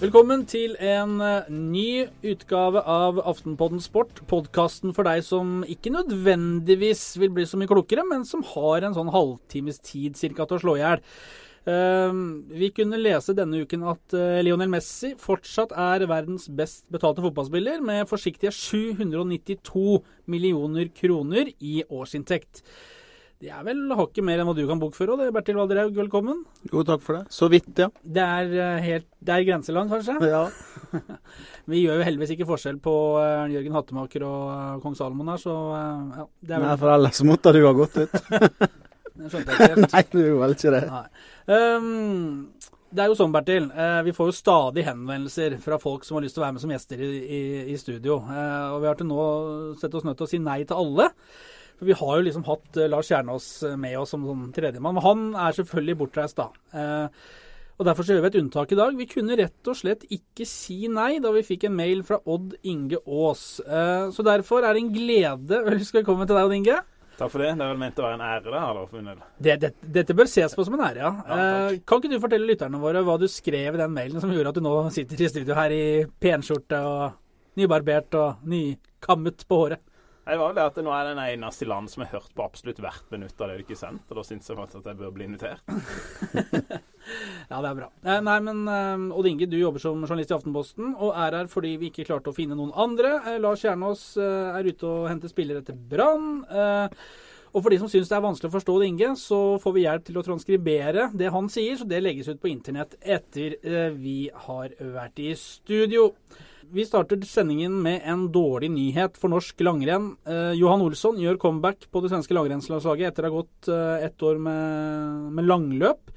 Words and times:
Velkommen 0.00 0.46
til 0.48 0.78
en 0.80 1.18
eh, 1.20 1.48
ny 1.52 2.06
utgave 2.24 2.80
av 2.88 3.18
Aftenpodden 3.20 3.82
Sport. 3.84 4.22
Podkasten 4.30 4.94
for 4.96 5.04
deg 5.04 5.20
som 5.26 5.58
ikke 5.68 5.90
nødvendigvis 5.92 7.02
vil 7.20 7.34
bli 7.36 7.44
så 7.44 7.60
mye 7.60 7.68
klokere, 7.68 8.06
men 8.08 8.24
som 8.24 8.40
har 8.54 8.86
en 8.86 8.96
sånn 8.96 9.10
halvtimes 9.12 9.76
tid 9.84 10.16
cirka 10.16 10.46
til 10.48 10.56
å 10.56 10.62
slå 10.62 10.76
i 10.78 10.80
hjel. 10.80 11.02
Uh, 11.68 12.16
vi 12.48 12.70
kunne 12.72 12.96
lese 12.96 13.34
denne 13.36 13.60
uken 13.60 13.84
at 13.92 14.16
uh, 14.16 14.38
Lionel 14.40 14.72
Messi 14.72 15.10
fortsatt 15.20 15.74
er 15.76 16.06
verdens 16.08 16.48
best 16.48 16.86
betalte 16.88 17.20
fotballspiller, 17.20 17.84
med 17.84 18.08
forsiktige 18.08 18.54
792 18.56 20.00
millioner 20.32 20.88
kroner 20.96 21.52
i 21.60 21.82
årsinntekt. 21.92 22.64
Det 23.40 23.48
er 23.48 23.62
vel 23.64 23.78
hakket 23.96 24.24
mer 24.26 24.42
enn 24.42 24.48
hva 24.50 24.52
du 24.52 24.66
kan 24.68 24.80
bokføre 24.82 25.14
òg, 25.14 25.20
Bertil 25.32 25.56
Valderhaug. 25.56 25.94
Velkommen. 25.96 26.42
Jo, 26.68 26.82
takk 26.84 27.00
for 27.00 27.16
det. 27.16 27.32
Så 27.32 27.46
vidt, 27.48 27.70
ja. 27.80 27.86
Det 28.04 28.20
er 28.20 28.50
uh, 28.52 28.80
helt 28.84 29.06
Det 29.16 29.32
er 29.32 29.46
grenseland, 29.48 29.88
kanskje? 29.88 30.18
Ja. 30.28 30.42
Vi 31.72 31.80
gjør 31.80 32.02
jo 32.02 32.04
heldigvis 32.04 32.34
ikke 32.34 32.50
forskjell 32.50 32.76
på 32.84 32.92
uh, 33.16 33.46
Jørgen 33.48 33.78
Hattemaker 33.78 34.26
og 34.28 34.42
uh, 34.50 34.74
kong 34.82 34.98
Salomon 34.98 35.30
her, 35.32 35.40
så 35.40 35.54
ja. 35.72 36.26
Det 36.36 36.52
er 36.52 36.60
vel... 36.60 36.66
Nei, 36.68 36.74
for 36.82 36.92
ellers 36.92 37.20
måtte 37.30 37.52
du 37.56 37.62
ha 37.64 37.70
gått 37.78 37.96
ut. 38.02 38.18
det 39.16 39.32
skjønte 39.32 39.40
jeg 39.40 39.56
ikke 39.56 39.70
helt. 39.70 39.86
Nei, 39.94 40.02
du 40.12 40.18
gjorde 40.20 40.42
vel 40.42 40.56
ikke 40.58 40.74
det. 40.76 40.82
Um, 41.48 41.88
det 42.90 43.04
er 43.04 43.08
jo 43.08 43.16
sånn, 43.22 43.32
Bertil. 43.32 43.70
Eh, 43.70 44.00
vi 44.02 44.12
får 44.16 44.28
jo 44.28 44.34
stadig 44.34 44.84
henvendelser 44.84 45.56
fra 45.62 45.78
folk 45.80 46.04
som 46.04 46.18
har 46.18 46.26
lyst 46.26 46.34
til 46.36 46.42
å 46.42 46.44
være 46.44 46.56
med 46.56 46.64
som 46.64 46.72
gjester 46.74 47.00
i, 47.06 47.10
i, 47.22 47.40
i 47.70 47.76
studio. 47.78 48.18
Eh, 48.26 48.68
og 48.74 48.82
vi 48.82 48.90
har 48.90 48.98
til 48.98 49.08
nå 49.08 49.24
sett 49.78 49.94
oss 49.94 50.04
nødt 50.04 50.18
til 50.18 50.26
å 50.26 50.30
si 50.32 50.40
nei 50.42 50.58
til 50.66 50.82
alle. 50.82 51.06
For 51.80 51.88
Vi 51.88 51.96
har 51.96 52.16
jo 52.18 52.24
liksom 52.26 52.44
hatt 52.44 52.76
uh, 52.76 52.88
Lars 52.92 53.08
Kjernås 53.08 53.46
eh, 53.64 53.76
med 53.80 53.96
oss 53.96 54.12
som 54.12 54.26
sånn 54.28 54.50
tredjemann. 54.52 54.98
Men 54.98 55.06
han 55.06 55.22
er 55.48 55.56
selvfølgelig 55.56 55.96
bortreist, 56.02 56.36
da. 56.36 56.50
Eh, 56.76 57.24
og 57.80 57.86
Derfor 57.88 58.04
så 58.04 58.12
gjør 58.12 58.26
vi 58.26 58.28
et 58.28 58.38
unntak 58.42 58.72
i 58.74 58.76
dag. 58.76 58.96
Vi 58.98 59.08
kunne 59.08 59.36
rett 59.40 59.68
og 59.72 59.78
slett 59.78 60.04
ikke 60.12 60.44
si 60.44 60.82
nei 60.92 61.14
da 61.24 61.32
vi 61.32 61.40
fikk 61.46 61.64
en 61.64 61.78
mail 61.78 62.02
fra 62.04 62.18
Odd 62.28 62.52
Inge 62.68 63.00
Aas. 63.00 63.44
Eh, 63.64 64.10
så 64.12 64.26
derfor 64.26 64.60
er 64.60 64.76
det 64.76 64.82
en 64.84 64.92
glede 64.92 65.60
å 65.64 65.72
ønske 65.72 66.02
velkommen 66.02 66.28
til 66.28 66.36
deg, 66.36 66.50
Odd 66.50 66.58
Inge. 66.58 66.76
Takk 67.16 67.32
for 67.32 67.40
det. 67.40 67.54
Det 67.56 67.64
er 67.64 67.72
vel 67.72 67.80
ment 67.80 67.98
å 68.00 68.04
være 68.04 68.18
en 68.18 68.26
ære, 68.26 68.44
det 68.44 68.60
her, 68.60 68.76
da, 68.76 68.84
for 68.84 69.00
min 69.00 69.08
del. 69.08 69.24
Det, 69.48 69.56
det, 69.64 69.72
dette 69.96 70.16
bør 70.20 70.28
ses 70.28 70.56
på 70.56 70.68
som 70.68 70.76
en 70.76 70.84
ære, 70.84 71.00
ja. 71.00 71.10
ja 71.24 71.40
eh, 71.40 71.80
kan 71.88 72.04
ikke 72.04 72.12
du 72.12 72.20
fortelle 72.20 72.52
lytterne 72.52 72.84
våre 72.84 73.04
hva 73.08 73.16
du 73.20 73.28
skrev 73.32 73.76
i 73.76 73.80
den 73.80 73.96
mailen 73.96 74.20
som 74.20 74.36
gjorde 74.36 74.52
at 74.52 74.60
du 74.60 74.64
nå 74.68 74.76
sitter 74.92 75.24
i 75.24 75.32
studio 75.32 75.56
her 75.56 75.72
i 75.72 75.84
penskjorte 76.20 76.84
og 76.84 77.60
nybarbert 77.60 78.20
og 78.20 78.44
nykammet 78.52 79.48
på 79.48 79.64
håret? 79.64 79.84
Det 80.30 80.36
var 80.38 80.52
vel 80.52 80.58
det 80.60 80.64
at 80.68 80.76
nå 80.86 80.90
er 80.94 81.08
den 81.08 81.18
eneste 81.18 81.64
i 81.64 81.68
landet 81.68 81.90
som 81.90 82.04
har 82.04 82.12
hørt 82.12 82.34
på 82.38 82.44
absolutt 82.44 82.78
hvert 82.78 83.06
minutt 83.10 83.40
av 83.42 83.48
det 83.50 83.56
du 83.58 83.62
ikke 83.64 83.78
sendte. 83.78 84.14
da 84.14 84.22
syns 84.22 84.46
jeg 84.46 84.58
faktisk 84.58 84.78
at 84.78 84.92
jeg 84.92 84.98
bør 85.00 85.14
bli 85.16 85.26
invitert. 85.26 85.64
ja, 87.50 87.56
det 87.56 87.70
er 87.70 87.78
bra. 87.80 87.88
Eh, 88.04 88.20
nei, 88.22 88.36
men 88.46 88.60
uh, 88.70 89.16
Odd 89.18 89.26
Inge, 89.26 89.48
du 89.50 89.56
jobber 89.58 89.82
som 89.82 90.04
journalist 90.04 90.30
i 90.30 90.36
Aftenposten 90.36 90.92
og 90.92 91.18
er 91.18 91.34
her 91.40 91.50
fordi 91.50 91.72
vi 91.80 91.90
ikke 91.90 92.06
klarte 92.06 92.30
å 92.30 92.36
finne 92.36 92.54
noen 92.54 92.70
andre. 92.78 93.16
Uh, 93.26 93.40
Lars 93.42 93.64
Kjernås 93.64 94.04
er 94.20 94.68
ute 94.70 94.86
og 94.86 95.08
henter 95.10 95.32
spillere 95.32 95.64
til 95.66 95.74
Brann. 95.90 96.44
Og 97.50 97.64
for 97.64 97.74
de 97.74 97.80
som 97.80 97.90
syns 97.90 98.06
det 98.06 98.14
er 98.14 98.22
vanskelig 98.22 98.52
å 98.52 98.54
forstå 98.54 98.76
Odd 98.76 98.86
Inge, 98.86 99.10
så 99.18 99.40
får 99.58 99.74
vi 99.74 99.84
hjelp 99.88 100.06
til 100.06 100.20
å 100.20 100.26
transkribere 100.28 101.08
det 101.10 101.32
han 101.34 101.50
sier, 101.50 101.74
så 101.74 101.88
det 101.90 102.04
legges 102.04 102.30
ut 102.30 102.38
på 102.38 102.52
internett 102.52 102.94
etter 103.02 103.58
vi 103.98 104.20
har 104.46 104.78
vært 104.94 105.18
i 105.26 105.32
studio. 105.34 106.12
Vi 106.72 106.84
starter 106.86 107.18
sendingen 107.26 107.82
med 107.82 108.04
en 108.06 108.28
dårlig 108.30 108.68
nyhet 108.70 109.16
for 109.18 109.32
norsk 109.32 109.58
langrenn. 109.66 110.12
Eh, 110.22 110.52
Johan 110.54 110.84
Olsson 110.84 111.16
gjør 111.18 111.38
comeback 111.42 111.88
på 111.90 112.02
det 112.04 112.12
svenske 112.12 112.36
langrennslandslaget 112.36 113.10
etter 113.10 113.26
å 113.26 113.30
ha 113.30 113.40
gått 113.40 113.70
eh, 113.74 114.04
ett 114.06 114.22
år 114.22 114.38
med, 114.38 115.32
med 115.34 115.48
langløp. 115.50 116.12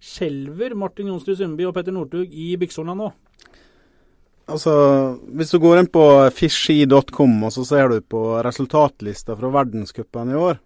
Skjelver 0.00 0.72
Martin 0.78 1.10
Jonsrud 1.12 1.36
Sundby 1.36 1.66
og 1.68 1.74
Petter 1.76 1.92
Northug 1.92 2.32
i 2.32 2.54
byksorna 2.60 2.96
nå? 2.96 3.10
Altså, 4.50 4.72
Hvis 5.36 5.52
du 5.52 5.60
går 5.60 5.82
inn 5.82 5.90
på 5.92 6.06
fishy.com 6.32 7.36
og 7.44 7.52
så 7.58 7.66
ser 7.68 7.92
du 7.92 8.00
på 8.00 8.24
resultatlista 8.46 9.36
fra 9.36 9.52
verdenscupen 9.60 10.32
i 10.32 10.40
år, 10.40 10.62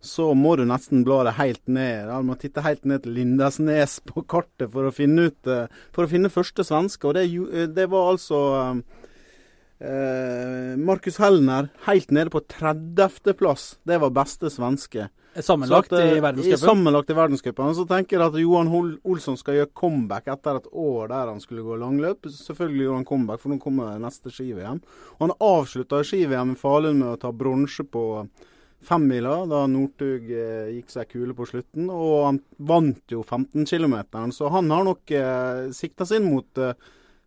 så 0.00 0.30
må 0.38 0.54
du 0.56 0.64
nesten 0.68 1.04
bla 1.06 1.22
deg 1.26 1.38
helt 1.40 1.62
ned. 1.66 2.10
Du 2.10 2.28
må 2.28 2.36
titte 2.40 2.64
helt 2.64 2.84
ned 2.88 3.04
til 3.04 3.16
Lindesnes 3.16 3.98
på 4.06 4.22
kartet 4.28 4.70
for 4.72 4.88
å 4.88 4.94
finne 4.94 5.28
ut 5.30 5.50
eh, 5.50 5.66
For 5.94 6.06
å 6.06 6.10
finne 6.10 6.32
første 6.32 6.64
svenske. 6.66 7.08
Og 7.08 7.16
det, 7.16 7.26
eh, 7.26 7.68
det 7.72 7.88
var 7.92 8.12
altså 8.12 8.40
eh, 9.80 10.76
Markus 10.78 11.20
Hellner 11.22 11.70
helt 11.88 12.12
nede 12.14 12.32
på 12.32 12.44
30.-plass. 12.44 13.76
Det 13.88 14.00
var 14.02 14.14
beste 14.14 14.52
svenske. 14.52 15.08
Sammenlagt 15.36 15.92
at, 15.92 16.00
i 16.00 16.20
verdenscupen? 16.20 16.62
Sammenlagt 16.62 17.10
i 17.12 17.16
verdenscupen. 17.16 17.74
Så 17.76 17.84
tenker 17.88 18.16
jeg 18.16 18.24
at 18.30 18.38
Johan 18.40 18.70
Olsson 19.04 19.36
skal 19.36 19.58
gjøre 19.58 19.72
comeback 19.76 20.30
etter 20.32 20.60
et 20.60 20.68
år 20.72 21.10
der 21.12 21.32
han 21.32 21.42
skulle 21.42 21.64
gå 21.66 21.76
langløp. 21.80 22.28
Selvfølgelig 22.32 22.86
gjorde 22.86 23.00
han 23.02 23.08
comeback, 23.10 23.42
for 23.42 23.52
nå 23.52 23.60
kommer 23.60 23.98
neste 24.00 24.32
ski-VM. 24.32 24.80
Han 25.20 25.34
avslutta 25.36 26.00
ski-VM 26.06 26.54
i 26.54 26.60
Falun 26.60 27.02
med 27.02 27.10
å 27.10 27.20
ta 27.20 27.32
bronse 27.36 27.84
på 27.84 28.06
femmila 28.84 29.40
da 29.48 29.64
Northug 29.70 30.28
eh, 30.30 30.74
gikk 30.76 30.92
seg 30.92 31.10
kule 31.12 31.36
på 31.36 31.46
slutten. 31.48 31.88
Og 31.92 32.26
han 32.26 32.40
vant 32.58 33.12
jo 33.12 33.22
15 33.24 33.66
km, 33.68 33.96
så 34.34 34.52
han 34.54 34.70
har 34.74 34.86
nok 34.86 35.14
eh, 35.14 35.66
sikta 35.76 36.06
seg 36.08 36.22
inn 36.22 36.30
mot 36.34 36.62
eh, 36.62 36.76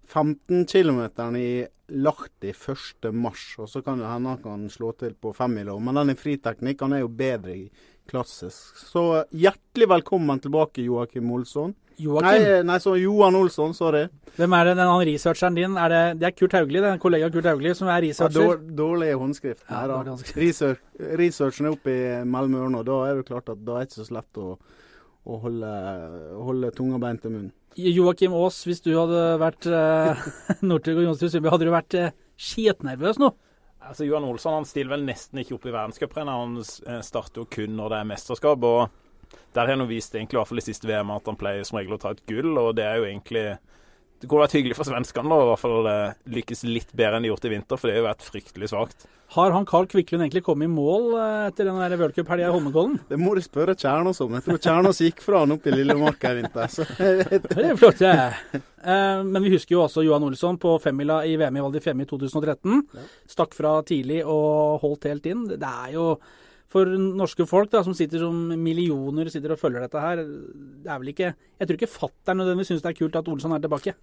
15 0.09 0.65
km 0.65 1.01
i 1.37 1.67
Lahti 1.89 2.49
1. 2.49 3.13
mars. 3.13 3.55
Og 3.59 3.69
så 3.69 3.81
kan 3.85 4.01
det 4.01 4.09
hende 4.09 4.35
han 4.35 4.43
kan 4.43 4.69
slå 4.69 4.91
til 4.97 5.13
på 5.13 5.33
femmila. 5.37 5.77
Men 5.79 6.01
den 6.01 6.15
i 6.15 6.17
friteknikk, 6.17 6.81
han 6.81 6.97
er 6.97 7.03
jo 7.03 7.11
bedre 7.13 7.55
i 7.55 7.69
klassisk. 8.09 8.79
Så 8.89 9.03
hjertelig 9.29 9.89
velkommen 9.89 10.41
tilbake, 10.41 10.81
Joakim 10.81 11.29
Olsson. 11.31 11.75
Joakim? 11.99 12.25
Nei, 12.25 12.63
nei, 12.63 12.77
så 12.79 12.95
Johan 12.97 13.35
Olsson, 13.35 13.73
sorry. 13.75 14.05
Hvem 14.37 14.53
er 14.55 14.69
det, 14.69 14.75
den 14.79 14.91
researcheren 15.09 15.57
din? 15.57 15.77
Er 15.77 15.91
det, 15.91 16.03
det, 16.21 16.29
er 16.29 16.35
Kurt 16.37 16.55
Haugli, 16.55 16.79
den 16.79 16.95
er 16.95 17.01
kollega 17.01 17.29
Kurt 17.33 17.49
Haugli 17.49 17.73
som 17.75 17.91
er 17.91 18.01
researcher? 18.07 18.53
Ja, 18.55 18.75
dårlig 18.79 19.09
håndskrift. 19.19 19.65
Ja, 19.67 19.83
dårlig 19.91 20.13
håndskrift. 20.15 20.37
Research, 20.39 20.83
researchen 21.19 21.67
er 21.67 21.75
oppe 21.75 21.95
i 21.95 22.03
mellom 22.23 22.55
ørene, 22.61 22.81
og 22.81 22.87
da 22.87 22.99
er 23.09 23.19
det 23.19 23.27
klart 23.27 23.51
at 23.51 23.65
da 23.67 23.75
er 23.75 23.83
det 23.83 23.91
ikke 23.91 24.07
så 24.07 24.15
lett 24.15 24.39
å, 24.39 24.53
å 25.29 25.39
holde, 25.43 25.73
holde 26.47 26.71
tunga 26.77 26.99
beint 27.01 27.25
i 27.25 27.33
munnen. 27.33 27.51
Joakim 27.79 28.33
Aas, 28.35 28.63
hvis 28.67 28.81
du 28.83 28.91
hadde 28.97 29.19
vært 29.39 29.67
eh, 29.69 30.23
Northug 30.69 30.99
og 30.99 31.05
Jonstrud 31.05 31.35
Sundby, 31.35 31.51
hadde 31.53 31.67
du 31.69 31.73
vært 31.73 31.97
eh, 31.99 32.15
skitnervøs 32.39 33.21
nå? 33.21 33.29
Altså, 33.79 34.05
Johan 34.07 34.25
Olsson 34.27 34.57
han 34.57 34.67
stiller 34.67 34.97
vel 34.97 35.05
nesten 35.07 35.39
ikke 35.41 35.55
opp 35.55 35.67
i 35.69 35.73
verdenscuprennet. 35.73 36.41
Han 36.41 36.57
eh, 36.59 37.03
starter 37.05 37.43
jo 37.43 37.51
kun 37.51 37.77
når 37.77 37.93
det 37.93 38.01
er 38.01 38.09
mesterskap. 38.09 38.65
og 38.67 38.89
der 39.53 39.67
har 39.67 39.77
han 39.77 39.87
vist 39.89 40.15
egentlig, 40.15 40.37
i 40.37 40.39
hvert 40.39 40.49
fall 40.49 40.61
i 40.61 40.65
siste 40.65 40.89
VM 40.89 41.11
at 41.13 41.27
han 41.29 41.37
pleier 41.39 41.65
som 41.67 41.77
regel 41.79 41.95
å 41.95 42.01
ta 42.01 42.13
et 42.15 42.23
gull, 42.29 42.51
og 42.57 42.73
det 42.77 42.85
er 42.85 42.99
jo 42.99 43.07
egentlig 43.09 43.43
det 44.19 44.27
kunne 44.27 44.43
vært 44.43 44.57
hyggelig 44.57 44.75
for 44.75 44.87
svenskene 44.87 45.31
å 45.31 45.45
i 45.45 45.47
hvert 45.53 45.61
fall 45.61 45.87
eh, 45.87 46.17
lykkes 46.35 46.65
litt 46.67 46.91
bedre 46.91 47.19
enn 47.19 47.25
de 47.25 47.31
gjort 47.31 47.47
i 47.47 47.53
vinter, 47.53 47.79
for 47.79 47.87
det 47.87 47.95
har 47.95 48.03
jo 48.03 48.09
vært 48.09 48.25
fryktelig 48.27 48.69
svakt. 48.73 49.07
Har 49.29 49.53
han 49.53 49.65
Carl 49.69 49.85
Kviklund 49.85 50.23
egentlig 50.25 50.41
kommet 50.43 50.65
i 50.65 50.71
mål 50.73 51.11
eh, 51.13 51.43
etter 51.51 51.69
den 51.69 51.77
v-cup-helga 52.01 52.47
i 52.49 52.51
Holmenkollen? 52.51 52.97
Det 53.11 53.19
må 53.21 53.35
du 53.37 53.43
spørre 53.45 53.77
Kjernås 53.77 54.19
om. 54.25 54.33
Jeg 54.35 54.45
tror 54.47 54.59
Kjernås 54.65 55.01
gikk 55.05 55.21
fra 55.23 55.43
han 55.43 55.53
opp 55.53 55.69
i 55.69 55.75
Lillemarka 55.75 56.33
i 56.33 56.39
vinter. 56.41 56.73
Så. 56.73 56.87
det 56.97 57.67
er 57.69 57.77
flott, 57.79 58.01
det. 58.01 58.63
Eh, 58.79 59.21
men 59.27 59.43
vi 59.45 59.53
husker 59.53 59.77
jo 59.77 59.85
også 59.85 60.03
Johan 60.07 60.25
Olsson 60.27 60.59
på 60.59 60.75
femmila 60.81 61.21
i 61.29 61.37
VM 61.39 61.61
i 61.61 61.63
Val 61.63 61.77
di 61.77 61.83
Fiemme 61.83 62.07
i 62.07 62.09
2013. 62.09 62.83
Stakk 63.29 63.53
fra 63.55 63.77
tidlig 63.85 64.23
og 64.25 64.81
holdt 64.83 65.09
helt 65.11 65.29
inn. 65.29 65.45
Det 65.51 65.59
er 65.61 65.93
jo 65.95 66.09
for 66.69 66.85
norske 66.93 67.47
folk 67.49 67.71
da, 67.73 67.81
som 67.85 67.95
sitter 67.97 68.21
som 68.21 68.53
millioner 68.61 69.31
sitter 69.33 69.55
og 69.55 69.61
følger 69.61 69.85
dette 69.85 70.03
her, 70.03 70.21
det 70.21 70.89
er 70.89 71.01
vel 71.01 71.11
ikke 71.15 71.33
Jeg 71.33 71.67
tror 71.67 71.79
ikke 71.79 71.91
fatter'n 71.95 72.41
nødvendigvis 72.43 72.73
syns 72.75 72.85
det 72.85 72.91
er 72.91 72.99
kult 72.99 73.17
at 73.19 73.29
Olsson 73.31 73.55
er 73.55 73.63
tilbake. 73.63 73.95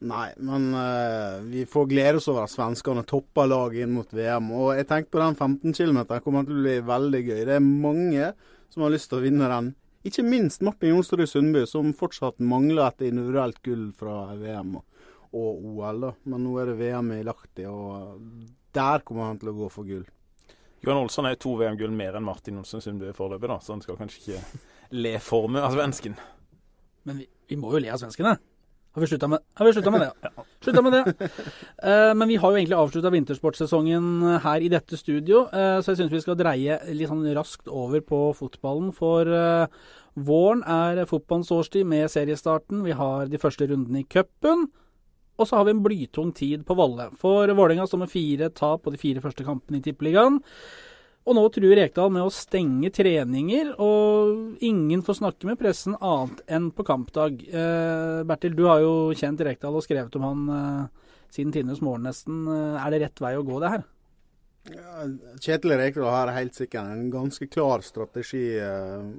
Nei, 0.00 0.30
men 0.40 0.70
uh, 0.72 1.42
vi 1.44 1.66
får 1.68 1.90
glede 1.90 2.16
oss 2.16 2.28
over 2.32 2.46
at 2.46 2.52
svenskene 2.54 3.04
topper 3.04 3.50
laget 3.50 3.84
inn 3.84 3.92
mot 3.92 4.08
VM. 4.16 4.48
Og 4.56 4.72
jeg 4.78 4.88
tenker 4.88 5.12
på 5.12 5.20
den 5.20 5.36
15 5.36 5.76
km 5.76 6.00
kommer 6.24 6.46
til 6.48 6.56
å 6.56 6.62
bli 6.64 6.78
veldig 6.88 7.20
gøy. 7.26 7.42
Det 7.44 7.58
er 7.58 7.66
mange 7.66 8.30
som 8.72 8.86
har 8.86 8.94
lyst 8.94 9.10
til 9.10 9.20
å 9.20 9.24
vinne 9.26 9.50
den. 9.50 9.74
Ikke 10.08 10.24
minst 10.24 10.64
Martin 10.64 10.94
Jonsrud 10.94 11.28
Sundby, 11.28 11.66
som 11.68 11.92
fortsatt 11.92 12.40
mangler 12.40 12.86
et 12.86 13.04
individuelt 13.10 13.60
gull 13.66 13.90
fra 13.92 14.30
VM 14.40 14.78
og, 14.80 15.10
og 15.36 15.66
OL. 15.74 16.06
da. 16.06 16.14
Men 16.32 16.46
nå 16.46 16.54
er 16.62 16.70
det 16.70 16.78
VM 16.80 17.12
i 17.18 17.20
Lahti, 17.26 17.68
og 17.68 18.24
der 18.72 19.04
kommer 19.04 19.28
han 19.28 19.42
til 19.42 19.52
å 19.52 19.56
gå 19.58 19.68
for 19.74 19.84
gull. 19.84 20.08
Johan 20.80 21.02
Olsson 21.02 21.28
er 21.28 21.36
to 21.40 21.54
VM-gull 21.60 21.92
mer 21.92 22.16
enn 22.16 22.24
Martin 22.24 22.60
Olsen 22.60 22.80
Sundby 22.80 23.12
foreløpig, 23.16 23.50
da, 23.50 23.58
så 23.60 23.74
han 23.74 23.82
skal 23.84 23.98
kanskje 24.00 24.20
ikke 24.22 24.60
le 24.96 25.18
for 25.22 25.50
mye 25.52 25.66
av 25.66 25.76
svensken. 25.76 26.16
Men 27.08 27.20
vi, 27.20 27.26
vi, 27.50 27.58
må 27.60 27.74
jo 27.74 27.82
le 27.84 27.92
av 27.92 28.00
svenskene. 28.00 28.38
Har 28.90 29.04
vi 29.04 29.06
slutta 29.06 29.28
med, 29.30 29.44
med, 29.60 30.00
det? 30.00 30.10
Ja. 30.26 30.44
Slutta 30.64 30.82
med 30.82 30.96
det. 30.96 31.28
Uh, 31.84 32.10
men 32.16 32.26
vi 32.28 32.40
har 32.40 32.50
jo 32.50 32.58
egentlig 32.58 32.78
avslutta 32.80 33.12
vintersportsesongen 33.14 34.40
her 34.42 34.64
i 34.64 34.72
dette 34.72 34.98
studio, 34.98 35.44
uh, 35.52 35.78
så 35.78 35.92
jeg 35.92 36.00
syns 36.00 36.16
vi 36.16 36.22
skal 36.24 36.38
dreie 36.40 36.80
litt 36.96 37.12
sånn 37.12 37.28
raskt 37.36 37.70
over 37.70 38.02
på 38.02 38.24
fotballen. 38.40 38.90
For 38.96 39.28
uh, 39.30 39.68
våren 40.16 40.64
er 40.64 41.04
fotballens 41.08 41.52
årstid 41.54 41.86
med 41.88 42.10
seriestarten. 42.10 42.82
Vi 42.88 42.96
har 42.96 43.30
de 43.30 43.40
første 43.40 43.68
rundene 43.70 44.02
i 44.02 44.08
cupen. 44.10 44.70
Og 45.38 45.48
så 45.48 45.56
har 45.56 45.66
vi 45.66 45.74
en 45.74 45.82
blytung 45.84 46.32
tid 46.36 46.66
på 46.68 46.76
Valle. 46.76 47.10
For 47.20 47.48
Vålerenga 47.48 47.86
står 47.88 48.04
med 48.04 48.12
fire 48.12 48.50
tap 48.52 48.84
på 48.84 48.92
de 48.92 49.00
fire 49.00 49.22
første 49.24 49.46
kampene 49.46 49.80
i 49.80 49.84
Tippeligaen. 49.84 50.40
Og 51.28 51.36
nå 51.36 51.42
truer 51.52 51.76
Rekdal 51.76 52.08
med 52.12 52.24
å 52.24 52.32
stenge 52.32 52.88
treninger, 52.96 53.74
og 53.82 54.62
ingen 54.64 55.02
får 55.04 55.18
snakke 55.20 55.48
med 55.48 55.60
pressen 55.60 55.94
annet 56.00 56.40
enn 56.48 56.70
på 56.74 56.84
kampdag. 56.88 57.42
Eh, 57.44 58.22
Bertil, 58.28 58.56
du 58.56 58.64
har 58.66 58.80
jo 58.82 59.12
kjent 59.16 59.42
Rekdal 59.44 59.76
og 59.76 59.84
skrevet 59.84 60.16
om 60.16 60.26
han 60.26 60.44
eh, 60.56 61.10
siden 61.30 61.52
tidenes 61.54 61.82
morgen 61.84 62.08
nesten. 62.08 62.42
Eh, 62.48 62.78
er 62.80 62.94
det 62.94 63.02
rett 63.04 63.22
vei 63.22 63.34
å 63.36 63.44
gå, 63.46 63.60
det 63.62 63.72
her? 63.76 63.84
Ja, 64.70 65.06
Kjetil 65.40 65.76
Rekdal 65.80 66.10
har 66.12 66.32
helt 66.36 66.56
sikkert 66.56 66.88
en 66.92 67.12
ganske 67.12 67.46
klar 67.52 67.84
strategi 67.84 68.44
eh, 68.60 69.12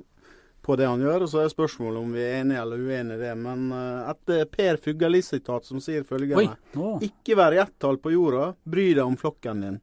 på 0.61 0.75
det 0.75 0.87
han 0.87 1.01
gjør. 1.01 1.25
og 1.25 1.29
Så 1.29 1.43
er 1.43 1.53
spørsmålet 1.53 2.01
om 2.01 2.11
vi 2.15 2.23
er 2.23 2.41
enige 2.41 2.61
eller 2.61 2.81
uenige 2.81 3.17
i 3.17 3.21
det. 3.21 3.35
Men 3.37 3.69
eh, 3.75 4.09
et 4.11 4.33
eh, 4.35 4.49
Per 4.57 4.81
Fugelli-sitat 4.81 5.65
som 5.65 5.81
sier 5.83 6.03
følgende 6.07 6.57
Oi. 6.77 7.07
Ikke 7.09 7.37
vær 7.39 7.55
i 7.55 7.61
ett 7.63 7.77
tall 7.81 8.01
på 8.01 8.13
jorda, 8.13 8.51
bry 8.63 8.91
deg 8.93 9.05
om 9.05 9.17
flokken 9.19 9.65
din. 9.65 9.79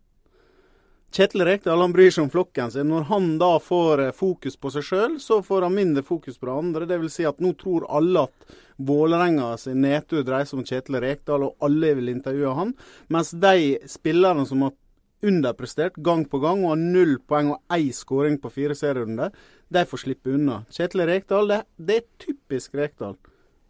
Kjetil 1.08 1.40
Rekdal 1.48 1.80
han 1.80 1.92
bryr 1.92 2.10
seg 2.12 2.26
om 2.26 2.30
flokken 2.30 2.70
sin. 2.70 2.90
Når 2.92 3.06
han 3.08 3.28
da 3.40 3.54
får 3.64 4.04
eh, 4.06 4.14
fokus 4.16 4.58
på 4.60 4.72
seg 4.75 4.84
sjøl, 4.84 5.20
så 5.25 5.40
får 5.42 5.66
han 5.66 5.76
mindre 5.76 6.04
fokus 6.04 6.38
på 6.38 6.50
andre. 6.52 6.88
Det 6.88 7.00
vil 7.00 7.12
si 7.12 7.26
at 7.28 7.40
nå 7.42 7.54
tror 7.60 7.88
alle 7.88 8.28
at 8.28 8.58
Vålerenga 8.78 9.56
sin 9.58 9.80
nedtur 9.82 10.22
dreier 10.22 10.46
seg 10.46 10.60
om 10.60 10.66
Kjetil 10.69 11.00
Rekdal, 11.02 11.48
og 11.48 11.64
alle 11.66 11.96
vil 11.98 12.12
intervjue 12.12 12.52
han. 12.54 12.76
Mens 13.10 13.32
de 13.34 13.80
spillerne 13.90 14.44
som 14.46 14.62
har 14.62 14.76
underprestert 15.25 15.97
gang 16.05 16.25
på 16.31 16.38
gang 16.43 16.62
og 16.65 16.75
har 16.75 16.81
null 16.82 17.17
poeng 17.29 17.53
og 17.55 17.61
én 17.75 17.91
skåring 17.94 18.38
på 18.41 18.50
fire 18.55 18.75
serierunder, 18.79 19.32
de 19.73 19.82
får 19.85 20.05
slippe 20.05 20.32
unna. 20.35 20.61
Kjetil 20.70 21.06
Rekdal, 21.09 21.49
det, 21.50 21.61
det 21.79 21.97
er 22.03 22.06
typisk 22.23 22.75
Rekdal. 22.79 23.17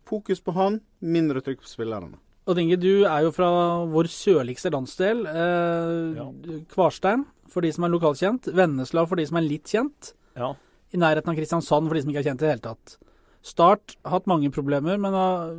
Fokus 0.08 0.40
på 0.40 0.54
han, 0.56 0.80
mindre 1.00 1.40
trykk 1.44 1.60
på 1.64 1.68
spillerne. 1.68 2.16
Odd 2.48 2.60
Inge, 2.62 2.78
du 2.80 3.04
er 3.04 3.26
jo 3.26 3.32
fra 3.36 3.48
vår 3.92 4.06
sørligste 4.08 4.70
landsdel. 4.72 5.26
Eh, 5.28 6.16
Ja. 6.16 6.28
Kvarstein, 6.72 7.26
for 7.52 7.60
de 7.60 7.72
som 7.72 7.84
er 7.84 7.92
lokalkjent. 7.92 8.48
Vennesla 8.56 9.04
for 9.06 9.16
de 9.20 9.26
som 9.28 9.36
er 9.36 9.44
litt 9.44 9.68
kjent. 9.68 10.14
Ja. 10.36 10.54
I 10.94 10.96
nærheten 10.96 11.28
av 11.28 11.36
Kristiansand 11.36 11.88
for 11.90 11.94
de 11.98 12.00
som 12.06 12.10
ikke 12.14 12.22
er 12.22 12.28
kjent 12.30 12.40
i 12.40 12.46
det 12.46 12.54
hele 12.54 12.64
tatt. 12.70 12.96
Start 13.44 13.96
har 14.04 14.16
hatt 14.16 14.26
mange 14.26 14.48
problemer, 14.50 14.96
men 14.98 15.12
har, 15.12 15.52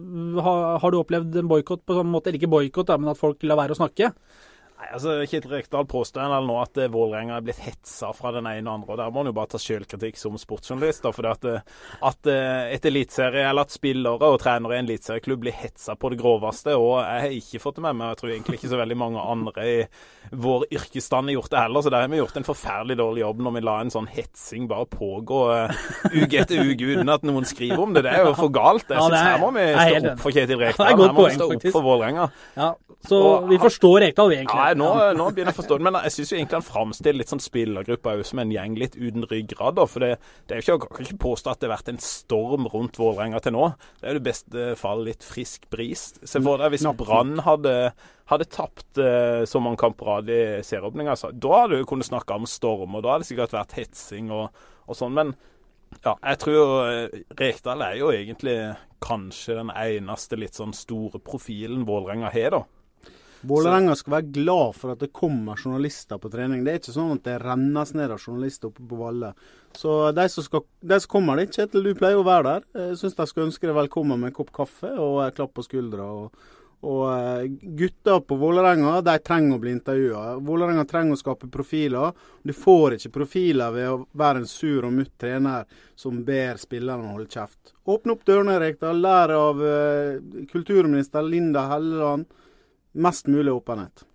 har- 0.43 0.79
har 0.81 0.91
du 0.91 0.97
opplevd 0.97 1.35
en 1.43 1.47
boikott 1.47 1.85
på 1.85 1.93
sånn 1.95 2.09
måte? 2.09 2.27
Eller 2.27 2.39
ikke 2.41 2.49
boikott, 2.51 2.89
men 2.99 3.09
at 3.13 3.17
folk 3.21 3.41
lar 3.43 3.55
være 3.61 3.77
å 3.77 3.79
snakke? 3.79 4.09
Nei, 4.79 4.87
altså 4.95 5.17
Kjetil 5.27 5.51
Rekdal 5.51 5.83
påstår 5.91 6.29
nå 6.47 6.53
at 6.61 6.77
eh, 6.79 6.87
Vålerenga 6.87 7.35
er 7.35 7.43
blitt 7.43 7.57
hetsa 7.59 8.13
fra 8.15 8.31
den 8.31 8.45
ene 8.47 8.63
og 8.71 8.77
andre. 8.77 8.93
og 8.93 8.97
Der 9.01 9.09
må 9.11 9.19
han 9.19 9.27
jo 9.27 9.33
bare 9.35 9.49
ta 9.51 9.59
selvkritikk 9.59 10.15
som 10.15 10.37
sportsjournalist. 10.39 11.01
da, 11.03 11.11
fordi 11.11 11.31
at, 11.33 11.47
eh, 11.51 11.73
at 12.07 12.29
eh, 12.31 12.69
et 12.77 12.87
eliteserie, 12.87 13.43
eller 13.49 13.67
at 13.67 13.75
spillere 13.75 14.29
og 14.31 14.39
trenere 14.39 14.77
i 14.77 14.79
en 14.79 14.87
eliteserieklubb 14.87 15.41
blir 15.43 15.57
hetsa 15.59 15.97
på 15.99 16.13
det 16.13 16.21
groveste. 16.21 16.77
Og 16.79 16.93
jeg 17.03 17.25
har 17.25 17.35
ikke 17.41 17.61
fått 17.65 17.75
det 17.75 17.83
med 17.89 17.97
meg, 17.99 18.05
og 18.07 18.13
jeg 18.15 18.21
tror 18.21 18.31
egentlig 18.37 18.59
ikke 18.61 18.71
så 18.71 18.79
veldig 18.79 18.99
mange 19.03 19.25
andre 19.35 19.67
i 19.67 19.75
vår 20.47 20.65
yrkesstand 20.79 21.27
har 21.33 21.35
gjort 21.41 21.51
det 21.57 21.63
heller. 21.65 21.83
Så 21.83 21.91
der 21.97 22.05
har 22.07 22.13
vi 22.15 22.21
gjort 22.23 22.39
en 22.39 22.47
forferdelig 22.47 22.99
dårlig 23.03 23.25
jobb 23.25 23.43
når 23.49 23.57
vi 23.59 23.65
lar 23.67 23.83
en 23.83 23.93
sånn 23.97 24.07
hetsing 24.15 24.69
bare 24.71 24.87
pågå 24.95 25.41
uh, 25.49 25.85
uke 26.13 26.39
etter 26.45 26.63
uke 26.71 26.93
uten 26.95 27.11
at 27.17 27.27
noen 27.27 27.43
skriver 27.51 27.83
om 27.83 27.91
det. 27.99 28.05
Det 28.07 28.15
er 28.15 28.23
jo 28.29 28.35
for 28.39 28.55
galt. 28.55 28.87
Jeg 28.87 28.95
Ja, 28.95 29.03
synes 29.09 29.19
er- 29.19 29.27
Her 29.33 29.43
må 29.43 29.51
vi 29.59 29.67
stå 29.75 30.13
opp 30.13 30.23
for 30.23 30.31
Kjetil 30.39 30.63
Rekdal. 30.63 30.87
Her 30.87 31.03
må 31.11 31.27
vi 31.27 31.35
stå 31.35 31.51
opp 31.51 31.67
for 31.75 31.83
Vålerenga. 31.83 32.29
Ja, 32.55 32.71
så 33.09 33.19
vi 33.49 33.57
forstår 33.59 33.99
Rekdal, 34.07 34.33
egentlig. 34.39 34.55
Ja, 34.68 34.68
nå, 34.77 34.89
nå 35.17 35.25
begynner 35.31 35.51
jeg 35.51 35.57
å 35.57 35.59
forstå 35.61 35.77
det. 35.79 35.85
Men 35.87 35.97
jeg 36.03 36.13
syns 36.15 36.31
egentlig 36.35 36.57
han 36.57 36.65
framstiller 36.67 37.19
litt 37.21 37.31
sånn 37.31 37.43
spillergruppa 37.43 38.15
jo 38.17 38.25
som 38.27 38.41
en 38.43 38.53
gjeng 38.53 38.77
litt 38.79 38.97
uten 38.99 39.25
ryggrad. 39.29 39.77
da, 39.79 39.85
For 39.89 40.05
det, 40.05 40.11
det 40.49 40.55
er 40.55 40.61
jo 40.61 40.77
ikke, 40.77 40.89
kan 40.95 41.07
ikke 41.07 41.21
påstå 41.25 41.51
at 41.53 41.61
det 41.61 41.69
har 41.69 41.75
vært 41.77 41.91
en 41.93 42.01
storm 42.03 42.69
rundt 42.73 42.99
Vålerenga 42.99 43.41
til 43.45 43.55
nå. 43.55 43.67
Det 43.99 44.09
er 44.09 44.17
jo 44.17 44.23
i 44.23 44.27
beste 44.29 44.69
fall 44.79 45.05
litt 45.07 45.25
frisk 45.25 45.69
bris. 45.73 46.07
Se 46.23 46.41
for 46.43 46.61
deg 46.61 46.73
hvis 46.75 46.87
Brann 46.99 47.37
hadde, 47.45 47.75
hadde 48.31 48.49
tapt 48.53 49.01
eh, 49.01 49.45
så 49.49 49.61
mange 49.63 49.81
kamper 49.81 50.15
av 50.17 50.33
i 50.33 50.41
serieåpninga. 50.65 51.15
Altså. 51.15 51.31
Da 51.33 51.63
hadde 51.63 51.79
du 51.79 51.87
kunnet 51.89 52.09
snakke 52.09 52.37
om 52.37 52.49
storm, 52.49 52.97
og 52.97 53.05
da 53.05 53.15
hadde 53.15 53.25
det 53.27 53.31
sikkert 53.31 53.55
vært 53.55 53.77
hetsing 53.79 54.33
og, 54.35 54.49
og 54.89 54.99
sånn. 54.99 55.15
Men 55.15 55.35
ja, 56.03 56.13
jeg 56.13 56.39
tror 56.43 56.73
eh, 56.87 57.21
Rekdal 57.39 57.81
er 57.85 57.97
jo 57.99 58.11
egentlig 58.13 58.57
kanskje 59.03 59.57
den 59.59 59.71
eneste 59.73 60.37
litt 60.39 60.57
sånn 60.57 60.75
store 60.75 61.21
profilen 61.23 61.85
Vålerenga 61.87 62.31
har, 62.33 62.53
da. 62.55 62.61
Vålerenga 63.47 63.95
skal 63.95 64.17
være 64.17 64.31
glad 64.35 64.75
for 64.75 64.93
at 64.93 64.99
det 65.03 65.13
kommer 65.15 65.59
journalister 65.59 66.19
på 66.19 66.31
trening. 66.33 66.65
Det 66.65 66.73
er 66.73 66.81
ikke 66.81 66.95
sånn 66.95 67.15
at 67.15 67.23
det 67.23 67.37
rennes 67.39 67.93
ned 67.95 68.11
av 68.11 68.19
journalister 68.19 68.67
oppe 68.67 68.83
på 68.83 68.99
Valle. 68.99 69.31
Så 69.77 69.95
de 70.11 70.25
som, 70.33 70.43
skal, 70.43 70.65
de 70.81 70.99
som 70.99 71.13
kommer 71.13 71.39
dit, 71.39 71.55
Kjetil, 71.55 71.85
du 71.85 71.95
pleier 71.95 72.19
å 72.19 72.27
være 72.27 72.49
der. 72.49 72.69
Jeg 72.83 72.99
syns 72.99 73.15
de 73.15 73.27
skal 73.29 73.45
ønske 73.47 73.69
deg 73.69 73.77
velkommen 73.77 74.19
med 74.19 74.33
en 74.33 74.39
kopp 74.41 74.51
kaffe 74.55 74.91
og 74.99 75.21
klapp 75.37 75.53
på 75.55 75.63
skuldra. 75.63 76.07
Og, 76.19 76.57
og 76.89 77.03
eh, 77.13 77.45
gutta 77.79 78.17
på 78.27 78.39
Vålerenga 78.41 78.97
de 79.07 79.15
trenger 79.23 79.55
å 79.55 79.61
bli 79.63 79.71
intervjua. 79.77 80.25
Vålerenga 80.43 80.83
trenger 80.89 81.15
å 81.15 81.21
skape 81.21 81.47
profiler. 81.53 82.11
Du 82.43 82.51
får 82.51 82.97
ikke 82.97 83.13
profiler 83.21 83.71
ved 83.77 83.87
å 83.93 84.01
være 84.19 84.43
en 84.43 84.51
sur 84.51 84.89
og 84.89 84.97
mutt 84.97 85.15
trener 85.21 85.63
som 85.95 86.19
ber 86.27 86.59
spillerne 86.59 87.13
holde 87.13 87.31
kjeft. 87.31 87.71
Åpne 87.87 88.17
opp 88.17 88.27
dørene, 88.27 88.59
Rekdal. 88.59 88.99
Lær 88.99 89.31
av 89.37 89.63
eh, 89.63 90.43
kulturminister 90.51 91.23
Linda 91.23 91.69
Helleland. 91.71 92.27
Mest 92.91 93.27
mulig 93.29 93.53
åpenhet. 93.53 94.05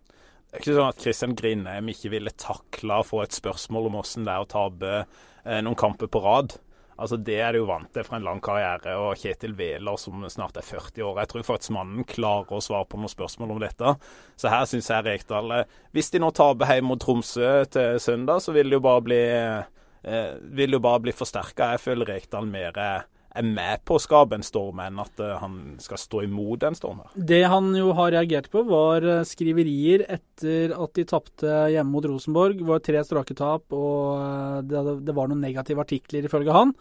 Det 0.54 0.58
er 0.58 0.62
ikke 0.62 0.74
sånn 0.76 0.92
at 0.92 1.02
Christian 1.02 1.34
Grindheim 1.38 1.88
ikke 1.90 2.10
ville 2.12 2.32
takla 2.38 3.00
å 3.00 3.06
få 3.06 3.24
et 3.24 3.34
spørsmål 3.34 3.88
om 3.88 3.96
hvordan 3.98 4.26
det 4.26 4.34
er 4.34 4.44
å 4.44 4.50
tape 4.50 4.92
eh, 5.00 5.60
noen 5.66 5.78
kamper 5.78 6.10
på 6.10 6.22
rad. 6.22 6.56
Altså 6.94 7.16
Det 7.18 7.40
er 7.42 7.54
det 7.54 7.58
jo 7.58 7.66
vant 7.66 7.90
til 7.90 8.04
fra 8.06 8.18
en 8.18 8.26
lang 8.26 8.40
karriere. 8.42 8.94
Og 9.02 9.18
Kjetil 9.18 9.56
Wæler, 9.58 9.98
som 9.98 10.22
snart 10.30 10.58
er 10.60 10.66
40 10.66 11.06
år 11.08 11.20
Jeg 11.22 11.30
tror 11.32 11.46
faktisk 11.48 11.74
mannen 11.74 12.06
klarer 12.06 12.54
å 12.54 12.62
svare 12.62 12.86
på 12.86 13.00
noen 13.00 13.10
spørsmål 13.10 13.56
om 13.56 13.62
dette. 13.62 13.94
Så 14.38 14.52
her 14.52 14.66
syns 14.70 14.90
jeg 14.90 15.06
Rekdal 15.08 15.56
eh, 15.58 15.72
Hvis 15.94 16.12
de 16.14 16.22
nå 16.22 16.30
taper 16.34 16.70
hjemme 16.70 16.92
mot 16.92 17.02
Tromsø 17.02 17.50
til 17.74 17.98
søndag, 18.02 18.42
så 18.44 18.54
vil 18.54 18.70
det 18.70 18.78
jo 18.78 18.84
bare 18.84 19.06
bli 19.08 19.22
eh, 19.24 20.78
bare 20.78 21.02
bli 21.02 21.16
forsterka. 21.16 21.74
Jeg 21.74 21.82
føler 21.82 22.14
Rekdal 22.14 22.46
mer 22.50 22.78
er, 22.78 23.08
er 23.34 23.46
med 23.46 23.82
på 23.86 23.96
å 23.96 24.02
skape 24.02 24.36
en 24.38 24.46
storm 24.46 24.80
enn 24.84 25.00
at 25.02 25.22
eh, 25.22 25.34
han 25.40 25.74
skal 25.82 26.00
stå 26.00 26.22
imot 26.26 26.66
en 26.66 26.76
storm 26.78 27.02
her. 27.02 27.14
Det 27.32 27.42
han 27.50 27.72
jo 27.76 27.90
har 27.98 28.12
reagert 28.14 28.50
på, 28.52 28.62
var 28.68 29.06
eh, 29.06 29.24
skriverier 29.26 30.06
etter 30.06 30.74
at 30.76 30.94
de 30.98 31.06
tapte 31.10 31.56
hjemme 31.74 31.90
mot 31.90 32.06
Rosenborg. 32.06 32.60
Det 32.60 32.68
var 32.68 32.84
tre 32.84 33.02
strake 33.06 33.36
tap, 33.38 33.66
og 33.74 34.22
eh, 34.22 34.60
det, 34.70 35.16
var 35.16 35.30
noen 35.30 35.42
negative 35.44 35.82
artikler 35.82 36.28
ifølge 36.28 36.54
han. 36.54 36.74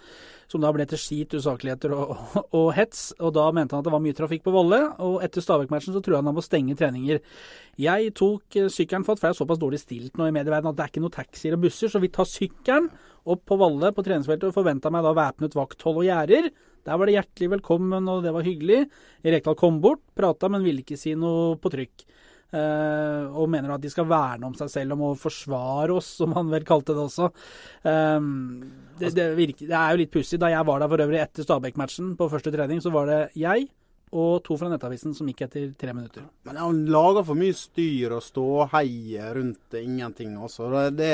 Som 0.53 0.61
da 0.61 0.69
ble 0.75 0.85
til 0.85 0.99
skit, 1.01 1.33
usakligheter 1.33 1.95
og, 1.97 2.11
og, 2.13 2.43
og 2.59 2.67
hets. 2.77 3.07
Og 3.17 3.33
da 3.33 3.47
mente 3.55 3.73
han 3.73 3.81
at 3.81 3.87
det 3.87 3.93
var 3.95 4.03
mye 4.03 4.17
trafikk 4.17 4.43
på 4.45 4.53
Volle. 4.53 4.79
Og 5.01 5.15
etter 5.25 5.41
Stabæk-matchen 5.41 5.95
så 5.95 6.01
tror 6.05 6.19
han 6.19 6.29
han 6.29 6.37
må 6.37 6.43
stenge 6.45 6.77
treninger. 6.77 7.23
Jeg 7.81 8.11
tok 8.19 8.59
eh, 8.61 8.69
sykkelen 8.69 9.07
fatt, 9.07 9.17
for 9.17 9.31
jeg 9.31 9.33
er 9.33 9.39
såpass 9.41 9.61
dårlig 9.61 9.81
stilt 9.81 10.19
nå 10.19 10.29
i 10.29 10.35
medieverdenen 10.35 10.69
at 10.69 10.77
det 10.77 10.85
er 10.85 10.93
ikke 10.93 11.03
noen 11.07 11.15
taxier 11.15 11.57
og 11.57 11.63
busser, 11.65 11.89
så 11.89 12.01
vi 12.03 12.11
tar 12.13 12.29
sykkelen 12.29 12.91
opp 13.33 13.41
på 13.49 13.57
Valle 13.57 13.89
på 13.95 14.05
treningsfeltet 14.05 14.51
og 14.51 14.57
forventa 14.59 14.91
meg 14.93 15.05
da 15.05 15.15
væpnet 15.17 15.57
vakthold 15.57 16.03
og 16.03 16.07
gjerder. 16.07 16.51
Der 16.83 16.99
var 16.99 17.07
det 17.07 17.15
hjertelig 17.15 17.49
velkommen, 17.55 18.09
og 18.11 18.25
det 18.25 18.33
var 18.35 18.45
hyggelig. 18.45 18.83
Rekdal 19.23 19.57
kom 19.59 19.79
bort, 19.81 20.03
prata, 20.17 20.49
men 20.51 20.65
ville 20.65 20.83
ikke 20.83 20.99
si 20.99 21.15
noe 21.17 21.55
på 21.57 21.71
trykk. 21.73 22.05
Eh, 22.53 23.33
og 23.33 23.49
mener 23.49 23.73
at 23.73 23.81
de 23.81 23.89
skal 23.89 24.05
verne 24.05 24.45
om 24.45 24.53
seg 24.57 24.69
selv 24.69 24.93
om 24.93 25.07
å 25.07 25.13
forsvare 25.17 25.95
oss, 25.95 26.11
som 26.19 26.35
han 26.37 26.51
vel 26.53 26.65
kalte 26.67 26.93
det 26.93 27.05
også. 27.07 27.29
Eh, 27.89 28.27
det, 28.99 29.13
det, 29.17 29.29
virker, 29.39 29.69
det 29.69 29.79
er 29.79 29.93
jo 29.93 30.01
litt 30.03 30.13
pussig. 30.13 30.41
Da 30.41 30.51
jeg 30.53 30.67
var 30.69 30.83
der 30.83 30.91
for 30.91 31.05
øvrig 31.05 31.23
etter 31.23 31.47
Stabæk-matchen 31.47 32.13
på 32.19 32.29
første 32.31 32.53
trening, 32.53 32.83
så 32.83 32.93
var 32.93 33.09
det 33.09 33.21
jeg 33.41 33.71
og 34.13 34.43
to 34.45 34.57
fra 34.59 34.69
Nettavisen 34.69 35.15
som 35.17 35.29
gikk 35.29 35.47
etter 35.47 35.71
tre 35.79 35.93
minutter. 35.95 36.27
Men 36.45 36.59
han 36.61 36.83
lager 36.93 37.25
for 37.25 37.39
mye 37.39 37.55
styr 37.57 38.13
og 38.13 38.21
ståhei 38.21 39.17
rundt 39.33 39.77
ingenting. 39.79 40.35
Også. 40.37 40.69
Det, 40.93 41.09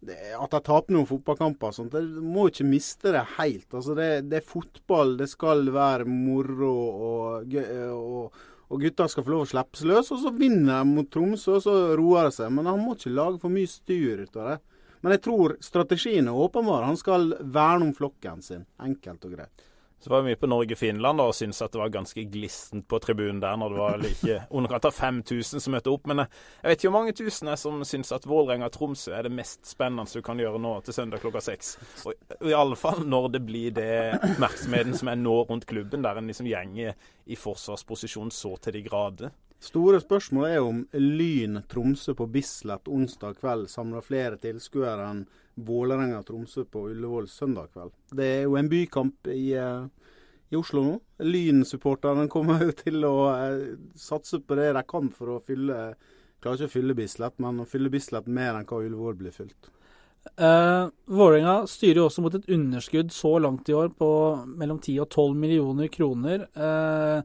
det, 0.00 0.14
at 0.38 0.54
de 0.54 0.60
taper 0.64 0.96
noen 0.96 1.08
fotballkamper 1.10 1.68
og 1.68 1.76
sånt, 1.76 1.92
det 1.92 2.24
må 2.24 2.48
ikke 2.48 2.66
miste 2.70 3.12
det 3.14 3.26
helt. 3.36 3.68
Altså, 3.68 3.96
det, 3.98 4.08
det 4.32 4.40
er 4.40 4.48
fotball, 4.48 5.18
det 5.20 5.28
skal 5.32 5.68
være 5.74 6.08
moro, 6.08 6.72
og, 7.10 7.58
og, 7.92 8.40
og 8.72 8.80
gutta 8.80 9.04
skal 9.10 9.24
få 9.26 9.34
lov 9.34 9.44
å 9.44 9.50
slippes 9.50 9.84
løs. 9.84 10.10
Og 10.14 10.22
så 10.22 10.32
vinner 10.32 10.80
de 10.80 10.94
mot 10.94 11.08
Tromsø, 11.12 11.58
og 11.58 11.64
så 11.64 11.74
roer 11.98 12.30
det 12.30 12.36
seg. 12.38 12.52
Men 12.56 12.70
han 12.70 12.80
må 12.80 12.96
ikke 12.96 13.12
lage 13.12 13.40
for 13.42 13.52
mye 13.52 13.68
styr 13.68 14.24
ut 14.24 14.38
av 14.38 14.48
det. 14.48 14.56
Men 15.02 15.16
jeg 15.16 15.24
tror 15.26 15.56
strategien 15.60 16.30
er 16.30 16.40
åpenbar. 16.44 16.86
Han 16.86 16.96
skal 16.96 17.34
verne 17.42 17.90
om 17.90 17.92
flokken 17.96 18.40
sin. 18.44 18.64
Enkelt 18.80 19.26
og 19.28 19.36
greit. 19.36 19.68
Så 20.02 20.10
var 20.10 20.24
vi 20.26 20.34
på 20.36 20.48
Norge-Finland 20.50 21.22
og 21.22 21.34
syntes 21.38 21.62
at 21.62 21.72
det 21.74 21.78
var 21.78 21.92
ganske 21.94 22.24
glissent 22.26 22.88
på 22.90 22.98
tribunen 22.98 23.38
der 23.42 23.54
når 23.60 23.70
det 23.70 23.78
var 23.78 24.00
like 24.02 24.38
underkant 24.58 24.88
av 24.88 24.96
5000 24.96 25.62
som 25.62 25.76
møtte 25.76 25.92
opp. 25.92 26.08
Men 26.10 26.24
eh, 26.24 26.40
jeg 26.62 26.72
vet 26.72 26.80
ikke 26.80 26.90
hvor 26.90 26.98
mange 26.98 27.14
tusen 27.18 27.52
er 27.52 27.60
som 27.60 27.84
syns 27.86 28.10
at 28.14 28.26
Vålerenga-Tromsø 28.26 29.14
er 29.14 29.28
det 29.28 29.34
mest 29.36 29.62
spennende 29.70 30.10
du 30.10 30.24
kan 30.26 30.42
gjøre 30.42 30.58
nå 30.58 30.74
til 30.82 30.96
søndag 30.96 31.22
klokka 31.22 31.44
seks. 31.44 31.76
Og 32.02 32.12
og 32.42 32.50
i 32.50 32.56
alle 32.58 32.76
fall 32.78 33.04
når 33.06 33.28
det 33.36 33.42
blir 33.46 33.74
det 33.76 33.92
oppmerksomheten 34.18 34.96
som 34.98 35.10
er 35.12 35.20
nå 35.20 35.36
rundt 35.48 35.66
klubben, 35.70 36.02
der 36.02 36.18
en 36.18 36.30
liksom 36.30 36.48
gjenger 36.50 36.96
i 37.30 37.38
forsvarsposisjon 37.38 38.34
så 38.34 38.56
til 38.62 38.78
de 38.78 38.82
grader. 38.88 39.30
Store 39.62 40.00
spørsmål 40.02 40.44
er 40.48 40.58
om 40.58 40.80
Lyn 40.98 41.60
Tromsø 41.70 42.16
på 42.18 42.26
Bislett 42.34 42.88
onsdag 42.90 43.36
kveld 43.38 43.68
samler 43.70 44.02
flere 44.02 44.38
tilskuere 44.42 45.04
enn 45.06 45.20
Vålerenga 45.62 46.22
Tromsø 46.26 46.64
på 46.66 46.88
Ullevål 46.90 47.28
søndag 47.30 47.68
kveld. 47.70 47.92
Det 48.10 48.26
er 48.26 48.40
jo 48.48 48.56
en 48.58 48.70
bykamp 48.72 49.28
i, 49.30 49.52
eh, 49.54 49.84
i 50.50 50.58
Oslo 50.58 50.82
nå. 50.82 50.96
Lyn-supporterne 51.22 52.26
kommer 52.32 52.64
jo 52.66 52.74
til 52.74 53.06
å 53.06 53.14
eh, 53.36 53.76
satse 53.94 54.40
på 54.42 54.58
det 54.58 54.72
de 54.74 54.82
kan 54.82 55.12
for 55.14 55.36
å 55.36 55.44
fylle 55.46 55.94
Klarer 56.42 56.58
ikke 56.58 56.66
å 56.66 56.72
fylle 56.72 56.96
Bislett, 56.98 57.38
men 57.38 57.60
å 57.62 57.68
fylle 57.70 57.90
Bislett 57.92 58.26
mer 58.26 58.56
enn 58.58 58.66
hva 58.66 58.80
Ullevål 58.82 59.14
blir 59.14 59.30
fylt. 59.30 59.68
Uh, 60.34 60.90
Vålerenga 61.06 61.68
styrer 61.70 62.00
jo 62.00 62.08
også 62.08 62.24
mot 62.24 62.34
et 62.34 62.50
underskudd 62.50 63.14
så 63.14 63.36
langt 63.38 63.70
i 63.70 63.76
år 63.78 63.92
på 63.94 64.10
mellom 64.58 64.80
10 64.82 65.04
og 65.04 65.06
12 65.06 65.38
millioner 65.38 65.86
kroner. 65.86 66.48
Uh, 66.58 67.22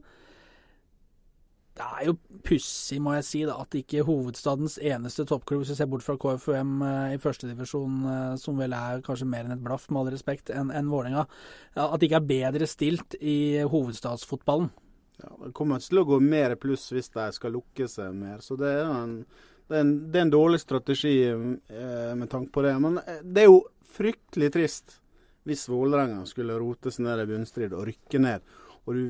det 1.78 1.86
er 1.86 2.08
jo 2.08 2.16
pussig, 2.46 2.98
må 3.02 3.14
jeg 3.16 3.26
si, 3.28 3.42
da, 3.46 3.56
at 3.62 3.76
ikke 3.78 4.04
hovedstadens 4.06 4.78
eneste 4.82 5.26
toppklubb, 5.28 5.62
hvis 5.62 5.72
vi 5.72 5.78
ser 5.78 5.90
bort 5.90 6.04
fra 6.06 6.16
KFUM 6.20 6.82
uh, 6.82 7.14
i 7.14 7.20
førstedivisjon, 7.22 8.00
uh, 8.04 8.34
som 8.40 8.58
vel 8.58 8.74
er 8.76 9.04
kanskje 9.06 9.28
mer 9.30 9.46
enn 9.46 9.54
et 9.54 9.64
blaff, 9.64 9.88
med 9.92 10.02
all 10.02 10.12
respekt, 10.14 10.52
enn 10.54 10.72
en 10.74 10.90
Vålerenga, 10.90 11.24
at 11.78 11.98
det 11.98 12.10
ikke 12.10 12.22
er 12.22 12.30
bedre 12.32 12.70
stilt 12.70 13.18
i 13.20 13.38
hovedstadsfotballen. 13.62 14.72
Ja, 15.22 15.30
Det 15.44 15.52
kommer 15.54 15.82
til 15.82 16.02
å 16.02 16.06
gå 16.06 16.18
mer 16.22 16.54
pluss 16.60 16.90
hvis 16.94 17.10
de 17.14 17.30
skal 17.34 17.56
lukke 17.56 17.88
seg 17.90 18.14
mer. 18.14 18.42
så 18.44 18.58
det 18.58 18.74
er 18.80 18.90
en 18.90 19.22
det 19.68 19.76
er, 19.76 19.82
en, 19.84 19.96
det 20.08 20.16
er 20.16 20.24
en 20.24 20.32
dårlig 20.32 20.62
strategi 20.62 21.14
eh, 21.28 22.12
med 22.16 22.30
tanke 22.32 22.52
på 22.54 22.62
det. 22.64 22.72
Men 22.80 23.00
eh, 23.02 23.20
det 23.22 23.42
er 23.44 23.50
jo 23.50 23.58
fryktelig 23.98 24.52
trist 24.54 24.94
hvis 25.48 25.66
Vålerenga 25.68 26.22
skulle 26.28 26.56
rote 26.60 26.92
seg 26.92 27.04
ned 27.04 27.22
i 27.22 27.28
bunnstrid 27.28 27.74
og 27.76 27.86
rykke 27.88 28.20
ned, 28.20 28.44
og 28.84 28.96
du 28.96 29.02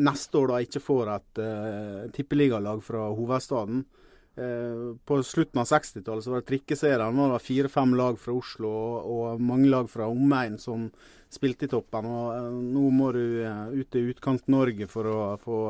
neste 0.00 0.38
år 0.38 0.52
da 0.52 0.60
ikke 0.64 0.82
får 0.82 1.10
et 1.12 1.40
uh, 1.42 2.04
tippeligalag 2.14 2.82
fra 2.84 3.08
hovedstaden. 3.12 3.82
Uh, 4.32 4.94
på 5.04 5.18
slutten 5.26 5.60
av 5.60 5.68
60-tallet 5.68 6.28
var 6.32 6.40
det 6.40 6.48
trikkeserien. 6.48 7.18
Det 7.18 7.32
var 7.34 7.44
fire-fem 7.44 7.96
lag 7.98 8.20
fra 8.20 8.36
Oslo 8.36 8.70
og, 8.70 9.10
og, 9.12 9.42
mange 9.42 9.68
lag 9.72 9.90
fra 9.92 10.08
omegn 10.08 10.56
som 10.62 10.88
spilte 11.32 11.68
i 11.68 11.72
toppen. 11.72 12.08
og 12.08 12.32
uh, 12.32 12.48
Nå 12.52 12.86
må 12.94 13.12
du 13.16 13.24
ut 13.76 14.00
i 14.00 14.06
Utkant-Norge 14.14 14.88
for 14.92 15.10
å 15.10 15.20
få 15.42 15.60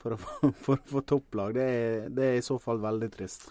for 0.00 0.16
å 0.16 0.20
for 0.64 0.78
å 0.80 0.94
få 0.96 1.04
topplag. 1.06 1.54
Det 1.58 1.68
er, 1.68 2.08
det 2.08 2.26
er, 2.26 2.40
i 2.40 2.46
så 2.46 2.58
fall 2.62 2.82
veldig 2.82 3.12
trist. 3.14 3.50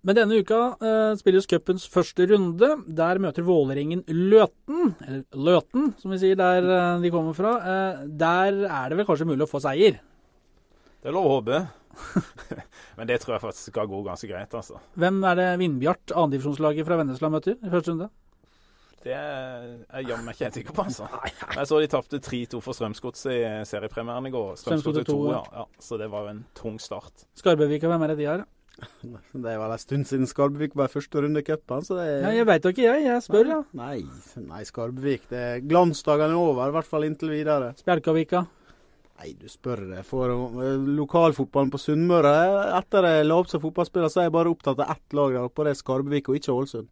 Men 0.00 0.16
denne 0.16 0.38
uka 0.40 0.58
uh, 0.80 1.12
spilles 1.20 1.48
cupens 1.48 1.84
første 1.92 2.24
runde. 2.30 2.70
Der 2.88 3.20
møter 3.20 3.44
Vålerengen 3.44 4.00
Løten, 4.08 4.94
eller 5.04 5.24
Løten 5.36 5.90
som 6.00 6.14
vi 6.14 6.20
sier 6.22 6.38
der 6.40 6.64
uh, 6.64 7.02
de 7.02 7.10
kommer 7.12 7.36
fra. 7.36 7.56
Uh, 7.60 8.06
der 8.08 8.62
er 8.64 8.88
det 8.88 9.00
vel 9.00 9.08
kanskje 9.08 9.28
mulig 9.28 9.44
å 9.44 9.50
få 9.50 9.60
seier? 9.64 10.00
Det 11.00 11.10
er 11.10 11.16
lov 11.16 11.28
å 11.28 11.34
håpe. 11.36 11.60
Men 12.96 13.10
det 13.10 13.20
tror 13.20 13.36
jeg 13.36 13.44
faktisk 13.44 13.74
skal 13.74 13.90
gå 13.90 14.00
ganske 14.06 14.30
greit, 14.30 14.56
altså. 14.56 14.80
Hvem 15.00 15.20
er 15.28 15.36
det 15.36 15.50
Vindbjart, 15.60 16.14
andredivisjonslaget 16.14 16.88
fra 16.88 16.98
Vennesla, 17.00 17.30
møter 17.32 17.58
i 17.58 17.72
første 17.72 17.94
runde? 17.94 18.08
Det 19.00 19.14
er 19.16 19.62
jeg 19.64 20.10
jammen 20.10 20.28
ikke 20.28 20.44
helt 20.44 20.56
sikker 20.58 20.76
på, 20.76 20.84
altså. 20.84 21.06
Jeg 21.56 21.68
så 21.70 21.80
de 21.80 21.88
tapte 21.88 22.20
3-2 22.20 22.60
for 22.60 22.76
Strømsgodset 22.76 23.32
i 23.32 23.44
seriepremieren 23.68 24.28
i 24.28 24.32
går. 24.32 24.58
Strømsgodset 24.60 25.08
2, 25.08 25.20
ja. 25.32 25.40
ja. 25.56 25.64
Så 25.80 25.96
det 26.00 26.10
var 26.12 26.26
jo 26.26 26.34
en 26.34 26.42
tung 26.56 26.76
start. 26.80 27.24
Skarbøvika, 27.40 27.88
hvem 27.88 28.04
er 28.04 28.12
det 28.12 28.18
de 28.20 28.28
har? 28.28 28.44
Det 29.46 29.56
var 29.60 29.72
en 29.74 29.82
stund 29.82 30.08
siden 30.08 30.28
Skarbevik 30.30 30.76
var 30.78 30.88
i 30.90 30.94
første 30.94 31.24
runde 31.24 31.42
i 31.42 31.46
cupen, 31.46 31.84
er 31.96 32.24
ja, 32.24 32.30
Jeg 32.38 32.46
veit 32.48 32.70
ikke, 32.70 32.86
jeg. 32.86 33.04
Jeg 33.06 33.24
spør, 33.26 33.50
ja. 33.54 33.58
Nei, 33.76 33.98
nei 34.44 34.62
Skarbevik. 34.68 35.28
Det 35.30 35.42
er 35.48 35.66
glansdagene 35.66 36.38
over, 36.38 36.70
i 36.70 36.76
hvert 36.78 36.88
fall 36.88 37.06
inntil 37.08 37.32
videre. 37.34 37.74
Spjelkavika? 37.80 38.46
Nei, 39.20 39.34
du 39.36 39.50
spør 39.52 39.82
det. 39.90 40.00
For 40.08 40.32
uh, 40.32 40.86
lokalfotballen 40.96 41.68
på 41.72 41.80
Sunnmøre 41.80 42.32
Etter 42.78 43.04
jeg 43.04 43.26
la 43.26 43.36
opp 43.36 43.50
som 43.50 43.60
fotballspiller, 43.60 44.08
så 44.08 44.22
er 44.22 44.30
jeg 44.30 44.36
bare 44.38 44.52
opptatt 44.52 44.80
av 44.80 44.94
ett 44.94 45.16
lag 45.16 45.34
der 45.36 45.44
oppe, 45.44 45.66
det 45.66 45.74
er 45.74 45.80
Skarbevik 45.82 46.30
og 46.32 46.38
ikke 46.38 46.54
Ålesund. 46.54 46.88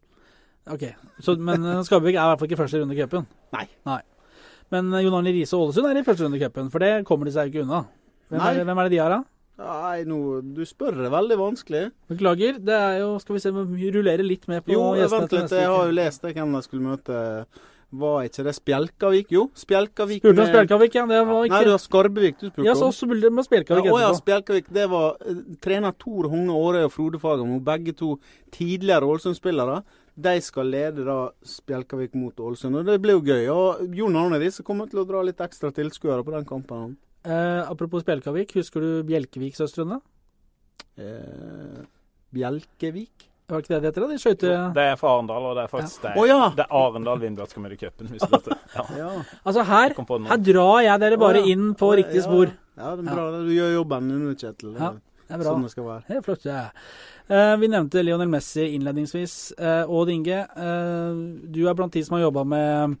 Ok, 0.69 0.85
så, 1.25 1.33
Men 1.41 1.65
eh, 1.65 1.81
Skarbevik 1.87 2.13
er 2.13 2.21
i 2.21 2.29
hvert 2.29 2.41
fall 2.41 2.49
ikke 2.51 2.59
første 2.59 2.81
runde 2.81 2.93
i 2.93 2.99
cupen? 2.99 3.25
Nei. 3.55 3.65
Nei. 3.89 4.01
Men 4.69 4.93
eh, 4.93 5.01
Jon 5.07 5.17
Arne 5.17 5.33
Riise 5.33 5.57
og 5.57 5.69
Ålesund 5.69 5.89
er 5.89 5.97
i 5.97 6.05
første 6.05 6.27
runde 6.27 6.37
i 6.37 6.43
cupen, 6.43 6.69
for 6.69 6.85
det 6.85 6.91
kommer 7.09 7.25
de 7.25 7.33
seg 7.33 7.49
jo 7.49 7.55
ikke 7.55 7.65
unna. 7.65 7.81
Hvem 8.29 8.45
er, 8.45 8.61
hvem 8.67 8.77
er, 8.77 8.89
det 8.89 8.93
de 8.93 9.01
har, 9.01 9.15
da? 9.15 9.38
Nei, 9.59 10.03
nå, 10.07 10.19
Du 10.55 10.61
spør 10.67 11.01
det 11.03 11.09
veldig 11.11 11.37
vanskelig. 11.39 11.89
Beklager. 12.11 12.61
Det 12.63 12.75
er 12.75 13.01
jo 13.01 13.09
Skal 13.23 13.35
vi 13.35 13.41
se, 13.43 13.51
vi 13.51 13.89
rullerer 13.95 14.25
litt 14.25 14.47
med 14.51 14.63
på 14.63 14.75
jo, 14.75 14.85
gjestene 14.95 15.09
Jo, 15.09 15.25
vent 15.25 15.35
litt. 15.35 15.57
Jeg 15.59 15.73
har 15.73 15.89
jo 15.89 15.97
lest 15.97 16.23
det, 16.23 16.33
hvem 16.37 16.55
jeg 16.57 16.69
skulle 16.69 16.87
møte. 16.93 17.19
Var 17.99 18.27
ikke 18.27 18.43
det 18.45 18.51
Spjelkavik? 18.53 19.31
Jo, 19.33 19.47
Spjelkavik 19.57 20.19
Spurte 20.21 20.43
om 20.43 20.49
Spjelkavik, 20.51 20.95
ja. 20.95 21.05
Det 21.09 21.21
var 21.25 21.47
ikke 21.47 21.55
Nei, 21.55 21.61
det 21.65 21.71
var 21.73 21.81
Skarbevik 21.81 22.35
du 22.37 22.43
spurte 22.43 22.61
om. 22.61 22.67
Ja, 22.67 22.75
så 22.77 22.89
også 22.91 23.07
det 23.09 23.31
med 23.33 23.47
Spjelkavik 23.47 23.89
ja, 23.89 23.95
å, 23.95 24.01
ja, 24.03 24.11
Spjelkavik. 24.13 24.69
Det 24.77 24.85
var 24.91 25.17
uh, 25.17 25.39
trener 25.63 25.95
Tor 25.97 26.29
Hogne 26.29 26.53
Aarøy 26.53 26.85
og 26.85 26.93
Frode 26.93 27.21
Fagermo, 27.23 27.57
begge 27.65 27.95
to 27.97 28.11
tidligere 28.53 29.09
Ålesund-spillere. 29.09 29.81
De 30.19 30.35
skal 30.45 30.69
lede 30.69 31.07
da 31.07 31.17
Spjelkavik 31.41 32.13
mot 32.13 32.37
Ålesund, 32.37 32.77
og 32.77 32.85
det 32.85 32.99
blir 33.01 33.17
jo 33.17 33.25
gøy. 33.25 33.49
Og 33.55 33.97
Jon 33.97 34.21
Arne 34.21 34.37
Riise 34.37 34.65
kommer 34.67 34.91
til 34.91 35.01
å 35.01 35.09
dra 35.09 35.25
litt 35.25 35.41
ekstra 35.41 35.73
tilskuere 35.73 36.21
på 36.21 36.37
den 36.37 36.45
kampen. 36.45 36.93
Eh, 37.27 37.71
apropos 37.71 38.03
Spjelkavik, 38.05 38.53
husker 38.55 38.83
du 38.83 38.91
Bjelkevik-søstrene? 39.07 39.99
Eh, 40.99 41.81
Bjelkevik? 42.35 43.27
Var 43.49 43.63
ikke 43.63 43.73
det 43.73 43.79
det 43.81 43.89
heter? 43.89 44.05
da? 44.05 44.07
De 44.13 44.21
skøyte 44.21 44.55
Det 44.75 44.85
er 44.91 44.97
fra 44.99 45.11
Arendal, 45.15 45.45
og 45.49 45.55
det 45.57 45.63
er 45.65 45.71
faktisk 45.71 46.03
ja. 46.03 46.11
det, 46.13 46.21
oh, 46.21 46.27
ja. 46.29 46.39
det 46.55 46.65
er 46.67 46.73
Arendal 46.79 47.21
Vindbjart 47.23 47.53
skal 47.53 47.65
møte 47.65 47.79
cupen. 47.81 48.11
Ja. 48.75 48.83
ja. 48.93 49.11
Altså 49.41 49.63
her, 49.65 49.95
her 50.29 50.41
drar 50.45 50.81
jeg 50.85 51.01
dere 51.01 51.17
bare 51.19 51.41
oh, 51.41 51.47
inn 51.49 51.71
på 51.77 51.89
riktig 51.97 52.21
spor. 52.23 52.51
Ja, 52.77 52.93
det 52.95 53.07
er 53.07 53.15
bra. 53.15 53.29
Du 53.41 53.49
gjør 53.51 53.71
jobben 53.73 54.11
din, 54.11 54.27
Kjetil. 54.37 54.75
Ja, 54.77 54.91
det 54.93 55.33
er 55.33 55.41
bra. 55.41 55.47
Sånn 55.49 55.65
det 55.65 55.71
skal 55.73 55.87
være. 55.87 56.03
Det 56.07 56.19
er 56.19 56.27
flott, 56.27 56.45
ja. 56.45 56.67
Uh, 57.29 57.55
vi 57.61 57.71
nevnte 57.73 58.03
Lionel 58.05 58.29
Messi 58.29 58.69
innledningsvis. 58.77 59.35
Uh, 59.57 59.89
Odd 59.89 60.13
Inge, 60.13 60.43
uh, 60.53 61.17
du 61.49 61.63
er 61.65 61.77
blant 61.77 61.97
de 61.97 62.05
som 62.05 62.19
har 62.19 62.27
jobba 62.27 62.45
med 62.53 62.99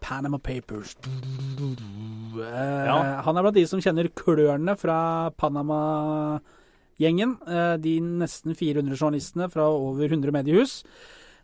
Panama 0.00 0.38
Papers. 0.38 0.96
Uh, 1.04 2.40
ja. 2.40 3.22
Han 3.26 3.36
er 3.36 3.42
blant 3.44 3.58
de 3.58 3.66
som 3.68 3.82
kjenner 3.82 4.10
klørne 4.14 4.74
fra 4.78 4.98
Panama-gjengen. 5.40 7.36
de 7.82 7.94
nesten 8.24 8.54
400 8.54 8.96
journalistene 8.96 9.50
fra 9.52 9.68
over 9.70 10.06
100 10.08 10.32
mediehus. 10.34 10.82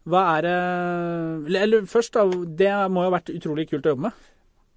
Hva 0.05 0.23
er 0.37 0.43
det 0.45 0.59
Eller 1.63 1.87
først, 1.89 2.13
da. 2.13 2.25
Det 2.29 2.73
må 2.93 3.05
jo 3.05 3.11
ha 3.11 3.17
vært 3.19 3.33
utrolig 3.33 3.69
kult 3.71 3.87
å 3.87 3.95
jobbe 3.95 4.09
med? 4.11 4.13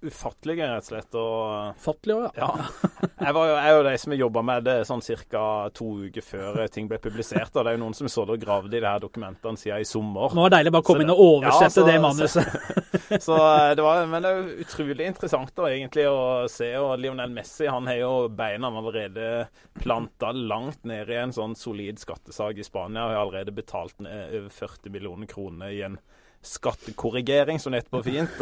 Ufattelige, 0.02 0.66
rett 0.66 0.84
og 0.84 0.88
slett. 0.88 1.16
Og, 1.18 1.78
Fattelig 1.82 2.16
òg, 2.16 2.38
ja. 2.38 2.48
ja. 2.54 2.90
Jeg, 3.28 3.34
var 3.34 3.48
jo, 3.48 3.54
jeg 3.58 3.74
jo 3.74 3.80
de 3.82 3.92
som 3.98 4.12
jobba 4.14 4.42
med 4.46 4.66
det 4.68 4.74
sånn 4.86 5.00
ca. 5.02 5.40
to 5.74 5.88
uker 6.06 6.22
før 6.22 6.60
ting 6.70 6.86
ble 6.88 7.00
publisert. 7.02 7.50
Og 7.50 7.64
det 7.66 7.72
er 7.72 7.76
jo 7.76 7.80
noen 7.82 7.96
som 7.98 8.10
så 8.10 8.24
det 8.28 8.36
og 8.36 8.44
gravde 8.44 8.78
i 8.78 8.80
de 8.80 8.86
her 8.86 9.02
dokumentene 9.02 9.58
siden 9.58 9.82
i 9.82 9.88
sommer. 9.88 10.30
Det 10.30 10.44
var 10.44 10.54
deilig 10.54 10.72
bare 10.76 10.84
å 10.84 10.86
komme 10.86 11.04
inn 11.04 11.12
og 11.12 11.22
oversette 11.24 11.66
ja, 11.66 11.72
så, 11.74 11.86
det 11.88 11.96
manuset. 12.04 12.68
så 13.26 13.38
eh, 13.40 13.72
det 13.74 13.84
var, 13.84 14.04
Men 14.12 14.22
det 14.22 14.30
er 14.30 14.38
jo 14.38 14.66
utrolig 14.66 15.08
interessant 15.10 15.52
da, 15.58 15.66
egentlig 15.72 16.06
å 16.06 16.20
se. 16.52 16.70
Og 16.78 16.94
Lionel 17.02 17.34
Messi 17.34 17.66
han 17.66 17.90
har 17.90 17.98
jo 17.98 18.12
beina 18.38 18.70
allerede 18.70 19.48
planta 19.82 20.30
langt 20.32 20.86
ned 20.88 21.10
i 21.10 21.18
en 21.18 21.34
sånn 21.34 21.58
solid 21.58 21.98
skattesak 21.98 22.62
i 22.62 22.66
Spania. 22.66 23.08
Og 23.08 23.16
har 23.16 23.24
allerede 23.24 23.56
betalt 23.56 23.98
ned 24.04 24.38
over 24.38 24.54
40 24.62 24.94
millioner 24.94 25.30
kroner 25.30 25.74
i 25.74 25.82
en 25.90 25.98
skattekorrigering, 26.42 27.60
som 27.60 27.72
det 27.72 27.82
heter 27.82 27.90
på 27.90 28.02
fint. 28.02 28.40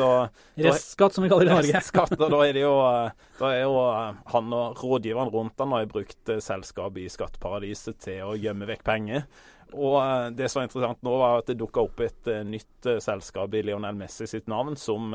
Restskatt, 0.54 1.12
som 1.16 1.24
vi 1.24 1.30
kaller 1.30 1.48
det 1.48 1.52
i 1.52 1.54
Norge. 1.54 1.72
Restskatt, 1.78 2.14
og 2.18 2.30
da 2.32 2.40
er 2.46 2.56
det 2.56 2.62
jo, 2.62 2.76
da 3.40 3.50
er 3.52 3.60
jo 3.64 3.74
eh, 3.88 4.22
han 4.32 4.56
og 4.56 4.80
rådgiveren 4.84 5.32
rundt 5.32 5.64
han 5.64 5.74
har 5.76 5.90
brukt 5.90 6.32
eh, 6.32 6.40
selskapet 6.44 7.04
i 7.04 7.10
skatteparadiset 7.12 8.00
til 8.06 8.32
å 8.32 8.38
gjemme 8.38 8.68
vekk 8.68 8.86
penger. 8.86 9.28
Og 9.74 9.98
eh, 10.02 10.30
det 10.36 10.50
som 10.50 10.60
var 10.60 10.70
interessant 10.70 11.04
nå, 11.06 11.18
var 11.22 11.42
at 11.42 11.52
det 11.52 11.60
dukka 11.60 11.86
opp 11.88 12.02
et 12.06 12.32
nytt 12.46 12.90
selskap 13.02 13.54
i 13.56 13.64
Lionel 13.66 13.98
Messi 13.98 14.28
sitt 14.30 14.50
navn, 14.50 14.76
som 14.80 15.14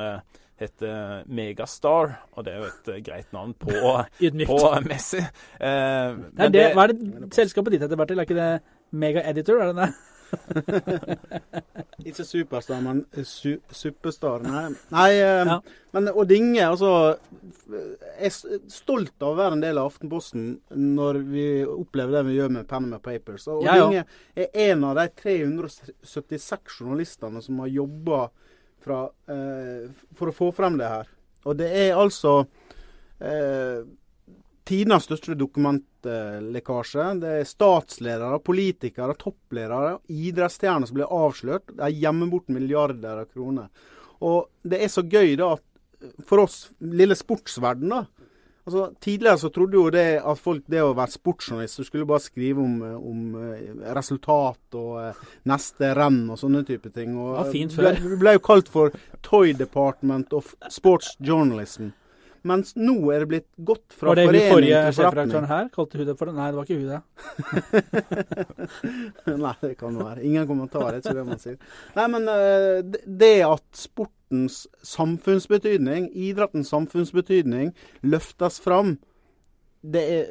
heter 0.62 1.24
Megastar. 1.26 2.16
Og 2.36 2.46
det 2.46 2.54
er 2.54 2.62
jo 2.62 2.70
et 2.70 2.92
greit 3.06 3.34
navn 3.36 3.54
på, 3.58 3.74
på 4.52 4.62
Messi. 4.88 5.22
Eh, 5.22 6.22
det, 6.38 6.52
det, 6.56 6.70
hva 6.78 6.88
er 6.88 6.96
det 6.96 7.34
selskapet 7.36 7.76
ditt 7.76 7.86
heter, 7.86 8.00
Bertil? 8.00 8.22
Er 8.22 8.30
ikke 8.30 8.40
det 8.40 8.52
Mega 8.92 9.26
Editor? 9.32 9.62
Er 9.62 9.72
det 9.72 9.86
det? 9.86 9.92
Ikke 12.08 12.26
superstar, 12.26 12.82
men 12.84 13.04
su 13.28 13.56
superstar. 13.76 14.44
Nei, 14.46 14.64
Nei 14.94 15.10
eh, 15.18 15.52
ja. 15.52 15.58
men 15.96 16.10
Odd 16.12 16.34
Inge, 16.36 16.64
altså 16.66 16.92
Jeg 17.70 18.32
er 18.32 18.62
stolt 18.72 19.16
av 19.22 19.34
å 19.34 19.40
være 19.40 19.58
en 19.58 19.64
del 19.64 19.80
av 19.82 19.92
Aftenposten 19.92 20.50
når 20.76 21.22
vi 21.30 21.46
opplever 21.66 22.18
det 22.18 22.26
vi 22.30 22.38
gjør 22.40 22.56
med 22.58 22.70
Panama 22.70 23.02
Papers. 23.04 23.48
Og 23.48 23.62
Odd 23.62 23.70
ja, 23.70 23.78
ja. 23.80 23.88
Inge 23.88 24.06
er 24.46 24.72
en 24.72 24.86
av 24.90 25.00
de 25.00 25.08
376 25.22 26.80
journalistene 26.80 27.44
som 27.44 27.64
har 27.64 27.74
jobba 27.76 28.26
eh, 28.26 29.90
for 30.18 30.32
å 30.32 30.36
få 30.36 30.52
frem 30.56 30.80
det 30.82 30.92
her. 30.92 31.10
Og 31.46 31.58
det 31.58 31.72
er 31.74 31.98
altså 31.98 32.44
eh, 33.22 33.82
tidenes 34.68 35.08
største 35.10 35.36
dokumentlekkasje. 36.02 37.20
Det 37.22 37.34
er 37.40 37.48
statsledere, 37.48 38.40
politikere, 38.40 39.16
toppledere, 39.20 40.00
idrettsstjerner 40.08 40.88
som 40.88 40.96
blir 40.96 41.12
avslørt. 41.12 41.76
De 41.78 41.92
gjemmer 41.92 42.28
bort 42.32 42.50
milliarder 42.50 43.24
av 43.24 43.30
kroner. 43.32 43.70
Og 44.22 44.50
det 44.64 44.84
er 44.84 44.90
så 44.90 45.02
gøy 45.04 45.36
da 45.38 45.56
at 45.58 45.64
for 46.26 46.42
oss 46.42 46.72
lille 46.82 47.16
sportsverden 47.16 47.92
da, 47.94 48.06
altså 48.66 48.88
Tidligere 49.02 49.38
så 49.38 49.50
trodde 49.54 49.78
jo 49.78 49.90
det 49.94 50.22
at 50.22 50.40
folk 50.40 50.64
det 50.70 50.82
å 50.82 50.94
være 50.98 51.14
sportsjournalist, 51.14 51.78
du 51.82 51.86
skulle 51.86 52.06
bare 52.10 52.24
skrive 52.24 52.62
om, 52.62 52.76
om 52.82 53.36
eh, 53.42 53.72
resultat 53.98 54.78
og 54.78 55.00
eh, 55.02 55.24
neste 55.50 55.94
renn 55.98 56.24
og 56.30 56.38
sånne 56.40 56.62
type 56.66 56.90
ting. 56.94 57.16
Og 57.18 57.40
ja, 57.40 57.48
fint 57.52 57.74
før. 57.74 57.98
ble, 57.98 58.20
ble 58.22 58.36
jo 58.38 58.44
kalt 58.46 58.70
for 58.70 58.94
Toy 59.26 59.56
Department 59.58 60.34
of 60.38 60.54
Sports 60.70 61.16
Journalism. 61.20 61.90
Mens 62.44 62.72
nå 62.76 62.96
er 63.14 63.20
det 63.24 63.28
blitt 63.30 63.48
gått 63.64 63.94
fra 63.94 64.16
forening 64.16 64.32
til 64.32 64.32
forretning. 64.32 64.32
Var 64.32 64.34
det 64.34 64.42
hun 64.42 64.54
forrige 64.56 64.94
sjefredaktøren 64.98 65.50
her? 65.52 65.68
Kalte 65.76 66.00
hun 66.00 66.08
det 66.10 66.16
for 66.18 66.26
det? 66.26 66.34
Nei, 66.40 66.48
det 66.50 66.58
var 66.58 66.66
ikke 66.66 66.80
hun 66.82 66.90
det. 66.90 67.02
Nei, 69.46 69.54
det 69.62 69.76
kan 69.80 70.00
være. 70.00 70.24
Ingen 70.26 70.48
kommentar, 70.50 70.88
det 70.90 71.00
er 71.00 71.04
ikke 71.06 71.18
det 71.20 71.28
man 71.28 71.42
sier. 71.42 71.58
Nei, 71.98 72.08
men 72.16 72.28
eh, 72.32 72.82
det- 73.06 73.46
at 73.46 73.64
sportens 73.78 74.64
samfunnsbetydning, 74.82 76.10
idrettens 76.16 76.72
samfunnsbetydning, 76.74 77.74
løftes 78.04 78.60
fram 78.64 78.98
det 79.82 80.02
er, 80.14 80.26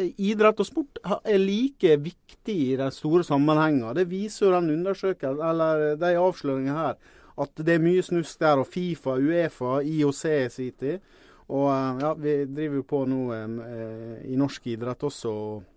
eh, 0.00 0.12
Idrett 0.30 0.60
og 0.60 0.66
sport 0.66 0.98
er 1.04 1.36
like 1.38 1.96
viktig 2.00 2.54
i 2.72 2.76
den 2.80 2.90
store 2.90 3.22
sammenhengen. 3.24 3.94
Det 3.94 4.06
viser 4.08 4.46
jo 4.46 4.52
den 4.54 4.70
undersøkelsen, 4.78 5.42
eller 5.44 5.96
de 6.00 6.14
avsløringene 6.16 6.72
her, 6.76 6.94
at 7.38 7.54
det 7.54 7.74
er 7.74 7.84
mye 7.84 8.02
snusk 8.02 8.38
der. 8.40 8.58
Og 8.62 8.66
Fifa, 8.66 9.18
Uefa, 9.20 9.82
IOC 9.84 10.24
i 10.24 10.48
sin 10.48 10.72
tid. 10.80 11.00
Og 11.48 11.66
eh, 11.72 12.02
ja, 12.04 12.12
vi 12.20 12.36
driver 12.44 12.80
jo 12.82 12.86
på 12.90 13.02
nå 13.08 13.20
eh, 13.34 14.30
i 14.32 14.36
norsk 14.36 14.66
idrett 14.74 15.04
også 15.08 15.32
og 15.32 15.74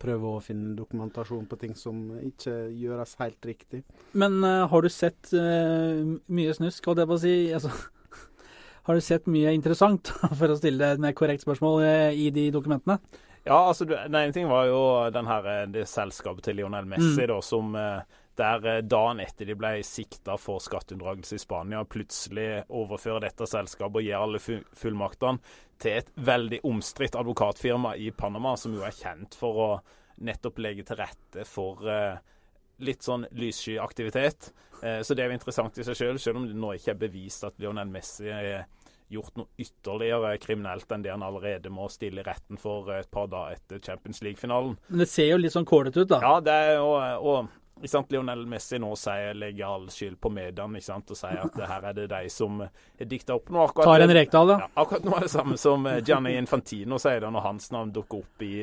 prøver 0.00 0.34
å 0.36 0.40
finne 0.44 0.74
dokumentasjon 0.76 1.46
på 1.48 1.56
ting 1.60 1.74
som 1.78 2.00
ikke 2.20 2.54
gjøres 2.76 3.14
helt 3.22 3.46
riktig. 3.48 3.82
Men 4.20 4.40
eh, 4.44 4.64
har 4.68 4.84
du 4.84 4.88
sett 4.92 5.30
eh, 5.36 6.02
mye 6.28 6.56
snusk, 6.56 6.84
holdt 6.90 7.04
jeg 7.04 7.08
på 7.12 7.16
å 7.16 7.22
si? 7.22 7.36
Altså, 7.56 7.70
har 8.88 8.98
du 8.98 9.04
sett 9.04 9.28
mye 9.32 9.54
interessant, 9.56 10.12
for 10.40 10.52
å 10.52 10.58
stille 10.60 10.92
et 10.96 11.00
mer 11.04 11.16
korrekt 11.16 11.44
spørsmål, 11.46 11.82
eh, 11.86 12.20
i 12.26 12.28
de 12.34 12.48
dokumentene? 12.54 12.98
Ja, 13.48 13.62
altså, 13.70 13.86
den 13.88 14.12
ene 14.18 14.32
ting 14.34 14.48
var 14.50 14.66
jo 14.68 14.80
den 15.14 15.28
her, 15.30 15.46
eh, 15.54 15.66
det 15.72 15.86
selskapet 15.88 16.44
til 16.48 16.58
Lionel 16.60 16.88
Messi, 16.90 17.14
Mm. 17.22 17.28
da, 17.30 17.38
som 17.44 17.76
eh, 17.80 18.18
der 18.38 18.66
eh, 18.66 18.82
dagen 18.86 19.22
etter 19.24 19.48
de 19.48 19.56
ble 19.58 19.78
sikta 19.86 20.38
for 20.40 20.62
skatteunndragelse 20.62 21.38
i 21.38 21.42
Spania, 21.42 21.84
plutselig 21.84 22.64
overfører 22.68 23.26
dette 23.28 23.48
selskapet 23.50 24.00
og 24.00 24.06
gir 24.06 24.18
alle 24.18 24.40
fullmaktene 24.40 25.56
til 25.78 26.00
et 26.00 26.10
veldig 26.14 26.62
omstridt 26.66 27.18
advokatfirma 27.18 27.94
i 28.02 28.10
Panama, 28.10 28.56
som 28.58 28.74
jo 28.74 28.82
er 28.86 28.96
kjent 28.96 29.36
for 29.38 29.62
å 29.62 29.68
nettopp 30.26 30.58
legge 30.62 30.86
til 30.86 30.98
rette 30.98 31.44
for 31.46 31.84
eh, 31.86 32.18
litt 32.86 33.06
sånn 33.06 33.26
lyssky 33.38 33.78
aktivitet. 33.82 34.52
Eh, 34.82 35.00
så 35.02 35.14
det 35.14 35.24
er 35.24 35.32
jo 35.32 35.38
interessant 35.38 35.78
i 35.78 35.86
seg 35.86 35.98
selv, 35.98 36.22
selv 36.22 36.42
om 36.42 36.48
det 36.48 36.58
nå 36.58 36.74
ikke 36.78 36.94
er 36.94 37.02
bevist 37.06 37.46
at 37.46 37.58
Lionel 37.62 37.90
Messi 37.90 38.30
er 38.30 38.66
gjort 39.08 39.38
noe 39.40 39.48
ytterligere 39.56 40.34
kriminelt 40.42 40.90
enn 40.92 41.04
det 41.04 41.14
han 41.14 41.24
allerede 41.24 41.70
må 41.72 41.86
stille 41.92 42.20
i 42.20 42.26
retten 42.26 42.60
for 42.60 42.90
et 42.92 43.08
par 43.10 43.30
dager 43.32 43.56
etter 43.56 43.80
Champions 43.80 44.20
League-finalen. 44.24 44.76
Men 44.90 45.04
det 45.04 45.08
ser 45.08 45.30
jo 45.30 45.38
litt 45.40 45.54
sånn 45.54 45.68
kålete 45.68 46.04
ut, 46.04 46.10
da. 46.10 46.20
Ja, 46.24 46.34
det 46.44 46.56
er 46.66 46.74
jo 46.76 46.90
og, 46.92 47.54
ikke 47.78 47.90
sant, 47.92 48.10
Lionel 48.12 48.44
Messi 48.50 48.78
nå 48.82 48.90
sier, 48.98 49.34
legger 49.38 49.66
all 49.66 49.88
skyld 49.92 50.18
på 50.20 50.30
mediene 50.34 50.80
ikke 50.80 50.86
sant, 50.88 51.10
og 51.14 51.18
sier 51.18 51.40
at 51.44 51.58
her 51.70 51.88
er 51.90 51.96
det 51.96 52.06
de 52.12 52.20
som 52.32 52.60
har 52.64 53.08
dikta 53.10 53.36
opp 53.38 53.50
noe. 53.54 53.68
Akkurat 53.68 53.90
Tar 53.90 54.04
en 54.06 54.14
Rekdal, 54.18 54.52
da. 54.52 54.56
ja, 54.64 54.68
akkurat 54.82 55.04
nå 55.08 55.16
er 55.16 55.26
det 55.26 55.32
samme 55.32 55.58
som 55.60 55.86
eh, 55.86 56.00
Gianni 56.04 56.36
Infantino 56.38 56.98
sier 57.02 57.20
da 57.24 57.30
når 57.34 57.46
hans 57.46 57.70
navn 57.74 57.92
dukker 57.94 58.24
opp 58.24 58.42
i 58.46 58.54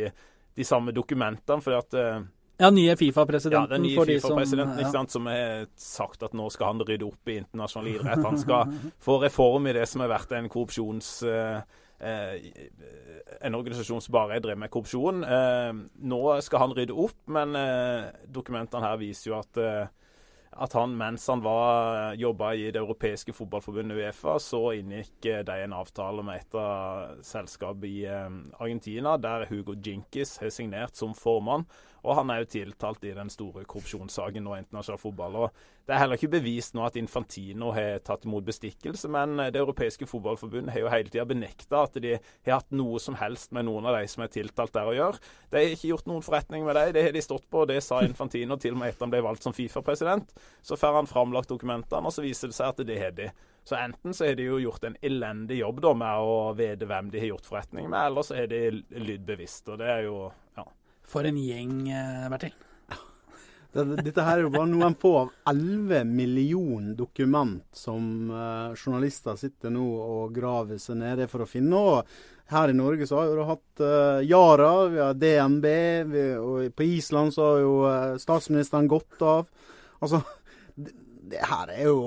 de 0.55 0.63
samme 0.67 0.91
dokumentene. 0.95 1.62
fordi 1.62 1.77
at 1.77 1.98
eh, 2.00 2.25
Ja, 2.57 2.69
nye 2.72 2.95
Fifa-presidenten. 2.95 3.74
den 3.74 3.81
nye 3.84 4.05
Fifa-presidenten 4.07 4.79
ja. 4.86 4.91
sant, 4.91 5.12
som 5.12 5.25
har 5.27 5.65
sagt 5.75 6.24
at 6.24 6.34
nå 6.38 6.50
skal 6.53 6.74
han 6.74 6.86
rydde 6.88 7.07
opp 7.07 7.27
i 7.27 7.39
internasjonal 7.41 7.89
idrett. 7.95 8.24
Han 8.24 8.38
skal 8.39 8.72
få 9.03 9.17
reform 9.24 9.67
i 9.67 9.74
det 9.75 9.88
som 9.91 10.05
har 10.05 10.13
vært 10.15 10.31
en 10.38 10.48
korrupsjons... 10.50 11.17
eh, 11.27 11.81
en 12.00 13.56
organisasjon 13.56 14.02
som 14.04 14.14
bare 14.14 14.40
drev 14.44 14.58
med 14.60 14.72
korrupsjon. 14.74 15.24
Eh, 15.24 15.72
nå 16.12 16.24
skal 16.44 16.66
han 16.66 16.75
rydde 16.75 16.98
opp, 17.06 17.22
men 17.32 17.56
eh, 17.60 18.10
dokumentene 18.28 18.84
her 18.84 19.00
viser 19.00 19.32
jo 19.32 19.38
at 19.40 19.62
eh, 19.62 19.86
at 20.56 20.74
han 20.74 20.94
mens 20.96 21.28
han 21.28 21.42
var 21.44 22.14
jobba 22.16 22.54
i 22.56 22.70
det 22.72 22.80
europeiske 22.80 23.34
fotballforbundet 23.36 23.98
Uefa, 24.00 24.38
så 24.40 24.62
inngikk 24.78 25.28
eh, 25.28 25.42
de 25.48 25.58
en 25.66 25.75
avtale 25.75 26.24
med 26.24 26.40
et 26.40 26.56
av 26.60 27.18
selskapene 27.28 27.90
i 27.90 28.06
eh, 28.08 28.38
Argentina, 28.64 29.18
der 29.20 29.48
Hugo 29.50 29.75
Jinkis 29.75 30.38
har 30.40 30.54
signert 30.56 30.96
som 30.96 31.16
formann. 31.18 31.68
Og 32.05 32.19
han 32.19 32.29
er 32.29 32.43
jo 32.43 32.51
tiltalt 32.53 33.05
i 33.07 33.13
den 33.17 33.31
store 33.33 33.65
korrupsjonssaken 33.65 34.45
nå 34.45 34.53
i 34.55 34.59
internasjonal 34.62 35.01
fotball. 35.01 35.38
og 35.45 35.63
Det 35.85 35.95
er 35.95 36.01
heller 36.03 36.19
ikke 36.19 36.35
bevist 36.38 36.75
nå 36.77 36.85
at 36.85 37.00
Infantino 37.01 37.71
har 37.74 38.00
tatt 38.05 38.25
imot 38.25 38.46
bestikkelse, 38.46 39.09
men 39.11 39.37
det 39.37 39.61
europeiske 39.61 40.07
fotballforbundet 40.09 40.74
har 40.75 40.85
jo 40.85 40.91
hele 40.94 41.09
tida 41.09 41.25
benekta 41.29 41.83
at 41.85 41.98
de 42.01 42.15
har 42.18 42.59
hatt 42.59 42.72
noe 42.75 43.01
som 43.01 43.18
helst 43.20 43.53
med 43.57 43.68
noen 43.68 43.89
av 43.89 43.98
de 43.98 44.05
som 44.11 44.25
er 44.25 44.31
tiltalt 44.33 44.74
der 44.75 44.91
å 44.91 44.96
gjøre. 44.96 45.22
De 45.50 45.59
har 45.59 45.75
ikke 45.75 45.91
gjort 45.91 46.09
noen 46.11 46.25
forretning 46.25 46.65
med 46.65 46.77
dem, 46.77 46.94
det 46.96 47.07
har 47.07 47.18
de 47.18 47.25
stått 47.25 47.50
på, 47.50 47.65
og 47.65 47.74
det 47.74 47.81
sa 47.85 48.03
Infantino 48.05 48.57
til 48.61 48.77
og 48.77 48.81
med 48.81 48.94
etter 48.94 49.07
han 49.07 49.13
ble 49.13 49.25
valgt 49.25 49.46
som 49.46 49.55
Fifa-president. 49.55 50.33
Så 50.65 50.77
får 50.79 51.01
han 51.01 51.09
framlagt 51.09 51.51
dokumentene, 51.51 52.05
og 52.05 52.13
så 52.13 52.25
viser 52.25 52.53
det 52.53 52.57
seg 52.57 52.74
at 52.74 52.87
det 52.87 53.01
har 53.01 53.13
de. 53.18 53.29
Så 53.65 53.75
enten 53.75 54.13
så 54.13 54.27
har 54.27 54.35
de 54.37 54.46
jo 54.46 54.59
gjort 54.61 54.83
en 54.85 54.98
elendig 55.01 55.57
jobb 55.57 55.81
da 55.81 55.94
med 55.98 56.22
å 56.22 56.53
vite 56.57 56.85
hvem 56.85 57.09
de 57.09 57.22
har 57.24 57.31
gjort 57.31 57.48
forretning 57.50 57.89
med, 57.89 58.11
eller 58.11 58.25
så 58.25 58.37
har 58.37 58.50
de 58.51 58.59
lydd 58.94 59.24
bevisst. 59.25 59.65
Og 59.74 59.79
det 59.81 59.89
er 59.89 60.03
jo 60.05 60.20
ja. 60.57 60.68
For 61.05 61.27
en 61.29 61.37
gjeng, 61.37 61.75
eh, 61.94 62.29
Bertil. 62.33 62.53
Dette 63.75 64.24
her 64.24 64.37
er 64.39 64.46
jo 64.46 64.51
bare 64.53 64.70
noen 64.72 64.94
få 64.96 65.09
av 65.20 65.31
11 65.51 66.05
millioner 66.07 66.94
dokument 66.96 67.65
som 67.75 68.29
eh, 68.31 68.70
journalister 68.79 69.35
sitter 69.35 69.74
nå 69.75 69.83
og 70.00 70.31
graver 70.37 70.79
seg 70.79 70.96
nede 71.01 71.27
for 71.27 71.44
å 71.44 71.48
finne. 71.50 71.75
Og 71.75 72.53
her 72.53 72.72
i 72.72 72.77
Norge 72.77 73.03
så 73.09 73.20
har 73.20 73.33
vi 73.35 73.48
hatt 73.50 73.83
eh, 73.83 74.22
Yara, 74.29 74.70
vi 74.94 75.01
har 75.03 75.18
DNB, 75.20 75.68
vi, 76.13 76.24
og 76.39 76.70
på 76.77 76.87
Island 76.87 77.35
så 77.35 77.50
har 77.50 77.59
jo 77.65 77.75
statsministeren 78.24 78.87
gått 78.87 79.20
av. 79.27 79.50
Altså, 80.00 80.22
det, 80.79 80.96
det 81.35 81.44
her 81.51 81.74
er 81.75 81.89
jo 81.89 82.00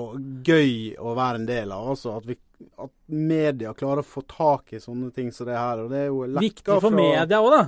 gøy 0.49 0.95
å 0.97 1.13
være 1.21 1.43
en 1.43 1.49
del 1.51 1.75
av. 1.75 1.91
altså 1.93 2.15
At, 2.17 2.25
vi, 2.31 2.39
at 2.81 2.95
media 3.13 3.75
klarer 3.77 4.01
å 4.01 4.09
få 4.09 4.25
tak 4.25 4.73
i 4.73 4.81
sånne 4.81 5.13
ting 5.13 5.29
som 5.35 5.45
det 5.45 5.59
her. 5.59 5.85
og 5.85 5.93
det 5.93 6.07
er 6.07 6.09
jo 6.09 6.25
Viktig 6.33 6.65
for 6.79 6.87
fra- 6.89 6.97
media 6.97 7.43
òg, 7.45 7.51
da. 7.59 7.67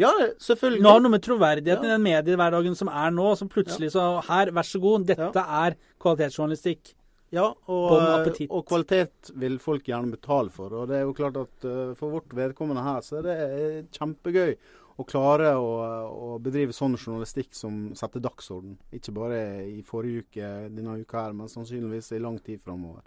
Ja, 0.00 0.10
selvfølgelig. 0.40 0.82
Nå 0.84 0.94
har 0.94 1.02
noe 1.04 1.12
med 1.12 1.22
troverdigheten 1.26 1.84
Ja. 1.84 1.90
i 1.90 1.96
den 1.98 2.06
mediehverdagen 2.06 2.76
som 2.78 2.88
er 2.88 3.12
nå. 3.14 3.34
Som 3.38 3.50
plutselig 3.52 3.92
så 3.94 4.06
Her, 4.26 4.50
vær 4.56 4.66
så 4.66 4.80
god. 4.82 5.06
Dette 5.10 5.44
er 5.44 5.76
kvalitetsjournalistikk. 6.00 6.94
Ja, 7.30 7.44
og, 7.70 8.26
og 8.50 8.64
kvalitet 8.66 9.30
vil 9.38 9.60
folk 9.62 9.86
gjerne 9.86 10.10
betale 10.10 10.50
for. 10.50 10.72
Og 10.74 10.88
det 10.90 10.96
er 10.98 11.04
jo 11.06 11.14
klart 11.14 11.36
at 11.38 11.66
eh, 11.68 11.92
for 11.94 12.10
vårt 12.16 12.32
vedkommende 12.34 12.82
her, 12.82 13.04
så 13.06 13.20
er 13.20 13.28
det 13.28 13.36
eh, 13.44 13.76
kjempegøy 13.94 14.56
å 15.00 15.06
klare 15.06 15.52
å, 15.56 15.68
å 16.10 16.30
bedrive 16.42 16.74
sånn 16.76 16.98
journalistikk 16.98 17.54
som 17.56 17.92
setter 17.94 18.20
dagsorden. 18.24 18.74
Ikke 18.92 19.14
bare 19.16 19.38
i 19.62 19.78
forrige 19.86 20.26
uke 20.26 20.50
denne 20.74 20.98
uka 21.04 21.28
her, 21.28 21.36
men 21.38 21.48
sannsynligvis 21.52 22.10
i 22.18 22.20
lang 22.20 22.40
tid 22.42 22.60
framover. 22.66 23.06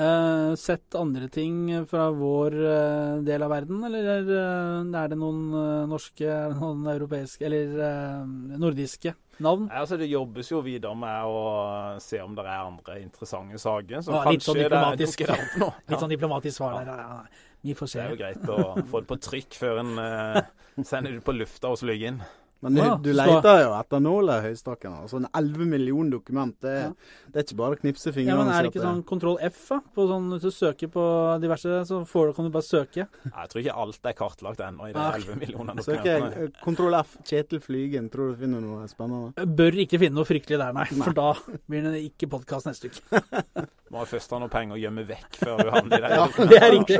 Eh, 0.00 0.54
sett 0.54 0.94
andre 0.94 1.28
ting 1.28 1.86
fra 1.86 2.06
vår 2.10 2.54
uh, 2.54 3.16
del 3.24 3.42
av 3.44 3.50
verden, 3.52 3.82
eller 3.84 4.06
er, 4.08 4.30
eh, 4.32 4.94
er 4.96 5.10
det 5.12 5.18
noen 5.20 5.42
norske, 5.90 6.24
er 6.24 6.54
det 6.54 6.56
noen 6.56 6.86
europeiske 6.88 7.44
eller 7.44 7.74
nordiske 8.62 9.12
navn? 9.44 9.66
Nei, 9.68 9.82
altså 9.82 9.98
Det 10.00 10.08
jobbes 10.08 10.48
jo 10.54 10.62
videre 10.64 10.96
med 10.96 11.28
å 11.28 12.00
se 12.00 12.22
om 12.24 12.32
det 12.38 12.46
er 12.46 12.64
andre 12.64 12.96
interessante 13.02 13.60
saker. 13.60 14.00
Så 14.00 14.16
Ja, 14.16 14.24
litt 14.30 14.46
sånn 14.46 14.56
det 14.56 14.70
diplomatisk. 14.70 15.20
dukker 15.20 15.34
opp 15.36 15.60
nå. 15.60 15.70
Litt 15.90 16.04
sånn 16.06 16.16
diplomatisk 16.16 16.56
svar 16.56 16.78
der. 16.80 16.92
Ja, 16.94 17.20
ja. 17.20 17.46
Vi 17.60 17.76
får 17.76 17.92
Det 17.92 18.00
er 18.00 18.14
jo 18.14 18.20
greit 18.22 18.48
å 18.48 18.60
få 18.88 19.02
det 19.02 19.10
på 19.10 19.20
trykk 19.20 19.56
før 19.60 19.82
en 19.84 19.96
sender 20.80 21.12
det 21.12 21.24
på 21.26 21.36
lufta 21.36 21.74
og 21.74 21.82
flyr 21.82 22.08
inn. 22.08 22.22
Men 22.62 22.74
du, 22.76 22.80
Ja, 22.82 22.96
du 23.00 23.08
leter 23.16 23.62
jo 23.62 23.70
etter 23.72 24.00
nåla 24.04 24.34
i 24.38 24.42
høystakken. 24.50 24.92
Altså 25.00 25.16
en 25.16 25.26
11 25.32 25.64
millioner 25.70 26.10
dokument, 26.12 26.54
det, 26.60 26.74
Ja. 26.82 26.90
det 27.32 27.36
er 27.40 27.46
ikke 27.46 27.56
bare 27.56 27.76
å 27.76 27.80
knipse 27.80 28.12
fingrene. 28.12 28.36
Ja, 28.36 28.44
men 28.44 28.52
Er 28.52 28.62
det 28.66 28.72
ikke 28.74 28.82
sånn 28.84 29.00
kontroll 29.08 29.38
F, 29.40 29.62
da? 29.70 29.78
På 29.96 30.04
sånn, 30.10 30.28
hvis 30.34 30.42
du 30.42 30.50
søker 30.50 30.88
på 30.92 31.04
diverse, 31.40 31.78
så 31.88 32.02
får 32.04 32.26
du, 32.28 32.32
kan 32.36 32.44
du 32.44 32.50
bare 32.50 32.62
søke. 32.68 33.06
Jeg 33.24 33.48
tror 33.48 33.62
ikke 33.64 33.76
alt 33.86 34.04
er 34.04 34.12
kartlagt 34.12 34.60
ennå 34.60 34.90
i 34.90 34.92
de 34.92 34.98
Ah. 35.00 35.12
11 35.16 35.36
millioner 35.40 35.74
Søker 35.80 36.04
dokumentene. 36.04 36.36
jeg 36.36 36.52
eh, 36.52 36.64
kontroll 36.64 36.94
F, 37.00 37.16
Kjetil 37.24 37.60
Flygen, 37.64 38.10
tror 38.12 38.30
du 38.34 38.36
finner 38.44 38.60
noe 38.60 38.86
spennende? 38.92 39.32
Bør 39.56 39.72
ikke 39.80 39.98
finne 39.98 40.14
noe 40.20 40.28
fryktelig 40.28 40.58
der, 40.60 40.72
nei. 40.76 40.84
For 40.84 41.12
da 41.16 41.32
blir 41.66 41.82
det 41.88 42.04
ikke 42.12 42.28
podkast 42.28 42.66
neste 42.68 42.90
uke. 42.92 43.66
Må 43.90 44.04
først 44.06 44.30
ha 44.30 44.38
noe 44.38 44.50
penger 44.50 44.76
å 44.76 44.78
gjemme 44.78 45.02
vekk 45.08 45.36
før 45.40 45.60
du 45.64 45.70
havner 45.74 45.96
i 45.96 46.02
det. 46.04 46.10
Ja, 46.20 46.26
Det 46.46 46.58
er 46.60 46.72
riktig. 46.76 46.98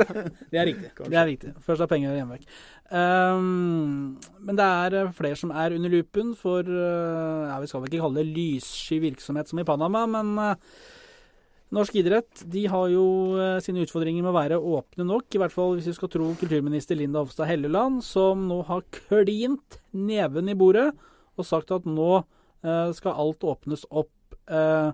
Det 0.51 0.59
er 0.59 0.65
riktig. 0.67 0.89
Det 0.99 1.19
er 1.21 1.27
riktig. 1.29 1.51
Først 1.63 1.83
ha 1.83 1.87
penger 1.87 2.17
hjemme 2.17 2.35
vekk. 2.35 2.49
Um, 2.91 4.17
men 4.43 4.57
det 4.59 4.65
er 4.67 4.97
eh, 4.99 5.13
flere 5.15 5.37
som 5.39 5.53
er 5.55 5.77
under 5.77 5.93
lupen 5.93 6.33
for 6.35 6.67
uh, 6.67 7.47
ja, 7.47 7.55
Vi 7.63 7.69
skal 7.71 7.85
vel 7.85 7.93
ikke 7.93 8.01
kalle 8.03 8.19
det 8.19 8.33
lyssky 8.35 8.97
virksomhet 8.99 9.47
som 9.47 9.61
i 9.61 9.65
Panama, 9.67 10.01
men 10.11 10.33
uh, 10.35 10.81
norsk 11.71 11.95
idrett 12.01 12.43
de 12.51 12.65
har 12.73 12.91
jo 12.91 13.05
uh, 13.39 13.61
sine 13.63 13.85
utfordringer 13.87 14.27
med 14.27 14.33
å 14.33 14.35
være 14.35 14.59
åpne 14.59 15.07
nok. 15.07 15.29
I 15.31 15.43
hvert 15.45 15.55
fall 15.55 15.77
hvis 15.77 15.87
vi 15.93 15.95
skal 15.95 16.11
tro 16.11 16.27
kulturminister 16.43 16.99
Linda 16.99 17.23
Hofstad 17.23 17.47
Helleland, 17.53 18.03
som 18.03 18.43
nå 18.51 18.59
har 18.67 18.83
klint 18.99 19.79
neven 19.95 20.51
i 20.51 20.59
bordet 20.59 20.89
og 21.39 21.47
sagt 21.47 21.71
at 21.71 21.87
nå 21.87 22.19
skal 22.93 23.15
alt 23.17 23.41
åpnes 23.49 23.87
opp. 23.89 24.35
Eh, 24.51 24.91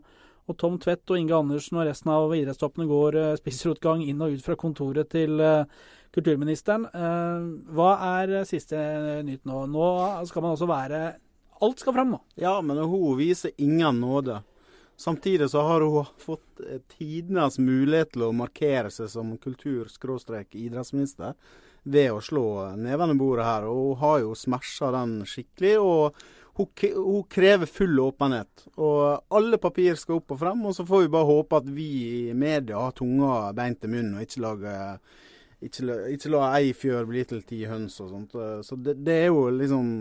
og 0.47 0.57
Tom 0.59 0.79
Tvedt 0.79 1.11
og 1.11 1.19
Inge 1.19 1.35
Andersen 1.35 1.77
og 1.79 1.87
resten 1.89 2.11
av 2.13 2.33
idrettstoppene 2.35 2.87
går 2.89 3.19
uh, 3.19 3.29
spissrotgang 3.39 4.03
inn 4.05 4.23
og 4.23 4.35
ut 4.35 4.45
fra 4.45 4.55
kontoret 4.59 5.09
til 5.11 5.39
eh, 5.43 5.65
kulturministeren. 6.17 6.87
Eh, 6.93 7.47
hva 7.75 7.93
er 8.17 8.39
eh, 8.39 8.47
siste 8.47 8.77
nytt 9.27 9.47
nå? 9.47 9.65
Nå 9.71 9.87
skal 10.29 10.45
man 10.45 10.57
også 10.57 10.69
være 10.69 11.01
Alt 11.57 11.81
skal 11.81 11.95
fram 11.95 12.11
nå. 12.13 12.19
Ja, 12.37 12.59
men 12.61 12.77
hun 12.77 13.15
viser 13.17 13.49
ingen 13.57 13.97
nåde. 14.03 14.43
Samtidig 14.97 15.47
så 15.49 15.63
har 15.65 15.81
hun 15.81 16.05
fått 16.21 16.61
eh, 16.61 16.83
tidenes 16.97 17.57
mulighet 17.57 18.11
til 18.13 18.27
å 18.27 18.35
markere 18.37 18.91
seg 18.93 19.09
som 19.09 19.31
kultur-idrettsminister 19.41 21.33
ved 21.87 22.11
å 22.13 22.21
slå 22.21 22.75
neven 22.77 23.15
i 23.15 23.17
bordet 23.17 23.45
her. 23.47 23.65
Og 23.71 23.95
hun 23.95 24.01
har 24.03 24.19
jo 24.21 24.37
smasha 24.37 24.91
den 24.93 25.23
skikkelig. 25.25 25.75
og 25.81 26.21
hun, 26.57 26.67
hun, 26.95 27.23
krever 27.29 27.69
full 27.69 27.99
åpenhet. 28.01 28.65
Og 28.75 29.37
alle 29.37 29.59
papir 29.61 29.95
skal 29.99 30.19
opp 30.19 30.35
og 30.35 30.41
frem. 30.41 30.65
Og 30.65 30.75
så 30.75 30.85
får 30.87 31.05
vi 31.05 31.13
bare 31.13 31.29
håpe 31.29 31.61
at 31.61 31.71
vi 31.71 31.87
i 32.31 32.35
media 32.37 32.81
har 32.81 32.95
tunga 32.97 33.53
beint 33.57 33.85
i 33.85 33.91
munnen 33.91 34.17
og 34.17 34.25
ikke 34.25 34.43
lager 34.43 34.99
ikke, 35.63 35.97
ikke 36.13 36.31
la 36.33 36.51
ei 36.59 36.73
fjør 36.77 37.07
bli 37.09 37.23
til 37.29 37.41
ti 37.45 37.63
høns 37.69 37.97
og 38.03 38.13
sånt. 38.13 38.37
Så 38.65 38.77
det, 38.81 38.99
det 39.05 39.23
er 39.25 39.29
jo 39.31 39.47
liksom 39.53 39.91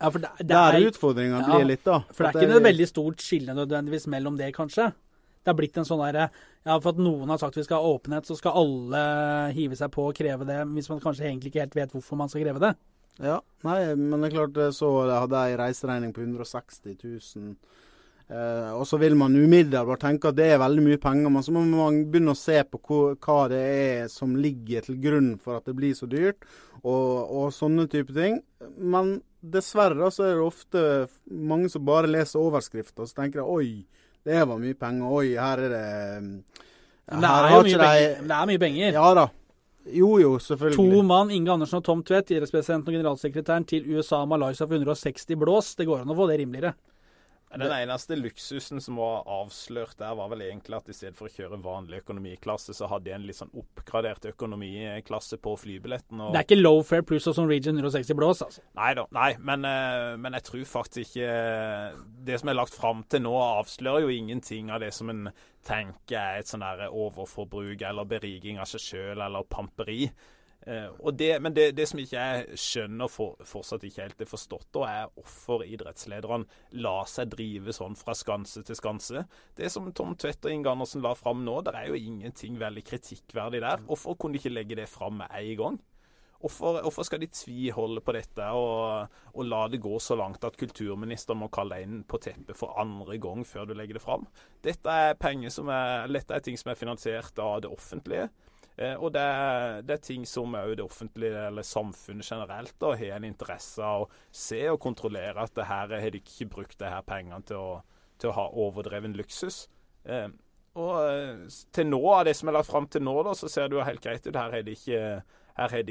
ja, 0.00 0.08
for 0.08 0.22
det, 0.22 0.30
det 0.38 0.48
Der 0.48 0.88
utfordringa 0.88 1.42
blir 1.44 1.66
litt, 1.68 1.82
da. 1.84 2.00
For 2.08 2.24
det 2.24 2.30
er 2.30 2.44
ikke 2.46 2.54
noe 2.54 2.64
veldig 2.64 2.86
stort 2.88 3.24
skille 3.24 3.56
nødvendigvis 3.56 4.06
mellom 4.08 4.38
det, 4.38 4.48
kanskje. 4.56 4.88
Det 5.40 5.52
har 5.52 5.56
blitt 5.56 5.76
en 5.80 5.88
sånn 5.88 6.00
derre 6.02 6.30
Ja, 6.64 6.76
for 6.76 6.92
at 6.92 7.00
noen 7.00 7.30
har 7.32 7.40
sagt 7.40 7.56
vi 7.56 7.64
skal 7.64 7.80
ha 7.80 7.92
åpenhet, 7.96 8.28
så 8.28 8.36
skal 8.36 8.56
alle 8.60 9.02
hive 9.56 9.76
seg 9.76 9.92
på 9.92 10.10
og 10.10 10.16
kreve 10.16 10.46
det, 10.48 10.58
hvis 10.74 10.90
man 10.92 11.02
kanskje 11.04 11.26
egentlig 11.28 11.52
ikke 11.52 11.64
helt 11.64 11.76
vet 11.78 11.94
hvorfor 11.96 12.20
man 12.20 12.32
skal 12.32 12.44
kreve 12.44 12.60
det. 12.60 12.74
Ja, 13.20 13.40
nei, 13.66 13.78
men 14.00 14.22
det 14.22 14.30
er 14.30 14.36
klart 14.38 14.58
så 14.76 14.90
jeg 15.04 15.22
hadde 15.26 15.44
ei 15.44 15.56
reiseregning 15.60 16.14
på 16.16 16.22
160 16.24 16.96
000 17.04 17.54
Eh, 18.30 18.72
og 18.78 18.84
så 18.86 18.98
vil 19.02 19.16
man 19.18 19.34
umiddelbart 19.34 20.04
tenke 20.04 20.30
at 20.30 20.36
det 20.38 20.52
er 20.52 20.60
veldig 20.62 20.84
mye 20.84 20.98
penger, 21.02 21.32
men 21.34 21.42
så 21.42 21.50
må 21.54 21.64
man 21.66 21.96
begynne 22.12 22.30
å 22.36 22.38
se 22.38 22.60
på 22.62 22.78
hva, 22.86 23.38
det 23.50 23.58
er 23.60 24.12
som 24.12 24.36
ligger 24.38 24.86
til 24.86 25.00
grunn 25.02 25.32
for 25.42 25.58
at 25.58 25.66
det 25.66 25.74
blir 25.74 25.96
så 25.98 26.06
dyrt, 26.10 26.46
og, 26.84 27.26
og 27.26 27.48
sånne 27.54 27.88
type 27.90 28.14
ting. 28.14 28.38
Men 28.78 29.16
dessverre 29.42 30.12
så 30.14 30.28
er 30.28 30.38
det 30.38 30.46
ofte 30.46 30.84
mange 31.26 31.72
som 31.72 31.82
bare 31.88 32.10
leser 32.10 32.38
overskrifter, 32.38 33.02
og 33.02 33.10
så 33.10 33.24
tenker 33.24 33.42
de 33.42 33.48
oi, 33.50 33.68
det 34.22 34.38
var 34.46 34.62
mye 34.62 34.78
penger. 34.78 35.10
Oi, 35.10 35.26
her 35.34 35.66
er 35.66 35.74
det 35.74 35.84
her 37.10 37.18
det, 37.18 37.26
er 37.26 37.66
mye 37.66 37.82
penger. 37.82 38.26
det 38.30 38.36
er 38.36 38.50
mye 38.52 38.62
penger. 38.62 38.94
Ja 38.94 39.10
da. 39.18 39.26
Jo, 39.92 40.18
jo, 40.20 40.38
selvfølgelig. 40.38 40.76
To 40.78 41.02
mann, 41.06 41.30
Inge 41.34 41.52
Andersen 41.52 41.80
og 41.80 41.84
Tom 41.84 42.02
Tvedt, 42.06 42.30
idrettspresidenten 42.30 42.92
og 42.92 42.96
generalsekretæren 42.98 43.66
til 43.68 43.88
USA 43.96 44.22
og 44.22 44.28
Malaysia 44.28 44.66
for 44.66 44.78
160 44.78 45.26
blås. 45.40 45.74
Det 45.78 45.88
går 45.88 46.04
an 46.04 46.12
å 46.12 46.16
få 46.18 46.28
det 46.30 46.40
rimeligere. 46.42 46.74
Den 47.50 47.72
eneste 47.74 48.14
luksusen 48.14 48.78
som 48.82 48.98
var 49.00 49.24
avslørt 49.26 49.98
der, 49.98 50.14
var 50.14 50.28
vel 50.30 50.44
egentlig 50.46 50.76
at 50.76 50.90
i 50.92 50.94
stedet 50.94 51.16
for 51.18 51.26
å 51.26 51.32
kjøre 51.34 51.58
vanlig 51.64 51.98
økonomiklasse, 52.04 52.74
så 52.76 52.86
hadde 52.92 53.08
de 53.08 53.14
en 53.16 53.26
litt 53.26 53.38
sånn 53.40 53.50
oppgradert 53.58 54.28
økonomiklasse 54.30 55.40
på 55.42 55.56
flybilletten. 55.58 56.22
det 56.30 56.38
er 56.38 56.46
ikke 56.46 56.60
low 56.60 56.84
fare 56.86 57.06
pluss 57.06 57.26
og 57.26 57.34
sånn 57.38 57.50
Region 57.50 57.80
160 57.80 58.18
blås, 58.18 58.44
altså? 58.46 58.62
Nei 58.78 58.92
da, 58.94 59.06
nei, 59.16 59.32
men, 59.42 59.66
eh, 59.66 60.14
men, 60.22 60.38
jeg 60.38 60.46
tror 60.46 60.66
faktisk 60.70 61.16
ikke 61.18 61.30
Det 62.26 62.38
som 62.38 62.50
er 62.52 62.58
lagt 62.58 62.76
fram 62.76 63.02
til 63.10 63.24
nå, 63.24 63.34
avslører 63.60 64.06
jo 64.06 64.14
ingenting 64.14 64.70
av 64.70 64.84
det 64.84 64.92
som 64.94 65.10
en 65.10 65.30
tenker 65.66 66.20
er 66.20 66.40
et 66.40 66.50
sånn 66.50 66.62
overforbruk 66.62 67.82
eller 67.82 68.06
beriging 68.08 68.60
av 68.60 68.68
seg 68.70 68.84
sjøl 68.84 69.24
eller 69.26 69.48
pamperi. 69.50 70.06
Uh, 70.66 71.10
det, 71.16 71.30
men 71.40 71.54
det, 71.56 71.70
det, 71.72 71.86
som 71.88 72.00
ikke 72.02 72.20
jeg 72.20 72.58
skjønner 72.60 73.08
for, 73.08 73.38
fortsatt 73.48 73.84
ikke 73.88 74.04
helt 74.04 74.20
er 74.20 74.28
forstått, 74.28 74.66
da, 74.76 74.82
er 74.88 75.12
hvorfor 75.14 75.64
idrettslederne 75.64 76.80
lar 76.84 77.08
seg 77.08 77.30
drive 77.32 77.72
sånn 77.72 77.96
fra 77.96 78.12
skanse 78.16 78.64
til 78.68 78.76
skanse. 78.76 79.24
Det 79.56 79.70
som 79.72 79.88
Tom 79.96 80.12
Tvedt 80.20 80.44
og 80.44 80.52
Inge 80.52 80.74
Andersen 80.74 81.04
la 81.04 81.14
fram 81.16 81.46
nå, 81.46 81.60
det 81.64 81.72
er 81.78 81.88
jo 81.88 81.96
ingenting 81.96 82.60
veldig 82.60 82.84
kritikkverdig 82.90 83.62
der. 83.64 83.86
Hvorfor 83.88 84.18
kunne 84.20 84.36
de 84.36 84.42
ikke 84.42 84.52
legge 84.52 84.76
det 84.82 84.90
fram 84.92 85.22
med 85.22 85.32
en 85.38 85.56
gang? 85.62 85.80
Hvorfor, 86.40 86.78
hvorfor, 86.80 87.04
skal 87.04 87.20
de 87.20 87.26
tviholde 87.28 88.00
på 88.00 88.14
dette 88.16 88.44
og, 88.56 89.10
og, 89.34 89.42
la 89.44 89.66
det 89.68 89.82
gå 89.84 89.98
så 90.00 90.16
langt 90.16 90.44
at 90.48 90.56
kulturministeren 90.56 91.36
må 91.42 91.50
kalle 91.52 91.76
deg 91.76 91.84
inn 91.84 91.98
på 92.08 92.16
teppet 92.24 92.56
for 92.56 92.78
andre 92.80 93.18
gang 93.20 93.44
før 93.44 93.68
du 93.68 93.74
legger 93.76 93.98
det 93.98 94.04
fram? 94.04 94.24
Dette 94.64 94.88
er 94.88 95.18
penger 95.20 95.52
som 95.52 95.68
er, 95.68 96.08
dette 96.08 96.32
er 96.32 96.44
ting 96.44 96.56
som 96.56 96.72
er 96.72 96.80
finansiert 96.80 97.36
av 97.44 97.60
det 97.66 97.68
offentlige. 97.68 98.30
Eh, 98.80 98.96
og 98.96 99.12
det, 99.12 99.24
det, 99.84 99.96
er 99.98 100.04
ting 100.04 100.22
som 100.28 100.54
òg 100.56 100.78
det 100.78 100.84
offentlige 100.86 101.46
eller 101.50 101.66
samfunnet 101.66 102.24
generelt 102.24 102.76
da, 102.80 102.94
har 102.96 103.18
en 103.18 103.26
interesse 103.28 103.84
av 103.84 104.06
å 104.06 104.10
se 104.32 104.62
og 104.72 104.80
kontrollere 104.80 105.44
at 105.44 105.52
det 105.58 105.66
her 105.68 105.92
har 105.92 106.14
de 106.14 106.22
ikke 106.22 106.48
brukt 106.54 106.78
det 106.80 106.88
her 106.88 107.04
pengene 107.04 107.44
til 107.44 107.60
å, 107.60 107.74
til 108.20 108.30
å 108.30 108.38
ha 108.38 108.46
overdreven 108.64 109.18
luksus. 109.18 109.66
Eh, 110.04 110.30
og 110.80 110.94
eh, 111.02 111.42
til 111.76 111.90
nå, 111.90 112.00
av 112.14 112.24
det 112.28 112.34
som 112.38 112.48
er 112.48 112.56
lagt 112.56 112.70
fram 112.70 112.88
til 112.88 113.04
nå, 113.04 113.18
da, 113.26 113.34
så 113.36 113.50
ser 113.52 113.68
det 113.68 113.76
jo 113.76 113.84
helt 113.84 114.04
greit 114.04 114.24
ut. 114.24 114.38
Her 114.38 114.54
har 114.56 114.64
de 114.64 114.76
ikke, 114.78 115.02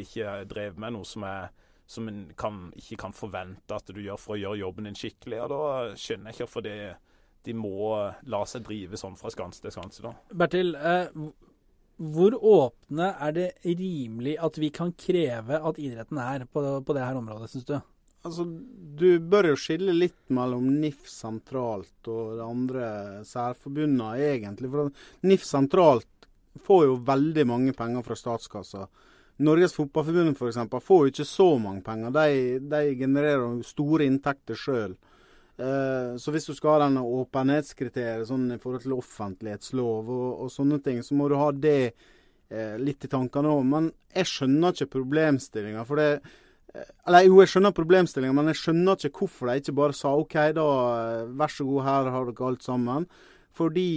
ikke 0.01 0.39
drevet 0.49 0.81
med 0.81 0.95
noe 0.95 1.05
som, 1.05 1.27
er, 1.29 1.51
som 1.85 2.09
en 2.09 2.23
kan, 2.39 2.71
ikke 2.79 2.97
kan 3.03 3.13
forvente 3.13 3.75
at 3.75 3.93
du 3.93 4.01
gjør 4.01 4.17
for 4.17 4.33
å 4.33 4.39
gjøre 4.39 4.63
jobben 4.63 4.89
din 4.89 4.97
skikkelig. 4.97 5.43
og 5.45 5.53
Da 5.53 5.61
skjønner 5.93 6.31
jeg 6.31 6.39
ikke 6.39 6.47
hvorfor 6.47 6.65
de, 6.65 6.75
de 7.45 7.55
må 7.59 7.91
la 8.33 8.41
seg 8.49 8.65
drive 8.65 8.97
sånn 8.97 9.19
fra 9.19 9.29
skanse 9.35 9.61
til 9.61 9.77
skanse. 9.77 10.01
da. 10.07 10.15
Bertil, 10.41 10.73
eh, 10.73 11.13
hvor 11.99 12.35
åpne 12.35 13.11
er 13.19 13.33
det 13.35 13.47
rimelig 13.67 14.37
at 14.39 14.57
vi 14.61 14.69
kan 14.71 14.93
kreve 14.95 15.59
at 15.59 15.79
idretten 15.81 16.19
er 16.23 16.45
på, 16.47 16.63
på 16.79 16.95
det 16.95 17.03
her 17.03 17.19
området, 17.19 17.49
syns 17.51 17.67
du? 17.67 17.75
Altså, 18.23 18.45
Du 18.99 19.19
bør 19.19 19.51
jo 19.51 19.59
skille 19.59 19.95
litt 19.95 20.19
mellom 20.35 20.65
NIF 20.79 21.07
sentralt 21.11 22.07
og 22.11 22.39
de 22.39 22.43
andre 22.43 22.87
særforbundene, 23.27 24.15
egentlig. 24.19 24.71
For 24.71 25.27
NIF 25.27 25.45
sentralt 25.47 26.27
får 26.65 26.85
jo 26.87 26.97
veldig 27.07 27.45
mange 27.47 27.75
penger 27.75 28.03
fra 28.03 28.17
statskassa. 28.19 28.87
Norges 29.39 29.75
Fotballforbund 29.75 30.35
f.eks. 30.35 30.59
får 30.83 31.03
jo 31.03 31.11
ikke 31.13 31.27
så 31.27 31.49
mange 31.63 31.83
penger. 31.83 32.11
De, 32.15 32.59
de 32.59 32.81
genererer 32.99 33.61
store 33.63 34.07
inntekter 34.09 34.59
sjøl. 34.59 34.97
Eh, 35.59 36.15
så 36.17 36.31
hvis 36.31 36.47
du 36.47 36.53
skal 36.55 36.77
ha 36.77 36.85
denne 36.85 37.03
åpenhetskriteriet 37.03 38.29
sånn 38.29 38.47
i 38.55 38.59
forhold 38.61 38.85
til 38.85 38.95
offentlighetslov 38.95 40.07
og, 40.07 40.27
og 40.45 40.53
sånne 40.53 40.79
ting, 40.85 41.01
så 41.03 41.17
må 41.19 41.27
du 41.27 41.35
ha 41.39 41.49
det 41.51 41.79
eh, 41.89 42.77
litt 42.79 43.03
i 43.03 43.11
tankene 43.11 43.51
òg. 43.51 43.65
Men 43.67 43.89
jeg 44.15 44.29
skjønner 44.31 44.75
ikke 44.75 44.93
problemstillinga. 44.99 45.83
For 45.89 45.99
det 45.99 46.09
eh, 46.15 46.87
Eller 47.09 47.27
jo, 47.27 47.41
jeg 47.43 47.51
skjønner 47.55 47.75
problemstillinga, 47.75 48.37
men 48.39 48.53
jeg 48.53 48.61
skjønner 48.61 49.09
ikke 49.09 49.25
hvorfor 49.25 49.51
de 49.51 49.59
ikke 49.63 49.77
bare 49.81 49.99
sa 49.99 50.15
OK, 50.15 50.39
da 50.55 50.69
vær 51.27 51.53
så 51.53 51.67
god, 51.67 51.85
her 51.89 52.11
har 52.15 52.31
dere 52.31 52.49
alt 52.53 52.65
sammen. 52.65 53.09
Fordi 53.59 53.89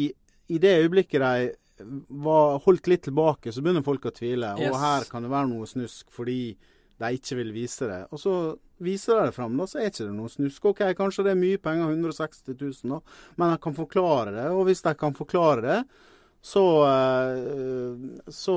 i 0.52 0.58
det 0.60 0.78
øyeblikket 0.82 1.22
de 1.22 1.86
var 2.22 2.58
holdt 2.66 2.90
litt 2.90 3.06
tilbake, 3.06 3.52
så 3.52 3.62
begynner 3.62 3.84
folk 3.86 4.10
å 4.10 4.14
tvile. 4.14 4.54
Yes. 4.58 4.70
Og 4.72 4.82
her 4.82 5.06
kan 5.10 5.24
det 5.24 5.30
være 5.32 5.50
noe 5.50 5.68
snusk 5.70 6.10
fordi 6.14 6.40
de 7.02 7.16
ikke 7.16 7.38
vil 7.38 7.54
vise 7.54 7.86
det. 7.88 8.02
Og 8.14 8.20
så 8.20 8.34
viser 8.82 9.18
de 9.18 9.28
det 9.30 9.36
fram, 9.36 9.58
da, 9.58 9.66
så 9.68 9.80
er 9.80 9.90
ikke 9.90 10.06
det 10.06 10.14
noe 10.16 10.32
snusk. 10.32 10.70
OK, 10.72 10.82
kanskje 10.98 11.26
det 11.26 11.34
er 11.34 11.42
mye 11.42 11.60
penger, 11.62 11.92
160 11.94 12.54
000, 12.54 12.96
da, 12.96 13.00
men 13.40 13.54
de 13.54 13.60
kan 13.62 13.76
forklare 13.76 14.34
det. 14.36 14.48
Og 14.54 14.66
hvis 14.68 14.84
de 14.84 14.94
kan 14.98 15.16
forklare 15.16 15.64
det, 15.66 15.78
så, 16.42 16.64
eh, 16.90 18.28
så 18.28 18.56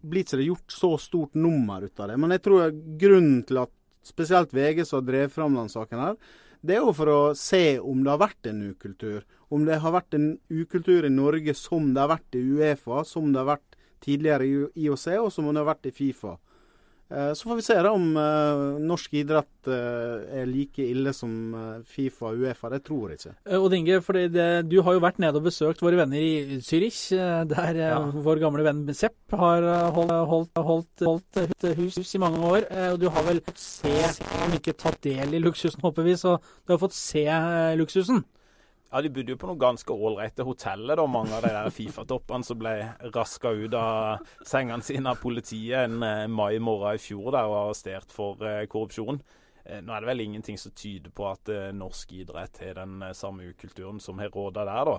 blir 0.00 0.22
ikke 0.22 0.38
det 0.38 0.46
gjort 0.46 0.72
så 0.72 0.92
stort 1.02 1.34
nummer 1.34 1.82
ut 1.82 2.00
av 2.00 2.12
det. 2.12 2.18
Men 2.22 2.36
jeg 2.36 2.44
tror 2.46 2.74
grunnen 3.00 3.40
til 3.48 3.64
at 3.64 3.72
spesielt 4.06 4.54
VG 4.54 4.84
som 4.86 5.00
har 5.00 5.08
drevet 5.08 5.34
fram 5.34 5.56
denne 5.58 5.72
saken 5.72 6.02
her, 6.04 6.18
det 6.66 6.76
er 6.76 6.84
jo 6.86 6.94
for 6.96 7.10
å 7.10 7.20
se 7.38 7.78
om 7.78 8.02
det 8.02 8.12
har 8.12 8.22
vært 8.22 8.48
en 8.50 8.62
ukultur. 8.70 9.24
Om 9.52 9.66
det 9.66 9.80
har 9.82 9.94
vært 9.94 10.16
en 10.18 10.28
ukultur 10.50 11.06
i 11.06 11.12
Norge 11.12 11.54
som 11.58 11.92
det 11.94 12.02
har 12.02 12.14
vært 12.14 12.38
i 12.38 12.42
Uefa, 12.42 13.02
som 13.06 13.32
det 13.32 13.42
har 13.42 13.56
vært 13.56 13.76
tidligere 14.02 14.46
i 14.46 14.86
IOC, 14.86 15.06
og 15.20 15.30
som 15.34 15.50
det 15.50 15.60
har 15.60 15.68
vært 15.68 15.90
i 15.90 15.94
Fifa. 15.94 16.36
Eh, 17.10 17.32
så 17.32 17.48
får 17.48 17.56
vi 17.56 17.62
se 17.62 17.74
da 17.86 17.92
om 17.94 18.06
uh, 18.18 18.78
norsk 18.82 19.12
idrett 19.20 19.68
uh, 19.70 20.24
er 20.40 20.48
like 20.50 20.82
ille 20.82 21.12
som 21.14 21.30
Fifa 21.86 22.32
og 22.32 22.42
Uefa. 22.42 22.70
Det 22.72 22.80
tror 22.88 23.12
jeg 23.12 23.20
ikke. 23.20 23.34
Odd 23.60 23.76
Inge, 23.78 24.00
det, 24.34 24.48
du 24.66 24.80
har 24.82 24.96
jo 24.96 25.02
vært 25.04 25.20
nede 25.22 25.38
og 25.38 25.46
besøkt 25.46 25.84
våre 25.84 26.00
venner 26.00 26.18
i 26.18 26.58
Zürich, 26.66 26.98
der 27.52 27.78
ja. 27.78 28.00
vår 28.10 28.42
gamle 28.42 28.66
venn 28.66 28.82
Sepp 28.96 29.36
har 29.38 29.64
holdt, 29.94 30.14
holdt, 30.30 30.62
holdt, 30.66 31.06
holdt, 31.06 31.68
hus 31.78 32.14
i 32.14 32.22
mange 32.22 32.42
år. 32.42 32.66
og 32.92 33.00
du 33.02 33.08
har 33.12 33.26
vel 33.26 33.42
fått 33.44 33.60
se, 33.62 33.92
om 34.42 34.56
ikke 34.56 34.74
tatt 34.78 34.98
del 35.06 35.36
i 35.36 35.42
luksusen, 35.42 35.82
håper 35.84 36.06
vi, 36.06 36.16
så 36.18 36.38
du 36.40 36.74
har 36.74 36.82
fått 36.82 36.96
se 36.96 37.26
luksusen? 37.78 38.24
Ja, 38.96 39.02
De 39.02 39.10
bodde 39.12 39.34
jo 39.34 39.36
på 39.36 39.48
noen 39.50 39.60
ganske 39.60 39.92
ålreite 39.92 40.44
hoteller, 40.48 40.96
da, 40.96 41.04
mange 41.04 41.34
av 41.36 41.42
de 41.44 41.50
der 41.52 41.66
Fifa-toppene 41.68 42.46
som 42.48 42.56
ble 42.56 42.70
raska 43.12 43.50
ut 43.52 43.74
av 43.76 44.22
sengene 44.40 44.80
sine 44.86 45.12
av 45.12 45.20
politiet 45.20 45.82
en 45.82 45.98
eh, 46.00 46.22
mai 46.32 46.56
morgen 46.64 46.96
i 46.96 47.02
fjor 47.04 47.28
der 47.34 47.44
og 47.44 47.58
arrestert 47.58 48.14
for 48.16 48.40
eh, 48.40 48.62
korrupsjon. 48.72 49.20
Eh, 49.66 49.82
nå 49.84 49.92
er 49.92 50.00
det 50.00 50.08
vel 50.08 50.24
ingenting 50.24 50.56
som 50.56 50.72
tyder 50.72 51.12
på 51.12 51.28
at 51.28 51.52
norsk 51.76 52.16
idrett 52.22 52.62
har 52.64 52.80
den 52.80 53.04
samme 53.12 53.50
ukulturen 53.52 54.00
som 54.00 54.24
har 54.24 54.32
råda 54.32 54.64
der, 54.64 54.88
da. 54.94 54.98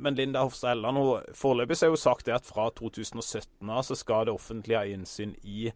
Men 0.00 0.14
Linda 0.16 0.46
Hofstad 0.46 0.70
Helleland 0.70 1.26
foreløpig 1.36 1.76
har 1.82 1.90
jo 1.90 1.98
sagt 2.00 2.24
det 2.30 2.38
at 2.38 2.46
fra 2.48 2.70
2017 2.78 3.68
av 3.68 3.82
så 3.84 3.98
skal 3.98 4.30
det 4.30 4.32
offentlige 4.32 4.78
ha 4.78 4.94
innsyn 4.94 5.34
i 5.42 5.66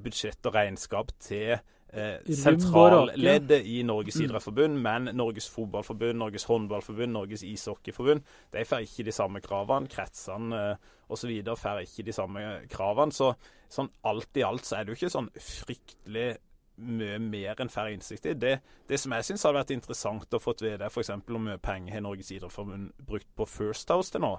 budsjett 0.00 0.48
og 0.48 0.56
regnskap 0.56 1.12
til 1.22 1.60
eh, 1.96 2.34
sentralleddet 2.36 3.66
i 3.66 3.80
Norges 3.86 4.18
mm. 4.20 4.24
idrettsforbund, 4.26 4.80
men 4.84 5.10
Norges 5.16 5.48
fotballforbund, 5.52 6.20
Norges 6.20 6.46
håndballforbund, 6.50 7.12
Norges 7.16 7.44
ishockeyforbund 7.46 8.24
de 8.52 8.64
får 8.68 8.86
ikke 8.86 9.06
de 9.08 9.14
samme 9.14 9.42
kravene. 9.44 9.90
Kretsene 9.92 10.62
eh, 10.62 10.90
osv. 11.08 11.32
får 11.56 11.84
ikke 11.84 12.06
de 12.06 12.16
samme 12.16 12.48
kravene. 12.72 13.14
Så 13.14 13.32
sånn 13.72 13.90
alt 14.06 14.38
i 14.38 14.44
alt 14.46 14.66
så 14.66 14.78
er 14.78 14.84
det 14.84 14.94
jo 14.94 15.00
ikke 15.00 15.14
sånn 15.16 15.32
fryktelig 15.34 16.28
mye 16.76 17.16
mer 17.22 17.60
enn 17.62 17.72
færre 17.72 17.94
innsikt 17.94 18.28
i. 18.28 18.34
Det, 18.36 18.52
det 18.88 19.00
som 19.00 19.14
jeg 19.16 19.24
syns 19.30 19.46
hadde 19.46 19.60
vært 19.62 19.74
interessant 19.74 20.36
å 20.36 20.40
få 20.42 20.52
vite, 20.60 20.90
f.eks. 20.90 21.12
hvor 21.24 21.42
mye 21.42 21.60
penger 21.62 21.96
har 21.96 22.04
Norges 22.04 22.32
idrettsforbund 22.34 22.92
brukt 23.08 23.28
på 23.36 23.48
First 23.48 23.92
House 23.94 24.12
til 24.12 24.24
nå. 24.24 24.34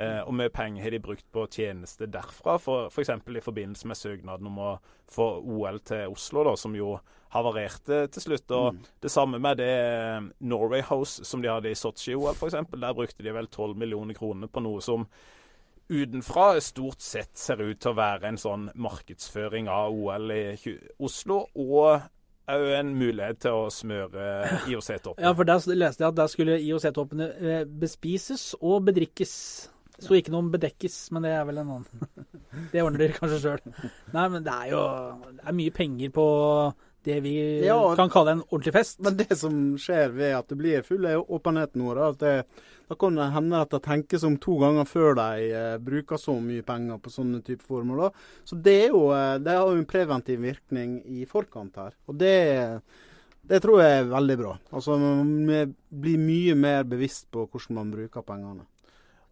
Eh, 0.00 0.20
og 0.24 0.32
mye 0.32 0.48
penger 0.52 0.86
har 0.86 0.94
de 0.94 1.02
brukt 1.02 1.26
på 1.32 1.44
tjenester 1.52 2.08
derfra, 2.08 2.56
f.eks. 2.56 3.10
For 3.20 3.36
i 3.36 3.44
forbindelse 3.44 3.88
med 3.90 3.98
søknaden 3.98 4.46
om 4.48 4.60
å 4.62 4.74
få 5.10 5.26
OL 5.44 5.80
til 5.84 6.14
Oslo, 6.14 6.44
da, 6.46 6.54
som 6.56 6.76
jo 6.76 6.94
havarerte 7.34 8.06
til 8.14 8.24
slutt. 8.24 8.54
Og 8.56 8.70
mm. 8.74 8.78
Det 9.04 9.10
samme 9.12 9.40
med 9.42 9.60
det 9.60 9.72
eh, 9.74 10.30
Norway 10.48 10.84
House 10.88 11.26
som 11.28 11.44
de 11.44 11.50
hadde 11.52 11.72
i 11.72 11.76
Sotsji-OL, 11.76 12.32
f.eks. 12.32 12.56
Der 12.72 12.96
brukte 12.96 13.26
de 13.26 13.34
vel 13.36 13.50
12 13.50 13.76
millioner 13.76 14.16
kroner 14.16 14.48
på 14.48 14.62
noe 14.64 14.80
som 14.84 15.04
utenfra 15.90 16.54
stort 16.62 17.02
sett 17.02 17.34
ser 17.36 17.60
ut 17.60 17.80
til 17.82 17.90
å 17.90 17.98
være 17.98 18.30
en 18.30 18.38
sånn 18.38 18.68
markedsføring 18.78 19.68
av 19.68 19.90
OL 19.90 20.32
i 20.32 20.78
Oslo. 21.02 21.42
og 21.58 22.08
òg 22.50 22.70
en 22.78 22.94
mulighet 22.98 23.42
til 23.44 23.58
å 23.58 23.66
smøre 23.70 24.22
IOC-toppene. 24.70 25.26
Ja, 25.26 25.34
for 25.36 25.46
der 25.46 25.76
leste 25.76 26.04
jeg 26.04 26.08
at 26.08 26.18
der 26.18 26.30
skulle 26.32 26.58
IOC-toppene 26.58 27.28
eh, 27.38 27.62
bespises 27.68 28.54
og 28.60 28.88
bedrikkes. 28.88 29.34
Sto 30.00 30.16
ikke 30.16 30.32
noe 30.32 30.46
om 30.46 30.52
bedekkes, 30.52 30.98
men 31.14 31.26
det 31.26 31.34
er 31.36 31.46
vel 31.48 31.60
en 31.62 31.74
annen. 31.76 32.06
Det 32.72 32.82
ordner 32.82 33.04
dere 33.04 33.14
kanskje 33.16 33.40
sjøl. 33.42 33.90
Nei, 34.14 34.28
men 34.32 34.46
det 34.46 34.54
er 34.54 34.70
jo 34.72 34.84
det 35.36 35.44
er 35.46 35.56
mye 35.56 35.74
penger 35.74 36.14
på 36.14 36.24
det 37.02 37.20
vi 37.24 37.34
ja, 37.64 37.76
kan 37.96 38.10
kalle 38.12 38.34
en 38.36 38.42
ordentlig 38.48 38.74
fest. 38.74 38.98
Men 39.04 39.16
det 39.16 39.36
som 39.38 39.54
skjer 39.80 40.12
ved 40.16 40.34
at 40.36 40.50
det 40.52 40.58
blir 40.60 40.84
full 40.84 41.06
åpenhet 41.08 41.76
nå, 41.80 41.92
da, 41.96 42.10
at 42.12 42.20
det, 42.20 42.64
da 42.90 42.96
kan 43.00 43.16
det 43.16 43.28
hende 43.34 43.62
at 43.64 43.72
det 43.72 43.82
tenkes 43.86 44.26
om 44.28 44.36
to 44.42 44.58
ganger 44.60 44.88
før 44.88 45.16
de 45.18 45.46
eh, 45.48 45.76
bruker 45.80 46.20
så 46.20 46.36
mye 46.44 46.64
penger 46.66 47.00
på 47.00 47.12
sånne 47.14 47.40
type 47.46 47.64
formål. 47.66 48.10
Så 48.44 48.58
det, 48.60 48.76
er 48.86 48.96
jo, 48.96 49.06
eh, 49.16 49.38
det 49.40 49.56
har 49.56 49.70
jo 49.70 49.78
en 49.80 49.88
preventiv 49.88 50.42
virkning 50.44 50.98
i 51.08 51.24
forkant 51.28 51.80
her. 51.80 51.96
Og 52.10 52.20
det, 52.20 52.34
det 53.48 53.62
tror 53.64 53.80
jeg 53.84 54.02
er 54.02 54.12
veldig 54.12 54.38
bra. 54.42 54.56
Altså, 54.74 54.98
Vi 54.98 55.62
blir 56.04 56.20
mye 56.26 56.58
mer 56.58 56.84
bevisst 56.88 57.30
på 57.32 57.46
hvordan 57.46 57.80
man 57.80 57.94
bruker 57.96 58.26
pengene. 58.26 58.68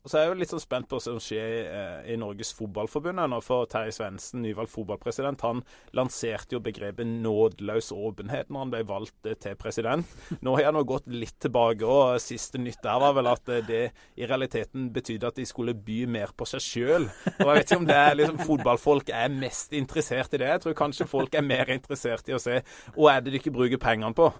Og 0.08 0.12
så 0.14 0.16
er 0.16 0.22
jeg 0.24 0.30
jo 0.30 0.36
litt 0.40 0.52
sånn 0.54 0.62
spent 0.62 0.86
på 0.88 0.96
hva 0.96 1.04
som 1.04 1.16
skjer 1.20 1.66
eh, 1.68 1.96
i 2.08 2.14
Norges 2.16 2.54
Fotballforbund 2.56 3.20
nå. 3.28 3.38
For 3.44 3.68
Terje 3.68 3.92
Svendsen, 3.92 4.40
nyvalgt 4.40 4.72
fotballpresident, 4.72 5.42
han 5.44 5.60
lanserte 5.92 6.56
jo 6.56 6.62
begrepet 6.64 7.04
nådeløs 7.04 7.90
åpenhet 7.92 8.48
når 8.48 8.62
han 8.62 8.72
ble 8.72 8.80
valgt 8.88 9.28
eh, 9.28 9.36
til 9.36 9.58
president. 9.60 10.08
Nå 10.40 10.54
har 10.56 10.70
han 10.70 10.80
gått 10.88 11.10
litt 11.12 11.36
tilbake, 11.44 11.84
og 11.84 12.16
siste 12.24 12.56
nytt 12.56 12.80
der 12.86 13.02
var 13.04 13.18
vel 13.18 13.28
at 13.34 13.52
eh, 13.52 13.60
det 13.68 13.82
i 14.16 14.24
realiteten 14.24 14.88
betydde 14.96 15.28
at 15.28 15.42
de 15.42 15.44
skulle 15.50 15.76
by 15.76 15.98
mer 16.08 16.32
på 16.32 16.48
seg 16.48 16.64
sjøl. 16.64 17.10
Og 17.34 17.44
jeg 17.44 17.58
vet 17.58 17.68
ikke 17.68 17.80
om 17.82 17.90
det 17.92 18.00
er 18.00 18.18
liksom 18.22 18.40
fotballfolk 18.48 19.12
er 19.12 19.28
mest 19.44 19.76
interessert 19.76 20.32
i 20.32 20.40
det. 20.40 20.48
Jeg 20.54 20.64
tror 20.64 20.80
kanskje 20.86 21.10
folk 21.12 21.36
er 21.36 21.44
mer 21.44 21.68
interessert 21.76 22.32
i 22.32 22.38
å 22.38 22.40
se 22.40 22.62
hva 22.96 23.12
er 23.12 23.28
det 23.28 23.36
de 23.36 23.42
ikke 23.42 23.52
bruker 23.60 23.84
pengene 23.84 24.16
på. 24.16 24.32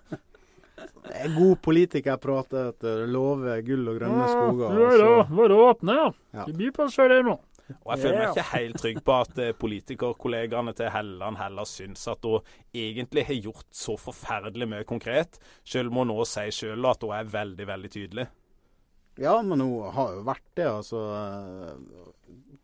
Det 1.08 1.14
er 1.24 1.34
god 1.34 1.60
politikerprat. 1.64 2.56
Love 3.08 3.58
gull 3.66 3.92
og 3.92 4.00
grønne 4.00 4.30
skoger. 4.30 4.80
Ja, 4.82 4.94
ja, 5.02 5.20
Være 5.40 5.60
åpne, 5.68 5.98
ja. 6.02 6.08
ja. 6.36 6.48
De 6.48 6.56
byr 6.58 6.74
på 6.76 6.86
oss 6.86 6.98
sjøl, 6.98 7.12
det 7.14 7.22
nå. 7.26 7.38
Og 7.68 7.90
Jeg 7.92 8.00
føler 8.00 8.18
meg 8.18 8.30
ikke 8.32 8.48
helt 8.54 8.80
trygg 8.80 8.98
på 9.04 9.14
at 9.26 9.40
eh, 9.44 9.54
politikerkollegaene 9.60 10.72
til 10.76 10.88
Helleland 10.92 11.36
heller 11.40 11.68
syns 11.68 12.06
at 12.08 12.24
hun 12.24 12.46
egentlig 12.72 13.26
har 13.28 13.40
gjort 13.48 13.66
så 13.76 13.96
forferdelig 14.00 14.68
mye 14.72 14.86
konkret, 14.88 15.36
selv 15.68 15.92
om 15.92 16.02
hun 16.02 16.12
nå 16.14 16.24
sier 16.28 16.54
selv 16.54 16.88
at 16.88 17.04
hun 17.04 17.12
er 17.18 17.28
veldig, 17.34 17.66
veldig 17.68 17.90
tydelig. 17.92 18.26
Ja, 19.18 19.34
men 19.42 19.60
hun 19.60 19.90
har 19.92 20.14
jo 20.14 20.24
vært 20.24 20.46
det, 20.56 20.68
altså. 20.70 21.02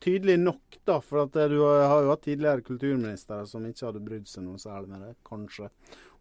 Tydelig 0.05 0.39
nok, 0.39 0.79
da. 0.87 1.01
For 1.03 1.25
at 1.25 1.37
du 1.51 1.59
har 1.67 2.05
jo 2.05 2.13
hatt 2.13 2.25
tidligere 2.25 2.65
kulturministre 2.65 3.43
som 3.51 3.67
ikke 3.67 3.89
hadde 3.89 4.05
brydd 4.07 4.29
seg 4.31 4.47
noe 4.47 4.61
særlig 4.63 4.93
med 4.95 5.05
det, 5.09 5.15
kanskje 5.27 5.69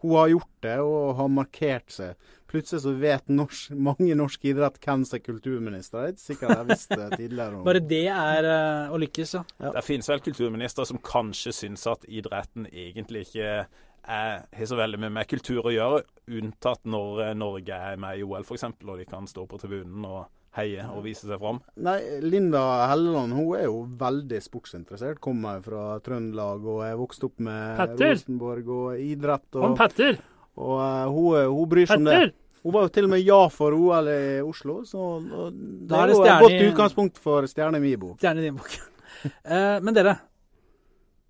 hun 0.03 0.15
har 0.19 0.31
gjort 0.33 0.65
det 0.65 0.77
og 0.83 1.13
har 1.17 1.29
markert 1.31 1.93
seg. 1.95 2.31
Plutselig 2.51 2.83
så 2.83 2.91
vet 3.01 3.31
norsk, 3.31 3.71
mange 3.73 4.13
norsk 4.19 4.43
idrett 4.51 4.75
hvem 4.83 5.05
som 5.07 5.17
er 5.17 5.23
kulturminister. 5.23 6.03
Det 6.03 6.11
er 6.11 6.13
ikke 6.13 6.25
sikkert 6.27 6.53
jeg 6.53 6.67
visste 6.69 6.99
det 6.99 7.07
tidligere. 7.21 7.63
Bare 7.65 7.81
det 7.93 8.03
er 8.11 8.49
uh, 8.49 8.93
å 8.93 8.99
lykkes, 9.01 9.33
ja. 9.39 9.41
ja. 9.63 9.71
Det 9.79 9.85
finnes 9.87 10.11
vel 10.11 10.21
kulturministre 10.27 10.85
som 10.91 11.01
kanskje 11.01 11.55
syns 11.63 11.87
at 11.89 12.05
idretten 12.05 12.67
egentlig 12.69 13.25
ikke 13.29 13.63
har 14.03 14.65
så 14.67 14.75
veldig 14.75 14.99
mye 14.99 15.15
med 15.15 15.29
kultur 15.31 15.63
å 15.63 15.71
gjøre, 15.71 16.03
unntatt 16.35 16.83
når 16.83 17.21
eh, 17.23 17.35
Norge 17.39 17.77
er 17.91 17.99
med 18.03 18.19
i 18.19 18.25
OL 18.27 18.43
f.eks., 18.43 18.65
og 18.83 18.97
de 18.99 19.05
kan 19.07 19.27
stå 19.29 19.45
på 19.47 19.59
tribunen 19.61 20.03
og 20.03 20.25
heie 20.57 20.85
og 20.93 21.03
vise 21.05 21.27
seg 21.27 21.41
fram? 21.41 21.59
Nei, 21.85 21.97
Linda 22.23 22.61
Helleland 22.91 23.35
hun 23.35 23.55
er 23.57 23.65
jo 23.65 23.81
veldig 23.99 24.39
sportsinteressert. 24.43 25.21
Kommer 25.23 25.63
fra 25.65 25.97
Trøndelag 26.05 26.67
og 26.69 26.83
er 26.85 26.95
vokst 26.99 27.25
opp 27.27 27.41
med 27.43 27.75
Petter. 27.79 28.13
Rosenborg 28.13 28.71
og 28.75 29.01
idrett. 29.01 29.49
Og, 29.55 29.65
Han 29.65 29.77
Petter! 29.79 30.21
Og 30.53 30.75
uh, 30.77 31.05
hun, 31.09 31.37
hun, 31.49 31.69
bryr 31.71 31.89
seg 31.89 32.03
om 32.03 32.09
det. 32.11 32.23
Hun 32.63 32.75
var 32.75 32.85
jo 32.85 32.93
til 32.95 33.07
og 33.09 33.11
med 33.11 33.23
ja 33.25 33.39
for 33.51 33.75
OL 33.75 34.07
i 34.07 34.23
Oslo, 34.45 34.77
så 34.87 35.17
det 35.19 35.89
da 35.89 36.03
er, 36.03 36.11
det 36.11 36.15
jo 36.15 36.23
et 36.23 36.43
godt 36.45 36.67
utgangspunkt 36.69 37.17
for 37.19 37.49
Stjerne 37.49 37.81
i 37.81 37.83
min 37.83 37.99
bok. 37.99 38.15
Stjerne 38.21 38.39
i 38.39 38.47
din 38.47 38.59
bok. 38.59 38.77
uh, 39.25 39.79
men 39.83 39.97
dere, 39.97 40.15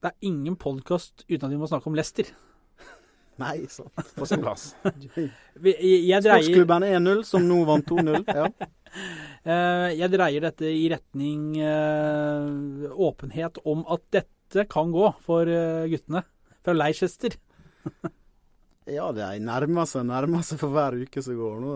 det 0.04 0.12
er 0.12 0.30
ingen 0.30 0.60
podkast 0.60 1.26
uten 1.30 1.48
at 1.48 1.54
vi 1.56 1.62
må 1.62 1.70
snakke 1.72 1.90
om 1.90 1.98
Lester. 1.98 2.30
Nei, 3.42 3.64
så 3.66 3.88
På 4.14 4.28
sin 4.30 4.44
plass. 4.44 4.76
Sportsklubben 5.58 6.84
1-0, 6.86 7.24
som 7.26 7.48
nå 7.50 7.64
vant 7.66 7.90
2-0. 7.90 8.22
Ja. 8.30 8.50
Eh, 9.44 9.90
jeg 9.98 10.12
dreier 10.14 10.46
dette 10.46 10.70
i 10.70 10.86
retning 10.92 11.58
eh, 11.60 12.92
åpenhet 12.94 13.58
om 13.68 13.82
at 13.92 14.06
dette 14.14 14.68
kan 14.72 14.94
gå 14.94 15.10
for 15.26 15.50
eh, 15.50 15.88
guttene 15.92 16.22
fra 16.64 16.76
Leicester. 16.78 17.36
ja, 18.98 19.10
det 19.16 19.32
nærmer 19.44 19.90
seg 19.90 20.06
nærmer 20.08 20.46
seg 20.46 20.62
for 20.62 20.76
hver 20.76 20.96
uke 21.02 21.24
som 21.26 21.40
går 21.40 21.58
nå. 21.64 21.74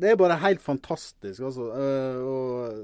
Det 0.00 0.10
er 0.10 0.18
bare 0.18 0.40
helt 0.42 0.64
fantastisk, 0.64 1.44
altså. 1.50 1.68
Og 2.24 2.80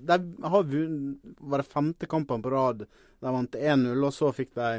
de 0.00 0.16
har 0.54 0.70
vunnet 0.70 1.36
Var 1.40 1.60
det 1.60 1.68
femte 1.68 2.08
kampen 2.08 2.40
på 2.40 2.54
rad 2.54 2.86
de 3.20 3.34
vant 3.34 3.56
1-0, 3.58 3.92
og 4.00 4.14
så 4.16 4.30
fikk 4.32 4.54
de 4.56 4.70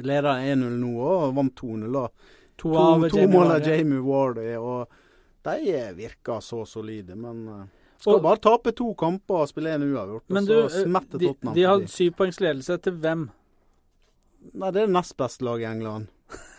leder 0.00 0.46
1-0 0.54 0.78
nå 0.80 0.94
og 0.96 1.34
vant 1.36 1.60
2-0. 1.60 1.98
To, 2.54 2.70
to, 2.70 3.08
to 3.10 3.24
mål 3.28 3.58
av 3.58 3.66
Jamie 3.68 4.00
Ward. 4.00 4.40
og 4.56 5.02
de 5.44 5.78
virker 5.98 6.40
så 6.44 6.62
solide. 6.68 7.16
Men 7.20 7.44
uh, 7.48 7.62
skal 8.00 8.18
og, 8.18 8.24
bare 8.24 8.42
tape 8.42 8.74
to 8.76 8.90
kamper 8.98 9.44
og 9.44 9.50
spille 9.50 9.74
én 9.74 9.86
uavgjort. 9.86 10.26
og 10.28 10.48
du, 10.48 10.54
Tottenham. 10.68 11.08
de, 11.14 11.32
de 11.54 11.66
har 11.68 11.84
syvpoengsledelse 11.86 12.16
poengs 12.18 12.40
ledelse 12.44 12.78
til 12.84 12.98
hvem? 13.04 13.28
Nei, 14.52 14.70
Det 14.70 14.82
er 14.82 14.86
det 14.86 14.96
nest 14.96 15.16
beste 15.16 15.46
laget 15.46 15.64
i 15.64 15.70
England. 15.72 16.10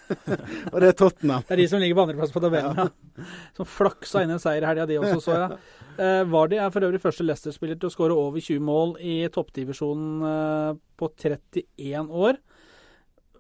og 0.74 0.78
det 0.82 0.90
er 0.90 0.98
Tottenham. 0.98 1.46
Det 1.46 1.56
er 1.56 1.62
de 1.62 1.68
som 1.70 1.82
ligger 1.82 1.98
på 1.98 2.06
andreplass 2.06 2.34
på 2.34 2.42
tabellen, 2.44 2.78
ja. 2.78 3.26
Som 3.58 3.70
flaksa 3.70 4.24
inn 4.26 4.34
en 4.36 4.42
seier 4.42 4.66
i 4.66 4.70
helga, 4.70 4.88
de 4.90 5.00
også, 5.02 5.22
så 5.24 5.38
jeg. 5.38 5.60
Eh, 5.96 6.22
Vardy 6.30 6.58
er 6.60 6.74
for 6.74 6.86
øvrig 6.86 7.00
første 7.02 7.26
Leicester-spiller 7.26 7.78
til 7.80 7.90
å 7.90 7.94
skåre 7.94 8.18
over 8.20 8.44
20 8.44 8.66
mål 8.66 8.96
i 9.00 9.16
toppdivisjonen 9.34 10.26
eh, 10.30 10.82
på 11.00 11.10
31 11.14 12.12
år. 12.26 12.42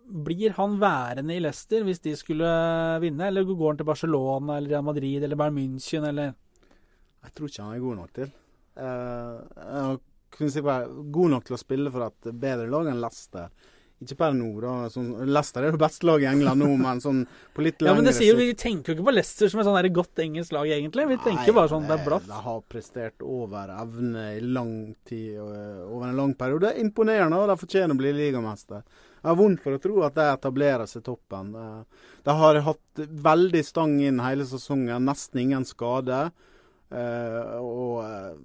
Blir 0.05 0.53
han 0.57 0.75
værende 0.81 1.35
i 1.35 1.41
Leicester 1.41 1.85
hvis 1.85 2.03
de 2.03 2.15
skulle 2.17 2.49
vinne, 3.01 3.27
eller 3.27 3.47
går 3.49 3.71
han 3.71 3.79
til 3.79 3.87
Barcelona 3.89 4.57
eller 4.57 4.75
Real 4.75 4.83
Madrid 4.85 5.23
eller 5.23 5.39
Bayern 5.39 5.57
München, 5.57 6.05
eller? 6.07 6.35
Jeg 7.25 7.33
tror 7.33 7.49
ikke 7.49 7.63
han 7.63 7.75
er 7.75 7.85
god 7.85 7.95
nok 8.01 8.11
til. 8.13 8.33
Uh, 8.75 9.95
kunne 10.35 10.51
si 10.51 10.61
bare 10.61 11.05
god 11.15 11.31
nok 11.33 11.47
til 11.47 11.55
å 11.57 11.61
spille 11.61 11.93
for 11.93 12.05
et 12.05 12.29
bedre 12.33 12.69
lag 12.69 12.91
enn 12.91 13.01
Leicester. 13.01 13.49
Ikke 14.05 14.17
per 14.19 14.35
nå, 14.37 14.47
da. 14.63 14.73
Sånn, 14.93 15.09
Leicester 15.27 15.65
er 15.65 15.75
det 15.75 15.81
beste 15.81 16.07
laget 16.07 16.27
i 16.27 16.31
England 16.31 16.61
nå, 16.63 16.69
men 16.79 17.01
sånn 17.03 17.23
på 17.55 17.65
litt 17.65 17.81
lengre 17.81 17.95
Ja, 17.95 17.99
men 17.99 18.07
det 18.07 18.15
sier 18.17 18.31
jo, 18.31 18.39
Vi 18.39 18.57
tenker 18.59 18.93
jo 18.93 18.99
ikke 18.99 19.07
på 19.09 19.15
Leicester 19.15 19.51
som 19.51 19.63
et 19.63 19.67
sånn 19.67 19.91
godt 19.95 20.21
engelsk 20.23 20.55
lag, 20.55 20.69
egentlig. 20.77 21.07
Vi 21.09 21.19
tenker 21.25 21.49
Nei, 21.49 21.57
bare 21.57 21.73
sånn 21.73 21.89
det 21.89 21.97
er 21.97 22.05
blaff. 22.05 22.29
De 22.29 22.41
har 22.45 22.63
prestert 22.71 23.25
over 23.25 23.73
evne 23.75 24.27
i 24.37 24.41
lang 24.45 24.75
tid, 25.09 25.35
over 25.41 26.07
en 26.07 26.17
lang 26.21 26.37
periode. 26.37 26.67
Det 26.67 26.73
er 26.75 26.85
imponerende, 26.85 27.41
og 27.41 27.51
de 27.51 27.59
fortjener 27.65 27.97
å 27.97 27.99
bli 27.99 28.15
ligamester. 28.15 28.85
Jeg 29.25 29.31
har 29.31 29.39
vondt 29.39 29.63
for 29.63 29.73
å 29.73 29.81
tro 29.81 30.01
at 30.05 30.17
de 30.17 30.25
etablerer 30.29 30.89
seg 30.89 31.01
toppen. 31.07 31.55
De 32.25 32.33
har 32.39 32.59
hatt 32.67 33.05
veldig 33.25 33.63
stang 33.65 33.95
inn 34.05 34.21
hele 34.21 34.45
sesongen, 34.45 35.07
nesten 35.09 35.41
ingen 35.41 35.65
skade. 35.65 36.27
Eh, 36.93 37.55
og 37.57 38.03
eh, 38.05 38.35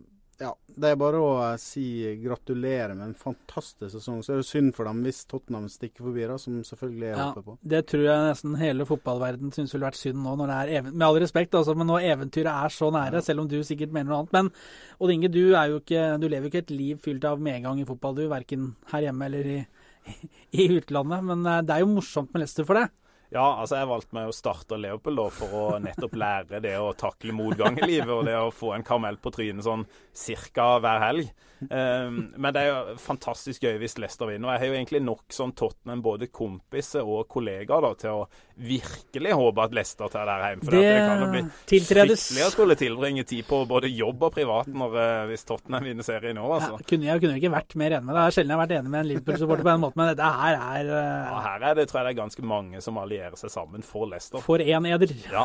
ja, 0.40 0.50
det 0.80 0.90
er 0.90 0.98
bare 1.00 1.18
å 1.20 1.32
si 1.60 1.84
gratulerer 2.22 2.94
med 2.96 3.10
en 3.10 3.16
fantastisk 3.18 3.92
sesong. 3.92 4.22
Så 4.24 4.32
er 4.32 4.40
det 4.40 4.48
synd 4.48 4.72
for 4.76 4.88
dem 4.88 5.02
hvis 5.04 5.22
Tottenham 5.28 5.66
stikker 5.68 6.06
forbi, 6.06 6.24
da, 6.30 6.38
som 6.40 6.60
selvfølgelig 6.64 7.08
er 7.10 7.12
ja, 7.12 7.26
oppe 7.28 7.44
på. 7.44 7.56
Det 7.74 7.82
tror 7.90 8.06
jeg 8.06 8.28
nesten 8.30 8.56
hele 8.60 8.86
fotballverden 8.88 9.52
syns 9.56 9.74
ville 9.76 9.88
vært 9.90 10.00
synd 10.00 10.22
nå, 10.24 10.36
når 10.40 10.52
det 10.52 10.78
er 10.78 10.88
med 10.88 11.06
all 11.06 11.20
respekt, 11.20 11.58
altså, 11.58 11.76
men 11.76 11.90
nå 11.92 12.00
eventyret 12.00 12.50
er 12.54 12.74
så 12.74 12.88
nære, 12.94 13.20
selv 13.26 13.44
om 13.44 13.50
du 13.52 13.58
sikkert 13.66 13.92
mener 13.92 14.14
noe 14.14 14.22
annet. 14.22 14.38
Men 14.38 14.98
Odd 15.00 15.14
Inge, 15.14 15.32
du, 15.32 15.42
er 15.52 15.74
jo 15.74 15.82
ikke, 15.82 16.06
du 16.22 16.26
lever 16.28 16.48
jo 16.48 16.54
ikke 16.54 16.64
et 16.64 16.74
liv 16.74 17.04
fylt 17.04 17.28
av 17.28 17.44
medgang 17.44 17.82
i 17.82 17.88
fotball, 17.88 18.16
du. 18.16 18.24
Verken 18.32 18.72
her 18.94 19.08
hjemme 19.08 19.28
eller 19.28 19.54
i 19.58 19.60
i 20.50 20.68
utlandet. 20.76 21.24
Men 21.24 21.46
eh, 21.46 21.62
det 21.66 21.76
er 21.76 21.84
jo 21.84 21.94
morsomt 21.94 22.32
med 22.32 22.44
Leicester 22.44 22.66
for 22.68 22.80
det. 22.80 22.88
Ja, 23.30 23.44
altså 23.62 23.78
jeg 23.78 23.86
valgte 23.86 24.16
meg 24.16 24.26
å 24.26 24.34
starte 24.34 24.78
Leopold 24.80 25.20
da, 25.20 25.26
for 25.30 25.54
å 25.54 25.66
nettopp 25.82 26.16
lære 26.18 26.58
det 26.64 26.74
å 26.82 26.90
takle 26.98 27.34
motgang 27.36 27.78
i 27.78 27.86
livet, 27.86 28.10
og 28.10 28.24
det 28.26 28.34
å 28.34 28.50
få 28.54 28.72
en 28.74 28.84
karamell 28.86 29.20
på 29.22 29.30
trynet 29.34 29.62
sånn 29.66 29.84
cirka 30.16 30.72
hver 30.82 30.98
helg. 31.04 31.30
Um, 31.60 32.24
men 32.40 32.54
det 32.56 32.64
er 32.64 32.70
jo 32.70 32.96
fantastisk 32.98 33.66
gøy 33.66 33.76
hvis 33.82 33.98
Leicester 34.00 34.26
vinner. 34.30 34.48
og 34.48 34.54
Jeg 34.56 34.62
har 34.62 34.72
jo 34.72 34.78
egentlig 34.80 35.02
nok 35.04 35.36
sånn 35.36 35.54
Tottenham, 35.54 36.02
både 36.02 36.30
kompiser 36.34 37.06
og 37.06 37.28
kollegaer, 37.30 37.86
til 38.00 38.22
å 38.22 38.26
virkelig 38.60 39.32
håpe 39.32 39.64
at 39.64 39.74
Leicester 39.74 40.10
tar 40.12 40.28
det 40.28 40.34
her 40.36 40.52
hjem. 40.52 40.62
For 40.64 40.76
det, 40.76 40.80
det 40.84 41.00
kan 41.00 41.22
jo 41.22 41.28
bli 41.32 41.42
tiltredes 41.70 42.24
fryktelig 42.26 42.46
å 42.46 42.52
skulle 42.54 42.76
tilbringe 42.80 43.24
tid 43.28 43.46
på 43.48 43.60
både 43.70 43.90
jobb 43.90 44.26
og 44.28 44.34
privat 44.34 44.70
når, 44.70 44.96
uh, 44.96 45.24
hvis 45.30 45.46
Tottenham 45.48 45.86
vinner 45.88 46.06
serien 46.06 46.36
nå. 46.38 46.44
Altså. 46.56 46.76
Ja, 46.76 46.88
kunne, 46.92 47.08
jeg 47.08 47.22
kunne 47.24 47.40
ikke 47.40 47.52
vært 47.54 47.76
mer 47.80 47.96
enig 47.96 48.08
med 48.08 48.18
deg. 48.18 48.36
Sjelden 48.36 48.52
jeg 48.52 48.58
har 48.58 48.62
vært 48.62 48.76
enig 48.78 48.92
med 48.92 49.00
en 49.00 49.10
Liverpool-supporter 49.10 49.66
på 49.66 49.72
den 49.72 49.84
måten, 49.84 50.02
men 50.02 50.10
dette 50.12 50.30
her 50.40 50.58
er 50.58 50.92
uh... 50.92 51.00
ja, 51.00 51.42
Her 51.46 51.66
er 51.70 51.78
det, 51.80 51.86
tror 51.90 52.00
jeg 52.00 52.08
det 52.08 52.14
er 52.14 52.20
ganske 52.20 52.46
mange 52.52 52.84
som 52.84 53.00
allierer 53.00 53.40
seg 53.40 53.54
sammen 53.54 53.86
for 53.86 54.10
Leicester. 54.10 54.44
For 54.44 54.64
én 54.64 54.90
eder. 54.90 55.16
Ja. 55.30 55.44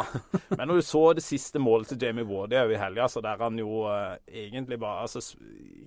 Men 0.49 0.69
når 0.69 0.79
du 0.79 0.85
så 0.87 1.01
det 1.13 1.21
siste 1.21 1.59
målet 1.61 1.91
til 1.91 2.01
Jamie 2.01 2.25
Wardy 2.25 2.57
i 2.57 2.79
helga, 2.79 3.05
så 3.11 3.21
der 3.21 3.41
han 3.43 3.59
jo 3.59 3.83
uh, 3.85 4.15
egentlig 4.25 4.79
bare 4.81 5.05
altså, 5.05 5.21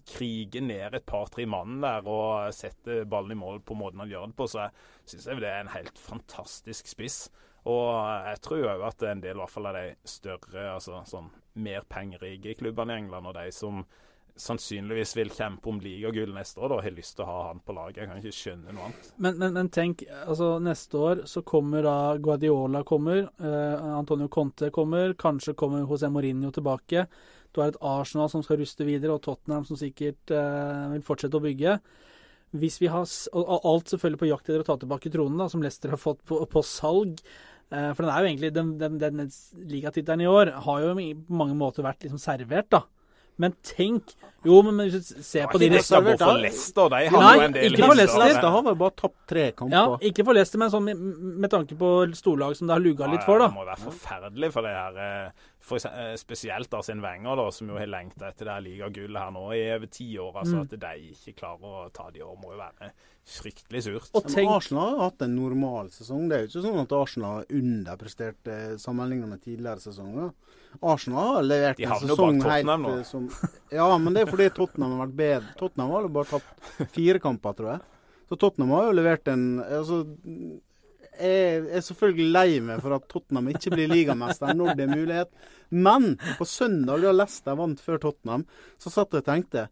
kriger 0.09 0.63
ned 0.65 0.95
et 0.95 1.07
par-tre 1.09 1.47
mann 1.51 1.81
der 1.83 2.07
og 2.09 2.55
setter 2.55 3.05
ballen 3.09 3.35
i 3.35 3.39
mål 3.39 3.61
på 3.67 3.77
måten 3.79 4.05
han 4.05 4.13
gjør 4.13 4.31
det 4.31 4.39
på, 4.39 4.47
så 4.51 4.69
syns 5.11 5.29
jeg 5.29 5.43
det 5.43 5.51
er 5.51 5.63
en 5.65 5.75
helt 5.75 6.01
fantastisk 6.01 6.91
spiss. 6.91 7.27
Og 7.69 7.89
jeg 8.29 8.43
tror 8.45 8.69
òg 8.73 8.85
at 8.89 9.07
en 9.11 9.23
del 9.23 9.41
hvert 9.41 9.53
fall 9.53 9.69
av 9.69 9.77
de 9.77 9.89
større, 10.09 10.69
altså 10.75 11.03
sånn 11.09 11.33
mer 11.59 11.85
pengerike 11.91 12.55
klubbene 12.61 12.95
i 12.95 13.03
England, 13.03 13.29
og 13.29 13.37
de 13.37 13.51
som 13.53 13.83
sannsynligvis 14.39 15.17
vil 15.19 15.33
kjempe 15.35 15.67
om 15.71 15.81
ligagull 15.83 16.31
neste 16.35 16.63
år, 16.63 16.71
da 16.71 16.77
har 16.85 16.95
lyst 16.95 17.17
til 17.19 17.25
å 17.25 17.29
ha 17.29 17.39
han 17.49 17.63
på 17.67 17.75
laget. 17.75 18.03
Jeg 18.03 18.11
kan 18.11 18.21
ikke 18.21 18.37
skjønne 18.39 18.75
noe 18.75 18.89
annet. 18.89 19.09
Men, 19.19 19.39
men, 19.41 19.57
men 19.57 19.71
tenk, 19.75 20.05
altså 20.23 20.53
neste 20.63 21.01
år 21.03 21.25
så 21.31 21.43
kommer 21.47 21.83
da 21.85 21.97
Guardiola 22.23 22.85
kommer, 22.87 23.25
eh, 23.27 23.89
Antonio 23.99 24.31
Conte 24.33 24.71
kommer, 24.75 25.17
kanskje 25.19 25.57
kommer 25.59 25.83
José 25.83 26.11
Mourinho 26.13 26.53
tilbake. 26.55 27.09
Du 27.53 27.63
har 27.63 27.73
et 27.73 27.81
Arsenal 27.83 28.31
som 28.31 28.45
skal 28.47 28.61
ruste 28.63 28.87
videre, 28.87 29.17
og 29.17 29.25
Tottenham 29.27 29.67
som 29.67 29.79
sikkert 29.81 30.31
eh, 30.31 30.85
vil 30.95 31.07
fortsette 31.07 31.41
å 31.41 31.45
bygge. 31.45 31.79
Hvis 32.57 32.79
vi 32.81 32.89
har, 32.89 33.05
og 33.37 33.67
alt 33.69 33.93
selvfølgelig 33.93 34.23
på 34.23 34.31
jakt 34.31 34.49
etter 34.49 34.63
å 34.65 34.69
ta 34.71 34.79
tilbake 34.81 35.13
tronen, 35.13 35.37
da, 35.41 35.49
som 35.53 35.65
Leicester 35.65 35.93
har 35.93 36.01
fått 36.01 36.23
på, 36.29 36.41
på 36.49 36.63
salg. 36.65 37.21
Eh, 37.69 37.91
for 37.93 38.05
den 38.05 38.13
er 38.13 38.23
jo 38.23 38.31
egentlig, 38.31 38.53
den, 38.57 38.71
den, 38.81 39.01
den 39.03 39.27
ligatittelen 39.69 40.25
i 40.25 40.31
år 40.31 40.55
har 40.65 40.87
jo 40.87 40.95
på 40.97 41.41
mange 41.43 41.59
måter 41.59 41.85
vært 41.85 42.07
liksom 42.07 42.23
servert, 42.23 42.71
da. 42.73 42.87
Men 43.39 43.53
tenk 43.63 44.17
Jo, 44.43 44.57
men 44.67 44.81
hvis 44.89 45.13
du 45.13 45.23
ser 45.23 45.47
på 45.51 45.61
de 45.63 45.69
reservert, 45.71 46.19
for 46.19 46.41
Leicester, 46.43 46.89
de 46.91 47.11
har 47.11 47.23
Nei, 47.23 47.35
jo 47.37 47.45
en 47.45 47.55
del 47.55 47.77
ikke 47.77 47.85
for 47.85 47.99
Leicester. 47.99 48.23
Leicester 48.25 48.55
har 48.55 48.65
vel 48.67 48.79
bare 48.81 48.95
tapt 48.99 49.19
tre 49.31 49.45
kamper. 49.55 49.77
Ja, 49.77 49.99
ikke 50.11 50.25
for 50.27 50.39
Leicester, 50.39 50.63
men 50.63 50.73
sånn 50.73 50.87
med, 50.89 51.05
med 51.45 51.53
tanke 51.53 51.79
på 51.79 51.91
storlag 52.19 52.57
som 52.59 52.71
det 52.71 52.75
har 52.75 52.83
luga 52.83 53.11
litt 53.13 53.27
for, 53.27 53.43
da. 53.43 53.51
Det 53.53 53.59
må 53.61 53.67
være 53.69 53.83
forferdelig 53.85 54.51
for 54.57 54.67
det 54.67 54.75
her. 54.75 55.31
For, 55.69 55.85
eh, 55.85 56.15
spesielt 56.17 56.73
Arsene 56.75 57.05
Wenger, 57.05 57.37
da, 57.37 57.51
som 57.53 57.69
jo 57.69 57.77
har 57.77 57.91
lengta 57.91 58.31
etter 58.31 58.49
det 58.49 58.55
her 58.55 58.65
ligagullet 58.65 59.21
her 59.21 59.33
nå 59.35 59.45
i 59.53 59.63
over 59.75 59.91
ti 59.93 60.09
år. 60.17 60.33
altså 60.41 60.57
Mm. 60.57 60.63
At 60.65 60.81
de 60.81 61.13
ikke 61.13 61.35
klarer 61.43 61.61
å 61.69 61.93
ta 61.93 62.11
de 62.11 62.23
år, 62.25 62.37
må 62.41 62.55
jo 62.55 62.61
være 62.63 62.93
fryktelig 63.29 63.83
surt. 63.85 64.09
Og 64.15 64.25
Men 64.25 64.35
tenk 64.35 64.51
Arsenal 64.51 64.95
har 64.97 65.11
hatt 65.11 65.25
en 65.27 65.35
normal 65.37 65.91
sesong. 65.93 66.29
Det 66.29 66.37
er 66.37 66.47
jo 66.47 66.49
ikke 66.49 66.65
sånn 66.65 66.81
at 66.81 66.95
Arsenal 66.97 67.35
har 67.37 67.51
underprestert 67.61 68.49
eh, 68.49 68.77
sammenlignet 68.81 69.29
med 69.29 69.43
tidligere 69.45 69.85
sesonger. 69.85 70.33
Arsenal 70.83 71.35
har 71.35 71.45
levert 71.45 71.81
en 71.85 72.09
sesong 72.09 72.41
helt 72.45 72.89
eh, 72.95 73.03
som 73.09 73.29
Ja, 73.73 73.91
men 73.99 74.15
det 74.15 74.25
er 74.25 74.33
fordi 74.33 74.49
Tottenham 74.57 74.97
har 74.97 75.07
vært 75.07 75.19
bedre. 75.21 75.55
Tottenham 75.61 75.93
har 75.93 76.09
jo 76.09 76.15
bare 76.17 76.33
tapt 76.33 76.89
fire 76.97 77.21
kamper, 77.21 77.59
tror 77.59 77.73
jeg. 77.75 77.81
Så 78.29 78.37
Tottenham 78.37 78.73
har 78.77 78.89
jo 78.89 78.97
levert 78.97 79.29
en 79.33 79.45
altså, 79.65 80.03
jeg 81.19 81.67
er 81.75 81.85
selvfølgelig 81.85 82.33
lei 82.33 82.49
meg 82.65 82.81
for 82.85 82.95
at 82.97 83.07
Tottenham 83.11 83.51
ikke 83.53 83.73
blir 83.75 83.91
ligamester 83.91 84.55
når 84.57 84.79
det 84.79 84.87
er 84.87 84.95
mulighet. 84.95 85.31
Men 85.71 86.15
på 86.39 86.47
søndag, 86.49 87.03
da 87.05 87.13
Leicester 87.15 87.59
vant 87.59 87.83
før 87.83 88.01
Tottenham, 88.03 88.47
så 88.81 88.93
satt 88.95 89.15
jeg 89.15 89.25
og 89.25 89.31
tenkte 89.31 89.69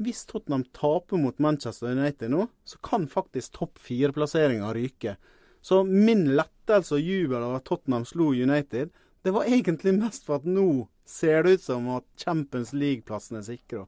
hvis 0.00 0.22
Tottenham 0.28 0.64
taper 0.76 1.20
mot 1.20 1.36
Manchester 1.44 1.92
United 1.92 2.32
nå, 2.32 2.46
så 2.64 2.78
kan 2.84 3.04
faktisk 3.10 3.58
topp 3.58 3.80
fire-plasseringa 3.84 4.70
ryke. 4.72 5.18
Så 5.60 5.82
min 5.84 6.24
lettelse 6.38 6.96
og 6.96 7.04
jubel 7.04 7.42
over 7.42 7.58
at 7.58 7.66
Tottenham 7.68 8.06
slo 8.08 8.30
United, 8.32 8.94
det 9.20 9.34
var 9.36 9.44
egentlig 9.44 9.92
mest 9.98 10.24
for 10.24 10.40
at 10.40 10.48
nå 10.48 10.86
ser 11.04 11.44
det 11.44 11.58
ut 11.58 11.64
som 11.66 11.90
at 11.98 12.06
Champions 12.16 12.72
League-plassen 12.72 13.40
er 13.40 13.44
sikra. 13.44 13.84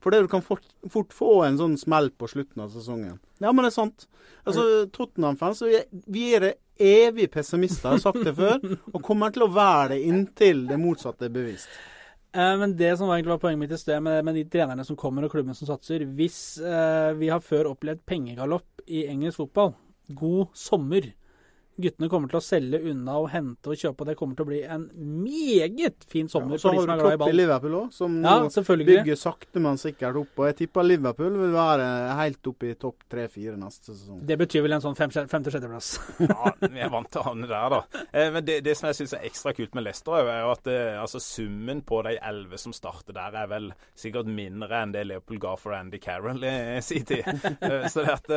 For 0.00 0.14
det 0.14 0.20
du 0.24 0.28
kan 0.30 0.42
fort, 0.46 0.64
fort 0.92 1.12
få 1.16 1.42
en 1.46 1.56
sånn 1.58 1.76
smell 1.80 2.10
på 2.14 2.28
slutten 2.30 2.62
av 2.62 2.70
sesongen. 2.70 3.16
Ja, 3.42 3.50
men 3.52 3.64
det 3.64 3.72
er 3.72 3.76
sant. 3.80 4.06
Altså, 4.46 4.64
Tottenham-fans, 4.94 5.62
vi, 5.66 5.74
er- 5.80 5.88
vi 6.06 6.24
det 6.44 6.52
evig 6.78 7.28
pessimister, 7.34 7.90
jeg 7.90 7.98
har 7.98 8.04
sagt 8.04 8.22
det 8.28 8.34
før, 8.38 8.60
og 8.94 9.02
kommer 9.02 9.32
til 9.34 9.42
å 9.48 9.50
være 9.52 9.96
det 9.96 10.02
inntil 10.06 10.66
det 10.70 10.78
motsatte 10.78 11.26
er 11.26 11.34
bevist. 11.34 11.68
Eh, 12.32 12.54
Men 12.60 12.76
det 12.78 12.92
som 13.00 13.10
egentlig 13.10 13.32
var 13.34 13.42
poenget 13.42 13.62
mitt 13.64 13.74
i 13.74 13.80
sted, 13.80 13.98
med, 14.04 14.22
med 14.28 14.38
de 14.38 14.44
trenerne 14.52 14.84
som 14.86 14.96
kommer 15.00 15.24
og 15.26 15.32
klubben 15.32 15.56
som 15.56 15.66
satser 15.70 16.04
Hvis 16.18 16.58
eh, 16.60 17.10
vi 17.18 17.30
har 17.32 17.40
før 17.42 17.72
opplevd 17.72 18.04
pengegalopp 18.06 18.84
i 18.86 19.06
engelsk 19.10 19.40
fotball, 19.42 19.72
god 20.14 20.52
sommer 20.56 21.08
Guttene 21.78 22.08
kommer 22.10 22.28
til 22.32 22.40
å 22.40 22.42
selge 22.42 22.80
unna 22.90 23.14
og 23.22 23.28
hente 23.30 23.70
og 23.70 23.78
kjøpe, 23.78 24.02
og 24.02 24.08
det 24.10 24.16
kommer 24.18 24.34
til 24.38 24.44
å 24.46 24.48
bli 24.48 24.60
en 24.66 24.88
meget 25.22 26.02
fin 26.10 26.26
sommer 26.30 26.56
ja, 26.56 26.62
for 26.62 26.74
de 26.74 26.82
som 26.82 26.90
er 26.90 26.98
glad 26.98 26.98
i 26.98 27.04
Klopp 27.04 27.14
i 27.14 27.20
ball. 27.22 27.36
Liverpool 27.38 27.76
òg, 27.78 27.92
som 27.94 28.16
Ja, 28.24 28.34
bygger 28.88 29.18
sakte, 29.20 29.62
men 29.62 29.78
sikkert 29.78 30.18
opp. 30.18 30.32
Og 30.42 30.48
jeg 30.48 30.56
tipper 30.62 30.86
Liverpool 30.88 31.36
vil 31.38 31.54
være 31.54 31.86
helt 32.18 32.50
oppe 32.50 32.70
i 32.72 32.74
topp 32.82 33.06
tre-fire 33.12 33.54
neste 33.60 33.92
sesong. 33.94 34.20
Det 34.26 34.38
betyr 34.40 34.64
vel 34.66 34.76
en 34.78 34.84
sånn 34.84 34.98
fem- 34.98 35.14
femte-sjetteplass. 35.14 35.92
Ja, 36.28 36.50
vi 36.66 36.82
er 36.82 36.90
vant 36.92 37.08
til 37.14 37.22
å 37.22 37.26
havne 37.30 37.46
der, 37.48 37.70
da. 37.76 38.04
Eh, 38.12 38.28
men 38.34 38.44
det, 38.44 38.58
det 38.66 38.74
som 38.78 38.88
jeg 38.90 38.98
syns 39.00 39.14
er 39.16 39.26
ekstra 39.30 39.54
kult 39.56 39.74
med 39.78 39.86
Leicester, 39.86 40.18
er 40.18 40.42
jo- 40.42 40.52
at 40.56 40.66
eh, 40.74 40.98
altså, 41.00 41.22
summen 41.22 41.82
på 41.86 42.02
de 42.08 42.16
elleve 42.18 42.58
som 42.60 42.74
starter 42.76 43.14
der, 43.16 43.38
er 43.44 43.46
vel 43.54 43.70
sikkert 43.98 44.26
mindre 44.28 44.82
enn 44.82 44.92
det 44.94 45.06
Leopold 45.08 45.40
ga 45.46 45.54
for 45.60 45.78
Andy 45.78 46.02
Carroll 46.02 46.42
i 46.44 46.80
sin 46.82 47.06
tid. 47.08 47.22
Eh, 47.68 47.86
så 47.90 48.02
det 48.04 48.12
at 48.18 48.28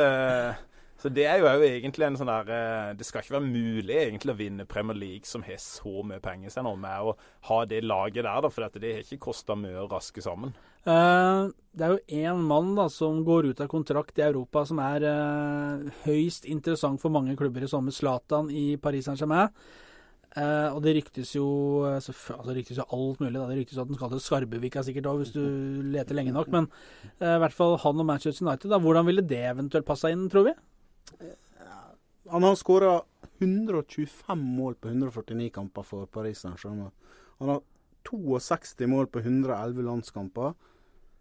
så 1.02 1.10
det 1.10 1.24
er 1.26 1.40
jo 1.42 1.48
egentlig 1.66 2.06
en 2.06 2.16
sånn 2.18 2.30
der 2.30 2.50
eh, 2.54 2.90
Det 2.94 3.06
skal 3.08 3.24
ikke 3.24 3.34
være 3.34 3.48
mulig 3.48 3.96
egentlig 4.04 4.30
å 4.30 4.38
vinne 4.38 4.68
Premier 4.70 4.94
League 4.94 5.26
som 5.26 5.42
har 5.42 5.58
så 5.58 6.04
mye 6.06 6.22
penger 6.22 6.54
seg 6.54 6.62
nå, 6.62 6.76
med 6.78 7.08
å 7.10 7.16
ha 7.48 7.58
det 7.66 7.80
laget 7.82 8.22
der, 8.22 8.44
da, 8.44 8.50
for 8.52 8.78
det 8.78 8.92
har 9.00 9.02
ikke 9.02 9.24
kosta 9.26 9.58
mye 9.58 9.82
å 9.82 9.88
raske 9.90 10.22
sammen. 10.22 10.54
Uh, 10.86 11.50
det 11.74 11.86
er 11.86 11.92
jo 11.96 12.22
én 12.22 12.46
mann 12.46 12.72
da 12.78 12.88
som 12.90 13.20
går 13.26 13.50
ut 13.50 13.62
av 13.62 13.70
kontrakt 13.70 14.18
i 14.18 14.26
Europa 14.28 14.64
som 14.66 14.78
er 14.82 15.06
uh, 15.06 15.82
høyst 16.06 16.46
interessant 16.50 17.02
for 17.02 17.14
mange 17.14 17.34
klubber 17.38 17.66
i 17.66 17.70
sommer. 17.70 17.94
Zlatan 17.94 18.50
i 18.54 18.76
Paris 18.82 19.10
Saint-Germain. 19.10 19.50
Uh, 20.32 20.70
og 20.72 20.80
det 20.86 20.94
ryktes 20.96 21.34
jo 21.34 21.46
altså, 21.90 22.14
det 22.46 22.60
ryktes 22.60 22.78
jo 22.78 22.86
alt 22.94 23.18
mulig. 23.18 23.40
Da. 23.40 23.48
Det 23.50 23.58
ryktes 23.58 23.82
at 23.82 23.90
den 23.90 23.98
skal 23.98 24.14
til 24.14 24.22
Skarbevika 24.22 24.86
sikkert 24.86 25.10
òg, 25.10 25.24
hvis 25.24 25.34
du 25.34 25.42
leter 25.98 26.14
lenge 26.14 26.34
nok. 26.34 26.50
Men 26.54 26.70
i 27.18 27.38
hvert 27.42 27.58
fall 27.58 27.80
han 27.82 28.06
og 28.06 28.06
Manchester 28.14 28.46
United. 28.46 28.70
Da. 28.70 28.78
Hvordan 28.82 29.10
ville 29.10 29.26
det 29.26 29.48
eventuelt 29.50 29.90
passa 29.90 30.14
inn, 30.14 30.30
tror 30.30 30.52
vi? 30.52 30.60
Han 32.30 32.42
har 32.46 32.54
skåra 32.56 33.02
125 33.38 34.38
mål 34.38 34.74
på 34.74 34.88
149 34.88 35.50
kamper 35.54 35.82
for 35.82 36.06
Paris 36.06 36.44
Saint-Germain. 36.44 36.92
Han 37.38 37.48
har 37.48 37.62
62 38.04 38.86
mål 38.86 39.06
på 39.06 39.18
111 39.18 39.82
landskamper. 39.82 40.54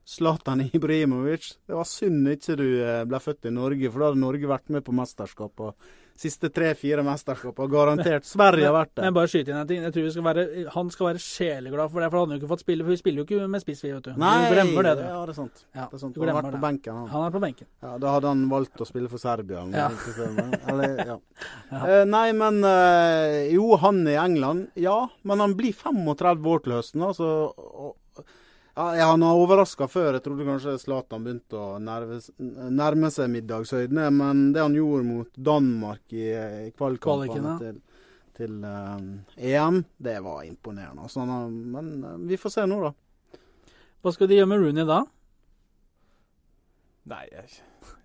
Zlatan 0.05 0.61
Ibrahimovic. 0.73 1.57
Det 1.67 1.73
var 1.77 1.87
synd 1.87 2.29
ikke 2.31 2.55
du 2.59 2.67
eh, 2.83 3.03
ble 3.07 3.19
født 3.21 3.47
i 3.47 3.53
Norge, 3.53 3.91
for 3.91 4.01
da 4.01 4.09
hadde 4.09 4.21
Norge 4.21 4.49
vært 4.49 4.71
med 4.73 4.85
på 4.85 4.95
mesterskapene. 4.97 5.91
Siste 6.21 6.51
tre-fire 6.53 7.01
mesterskapene. 7.05 7.69
Garantert. 7.71 8.27
Sverige 8.29 8.67
har 8.67 8.75
vært 8.75 8.91
det. 8.93 9.05
Men 9.07 9.15
bare 9.15 9.29
skyte 9.31 9.49
inn 9.49 9.57
en 9.57 9.69
ting. 9.69 9.79
Jeg 9.81 9.93
tror 9.95 10.03
vi 10.05 10.11
skal 10.13 10.25
være, 10.27 10.43
Han 10.75 10.91
skal 10.93 11.07
være 11.07 11.21
sjeleglad 11.23 11.89
for 11.89 12.03
det, 12.03 12.09
for 12.11 12.21
han 12.21 12.29
har 12.29 12.37
jo 12.37 12.41
ikke 12.43 12.51
fått 12.51 12.63
spille. 12.65 12.85
For 12.85 12.93
vi 12.93 12.99
spiller 12.99 13.23
jo 13.23 13.25
ikke 13.25 13.47
med 13.49 13.63
spiss, 13.63 13.81
vi, 13.81 13.93
vet 13.95 14.09
du. 14.09 14.11
Nei, 14.21 14.35
du 14.43 14.53
glemmer 14.53 14.85
det, 14.85 14.93
du. 14.99 15.03
Ja, 15.07 15.21
det 15.25 15.33
er 15.33 15.39
sant. 15.39 15.63
Ja, 15.73 15.87
Det 15.87 15.97
er 15.97 16.03
sant. 16.03 16.19
Han 16.21 16.29
har 16.29 16.37
vært 16.37 16.57
på 16.57 16.61
benken, 16.67 16.99
han. 16.99 17.07
Han 17.15 17.25
er 17.25 17.33
på 17.33 17.41
benken. 17.45 17.69
Ja, 17.81 17.95
Da 18.03 18.13
hadde 18.17 18.33
han 18.35 18.43
valgt 18.51 18.83
å 18.85 18.87
spille 18.89 19.09
for 19.09 19.23
Serbia. 19.23 19.63
Ja. 19.73 19.89
Eller, 20.69 21.01
ja. 21.13 21.19
Eh, 21.71 22.03
nei, 22.05 22.27
men 22.35 22.59
uh, 22.61 23.47
Jo, 23.49 23.71
han 23.81 24.03
er 24.03 24.13
i 24.13 24.19
England, 24.21 24.67
ja. 24.77 25.07
Men 25.25 25.41
han 25.41 25.55
blir 25.57 25.73
35 25.73 26.49
år 26.51 26.61
til 26.65 26.75
høsten. 26.75 27.05
Altså, 27.07 27.29
og, 27.57 27.95
ja, 28.75 29.05
han 29.11 29.21
har 29.25 29.35
overraska 29.39 29.87
før. 29.91 30.15
Jeg 30.15 30.23
trodde 30.25 30.45
kanskje 30.47 30.77
Zlatan 30.79 31.25
begynte 31.25 31.59
å 31.59 31.79
nerve, 31.83 32.21
nærme 32.71 33.09
seg 33.11 33.31
middagshøydene. 33.33 34.07
Men 34.15 34.43
det 34.55 34.63
han 34.63 34.77
gjorde 34.77 35.07
mot 35.07 35.39
Danmark 35.51 36.15
i, 36.15 36.29
i 36.67 36.71
kvalkampene 36.77 37.55
til, 37.59 37.81
til 38.39 38.59
uh, 38.63 38.95
EM, 39.35 39.81
det 39.99 40.17
var 40.23 40.45
imponerende. 40.47 41.03
Altså, 41.03 41.25
han 41.27 41.57
men 41.75 41.91
uh, 42.05 42.15
vi 42.29 42.39
får 42.39 42.55
se 42.55 42.67
nå, 42.71 42.79
da. 42.87 42.93
Hva 44.01 44.15
skal 44.15 44.31
de 44.31 44.39
gjøre 44.39 44.49
med 44.49 44.63
Rooney 44.63 44.87
da? 44.89 45.01
Nei, 47.11 47.25
jeg 47.31 47.45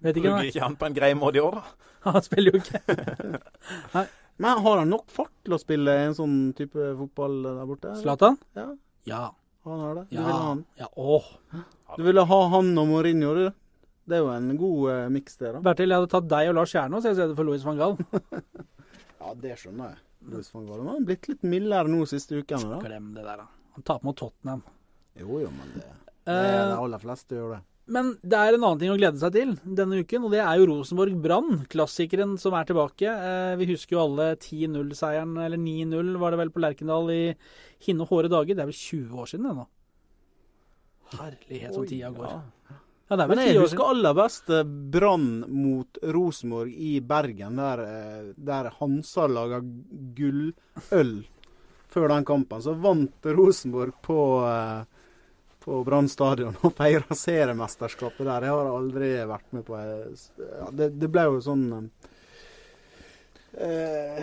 Vet 0.04 0.16
ikke. 0.18 0.28
bruker 0.28 0.50
ikke 0.50 0.64
han 0.64 0.76
på 0.80 0.88
en 0.88 0.96
grei 0.96 1.10
måte 1.16 1.38
i 1.40 1.44
år, 1.44 1.58
da. 1.60 1.64
Han 2.06 2.22
spiller 2.22 2.54
jo 2.54 2.60
ikke. 2.60 2.80
Men 4.42 4.60
har 4.62 4.78
han 4.78 4.92
nok 4.92 5.08
fart 5.10 5.32
til 5.42 5.56
å 5.56 5.58
spille 5.58 5.94
en 6.04 6.14
sånn 6.14 6.36
type 6.54 6.92
fotball 7.00 7.40
der 7.42 7.66
borte? 7.66 7.94
Zlatan? 7.98 8.36
Ja, 8.54 8.68
Ja. 9.08 9.24
Han 9.74 9.80
har 9.84 9.94
det. 10.00 10.04
Du 10.10 10.16
Ja. 10.16 10.22
ville 10.22 10.32
ha 10.36 10.46
han. 10.48 10.64
ja. 10.78 10.88
Åh. 10.96 11.28
Du 11.96 12.02
ville 12.06 12.24
ha 12.30 12.40
han 12.54 12.72
og 12.78 12.86
Mourinho, 12.88 13.34
du. 13.34 13.46
Det 14.06 14.14
er 14.14 14.22
jo 14.22 14.28
en 14.30 14.56
god 14.56 14.82
uh, 14.92 15.08
miks, 15.10 15.36
det, 15.40 15.52
da. 15.56 15.60
Bertil, 15.66 15.90
jeg 15.90 15.98
hadde 15.98 16.10
tatt 16.12 16.28
deg 16.30 16.48
og 16.52 16.54
Lars 16.60 16.72
Kjernås 16.72 17.06
i 17.10 17.14
stedet 17.16 17.34
for 17.36 17.44
Louis 17.48 17.64
van 17.66 17.76
Gaal. 17.80 17.96
Ja, 19.20 19.32
det 19.42 19.56
skjønner 19.58 19.88
jeg. 19.90 19.98
Louis 20.30 20.50
van 20.54 20.66
Gaal. 20.68 20.80
Han 20.84 20.88
har 20.92 21.06
blitt 21.08 21.26
litt 21.28 21.42
mildere 21.42 21.90
nå 21.90 22.04
siste 22.06 22.38
ukene. 22.38 22.68
da. 22.76 22.78
Glem 22.84 23.08
det 23.16 23.24
der, 23.26 23.40
da. 23.42 23.46
Han 23.74 23.82
taper 23.82 24.06
mot 24.06 24.16
Tottenham. 24.20 24.62
Jo, 25.18 25.40
jo, 25.42 25.48
men 25.50 25.72
det, 25.74 25.86
det 26.26 26.36
er 26.36 26.52
de 26.52 26.72
Eh, 26.76 26.78
aller 26.84 26.98
fleste 27.02 27.34
gjør 27.34 27.56
det. 27.56 27.60
Men 27.86 28.16
det 28.26 28.38
er 28.38 28.56
en 28.56 28.64
annen 28.64 28.80
ting 28.80 28.90
å 28.90 28.98
glede 28.98 29.20
seg 29.20 29.34
til 29.36 29.52
denne 29.62 30.00
uken, 30.02 30.26
og 30.26 30.32
det 30.34 30.40
er 30.42 30.58
jo 30.58 30.66
Rosenborg 30.72 31.14
Brann. 31.22 31.60
Klassikeren 31.70 32.34
som 32.42 32.56
er 32.58 32.66
tilbake. 32.66 33.06
Eh, 33.06 33.54
vi 33.60 33.68
husker 33.70 33.96
jo 33.96 34.02
alle 34.02 34.32
10-0-seieren, 34.34 35.36
eller 35.44 35.60
9-0 35.62 36.16
var 36.22 36.34
det 36.34 36.40
vel 36.42 36.50
på 36.54 36.64
Lerkendal 36.64 37.12
i 37.14 37.22
hinne 37.86 38.08
hårde 38.10 38.32
dager. 38.32 38.58
Det 38.58 38.64
er 38.64 38.72
vel 38.72 38.80
20 38.80 39.22
år 39.22 39.30
siden 39.30 39.48
det 39.50 39.54
nå. 39.60 39.68
Herlighet 41.14 41.74
som 41.76 41.86
tida 41.86 42.10
går. 42.10 42.34
Ja. 42.34 42.42
Ja, 43.06 43.14
det 43.14 43.22
er 43.22 43.28
Men 43.30 43.38
vel 43.38 43.44
jeg 43.46 43.54
10 43.54 43.60
år 43.60 43.68
husker 43.68 43.90
aller 43.92 44.14
best 44.18 44.48
eh, 44.50 44.64
Brann 44.96 45.28
mot 45.46 45.98
Rosenborg 46.16 46.72
i 46.74 46.96
Bergen, 47.06 47.60
der, 47.62 47.82
eh, 47.86 48.30
der 48.34 48.72
Hansa 48.80 49.28
laga 49.30 49.60
gulløl 49.62 51.12
før 51.94 52.10
den 52.10 52.26
kampen. 52.26 52.64
Så 52.64 52.74
vant 52.82 53.30
Rosenborg 53.38 53.94
på, 54.02 54.18
eh, 54.42 54.95
på 55.66 55.80
Brann 55.86 56.06
stadion 56.08 56.54
og 56.62 56.74
feira 56.78 57.16
seriemesterskapet 57.18 58.22
der. 58.28 58.44
Jeg 58.46 58.54
har 58.54 58.68
aldri 58.70 59.08
vært 59.26 59.48
med 59.56 59.64
på 59.66 59.78
ja, 59.80 60.68
det, 60.70 60.92
det 61.00 61.08
ble 61.10 61.24
jo 61.26 61.40
sånn 61.42 61.64
eh, 63.58 64.20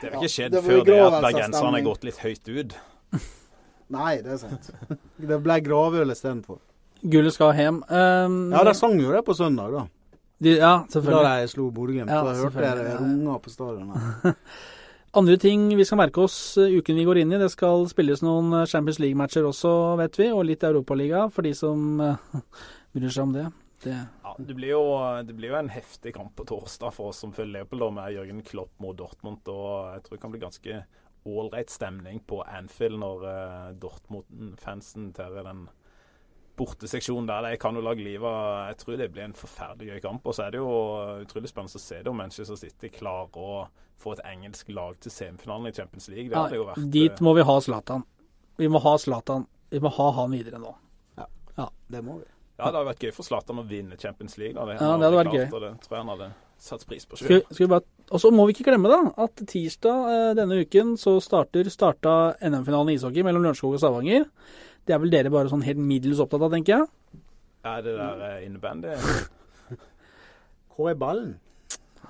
Det 0.00 0.12
har 0.12 0.18
ikke 0.20 0.30
skjedd 0.30 0.54
det 0.54 0.62
før 0.66 0.84
det 0.86 0.98
at 1.02 1.16
bergenserne 1.24 1.72
har 1.78 1.86
gått 1.88 2.06
litt 2.06 2.20
høyt 2.22 2.52
ut. 2.52 2.76
Nei, 3.94 4.12
det 4.24 4.36
er 4.36 4.40
sant. 4.44 4.70
Det 5.18 5.40
ble 5.44 5.58
gravøl 5.66 6.14
istedenfor. 6.14 6.60
Gullet 7.04 7.34
skal 7.36 7.52
hjem. 7.58 7.82
Um, 7.90 8.38
Ja, 8.54 8.62
de 8.64 8.72
sang 8.78 8.94
jo 9.00 9.10
det 9.12 9.24
på 9.26 9.34
søndag, 9.36 9.74
da. 9.74 9.82
de, 10.40 10.54
ja, 10.56 10.76
Da 10.86 10.94
selvfølgelig. 10.94 11.34
de 11.42 11.50
slo 11.52 11.66
Bodø-Glimt. 11.74 12.08
Ja, 12.14 12.22
jeg 12.30 12.46
hørte 12.46 12.64
jeg 12.64 12.78
det 12.80 12.94
runger 13.02 13.42
på 13.44 13.52
stadion. 13.52 13.92
Andre 15.14 15.36
ting 15.38 15.68
vi 15.78 15.84
skal 15.86 16.00
merke 16.00 16.24
oss 16.24 16.36
eh, 16.58 16.72
uken 16.74 16.96
vi 16.98 17.04
går 17.06 17.20
inn 17.20 17.32
i. 17.36 17.38
Det 17.38 17.46
skal 17.52 17.84
spilles 17.86 18.18
noen 18.26 18.48
eh, 18.50 18.64
Champions 18.66 18.98
League-matcher 18.98 19.46
også, 19.46 19.70
vet 20.00 20.18
vi, 20.18 20.26
og 20.34 20.42
litt 20.48 20.66
Europaliga 20.66 21.28
for 21.30 21.46
de 21.46 21.52
som 21.54 22.00
eh, 22.02 22.40
bryr 22.96 23.14
seg 23.14 23.28
om 23.28 23.36
det. 23.36 23.44
det. 23.84 24.00
Ja, 24.24 24.32
det, 24.40 24.56
blir 24.58 24.72
jo, 24.72 24.82
det 25.22 25.36
blir 25.38 25.52
jo 25.52 25.60
en 25.60 25.70
heftig 25.70 26.16
kamp 26.16 26.34
på 26.34 26.48
torsdag 26.50 26.96
for 26.96 27.12
oss 27.12 27.22
som 27.22 27.34
følger 27.36 27.60
Leopold, 27.60 27.86
med 27.94 28.10
Jørgen 28.16 28.42
Klopp 28.48 28.74
mot 28.82 28.98
Dortmund. 28.98 29.46
og 29.54 29.94
Jeg 29.94 30.02
tror 30.02 30.16
det 30.16 30.22
kan 30.24 30.34
bli 30.34 30.42
ganske 30.48 30.82
ålreit 31.30 31.70
stemning 31.70 32.18
på 32.26 32.42
Anfield 32.42 32.98
når 33.00 33.22
Dortmund-fansen 33.80 35.12
tærer 35.14 35.46
den 35.46 35.68
borteseksjonen 36.56 37.26
der. 37.28 37.48
De 37.50 37.60
kan 37.60 37.74
jo 37.76 37.82
lage 37.84 38.04
livet 38.04 38.26
av 38.28 38.68
Jeg 38.70 38.76
tror 38.82 38.98
det 39.00 39.08
blir 39.12 39.24
en 39.26 39.36
forferdelig 39.38 39.94
gøy 39.94 40.02
kamp. 40.04 40.26
Og 40.26 40.36
så 40.36 40.46
er 40.46 40.54
det 40.54 40.60
jo 40.62 40.74
utrolig 41.24 41.50
spennende 41.50 41.80
å 41.80 41.84
se 41.84 42.02
det 42.02 42.12
om 42.12 42.20
Manchester 42.20 42.58
City 42.60 42.92
klarer 42.94 43.38
å 43.38 43.64
få 44.00 44.14
et 44.16 44.24
engelsk 44.26 44.70
lag 44.74 44.98
til 45.02 45.14
semifinalen 45.14 45.70
i 45.70 45.74
Champions 45.76 46.08
League. 46.12 46.28
Det 46.30 46.38
hadde 46.38 46.60
jo 46.60 46.68
vært 46.68 46.92
dit 46.94 47.12
eh, 47.12 47.24
må 47.24 47.34
vi 47.38 47.46
ha 47.46 47.58
Zlatan. 47.62 48.06
Vi 48.58 48.70
må 48.70 48.82
ha 48.84 48.94
Zlatan. 48.98 49.48
Vi 49.70 49.80
må 49.82 49.90
ha 49.96 50.10
han 50.20 50.34
videre 50.34 50.62
nå. 50.62 50.74
ja, 51.18 51.68
Det 51.90 52.02
må 52.04 52.20
vi. 52.20 52.30
Ja, 52.54 52.68
det 52.70 52.78
hadde 52.78 52.88
vært 52.92 53.02
gøy 53.02 53.12
for 53.16 53.26
Zlatan 53.26 53.58
å 53.58 53.66
vinne 53.66 53.96
Champions 53.98 54.36
League. 54.38 54.54
Det, 54.54 54.76
Ja, 54.78 54.94
det 54.94 55.08
hadde 55.08 55.18
vært 55.18 55.30
klart, 55.32 55.40
gøy. 55.40 55.54
og 55.54 55.62
Det 55.64 55.72
tror 55.82 55.96
jeg 55.96 56.04
han 56.04 56.12
hadde 56.14 56.28
satt 56.64 56.84
pris 56.86 57.06
på 57.06 57.18
sjøl. 57.18 57.42
og 58.10 58.20
så 58.22 58.30
må 58.30 58.46
vi 58.46 58.54
ikke 58.54 58.68
glemme 58.70 58.88
da, 58.88 59.00
at 59.24 59.42
tirsdag 59.50 60.12
eh, 60.12 60.28
denne 60.38 60.60
uken 60.62 60.94
så 61.00 61.16
starter 61.20 61.68
starta 61.72 62.36
NM-finalen 62.38 62.92
i 62.92 62.96
ishockey 62.98 63.26
mellom 63.26 63.42
Lørenskog 63.42 63.74
og 63.74 63.82
Stavanger. 63.82 64.28
Det 64.84 64.94
er 64.94 65.00
vel 65.00 65.12
dere 65.12 65.32
bare 65.32 65.48
sånn 65.48 65.64
helt 65.64 65.80
middels 65.80 66.20
opptatt 66.20 66.44
av, 66.44 66.52
tenker 66.52 66.76
jeg. 66.76 67.22
Er 67.64 67.80
det 67.84 67.94
der 67.96 68.26
eh, 68.26 68.42
innebandy? 68.44 68.92
Hva 70.74 70.90
er 70.90 71.00
ballen? 71.00 71.32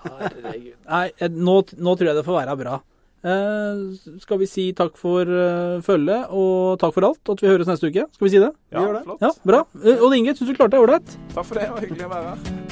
Herregud. 0.02 0.74
Nei, 0.88 1.06
eh, 1.14 1.30
nå, 1.30 1.60
nå 1.78 1.94
tror 1.94 2.10
jeg 2.10 2.18
det 2.18 2.26
får 2.26 2.40
være 2.40 2.58
bra. 2.64 2.80
Eh, 3.24 3.84
skal 4.20 4.42
vi 4.42 4.50
si 4.50 4.66
takk 4.76 4.98
for 5.00 5.30
uh, 5.30 5.78
følget, 5.86 6.26
og 6.34 6.76
takk 6.82 6.98
for 6.98 7.08
alt, 7.08 7.22
og 7.24 7.38
at 7.38 7.46
vi 7.46 7.52
høres 7.52 7.70
neste 7.70 7.88
uke? 7.88 8.08
Skal 8.18 8.28
vi 8.28 8.34
si 8.34 8.42
det? 8.42 8.52
Ja, 8.74 8.82
gjør 8.82 8.98
det. 8.98 9.06
flott. 9.06 9.24
Ja, 9.24 9.32
bra. 9.46 9.64
Odd 9.94 10.18
Inge, 10.18 10.34
syns 10.36 10.50
du 10.50 10.58
klarte 10.58 10.76
deg 10.76 10.84
ålreit? 10.84 11.18
Takk 11.32 11.46
for 11.46 11.56
det, 11.56 11.68
det 11.70 11.74
var 11.78 11.88
hyggelig 11.88 12.08
å 12.10 12.14
være 12.18 12.34
her. 12.34 12.63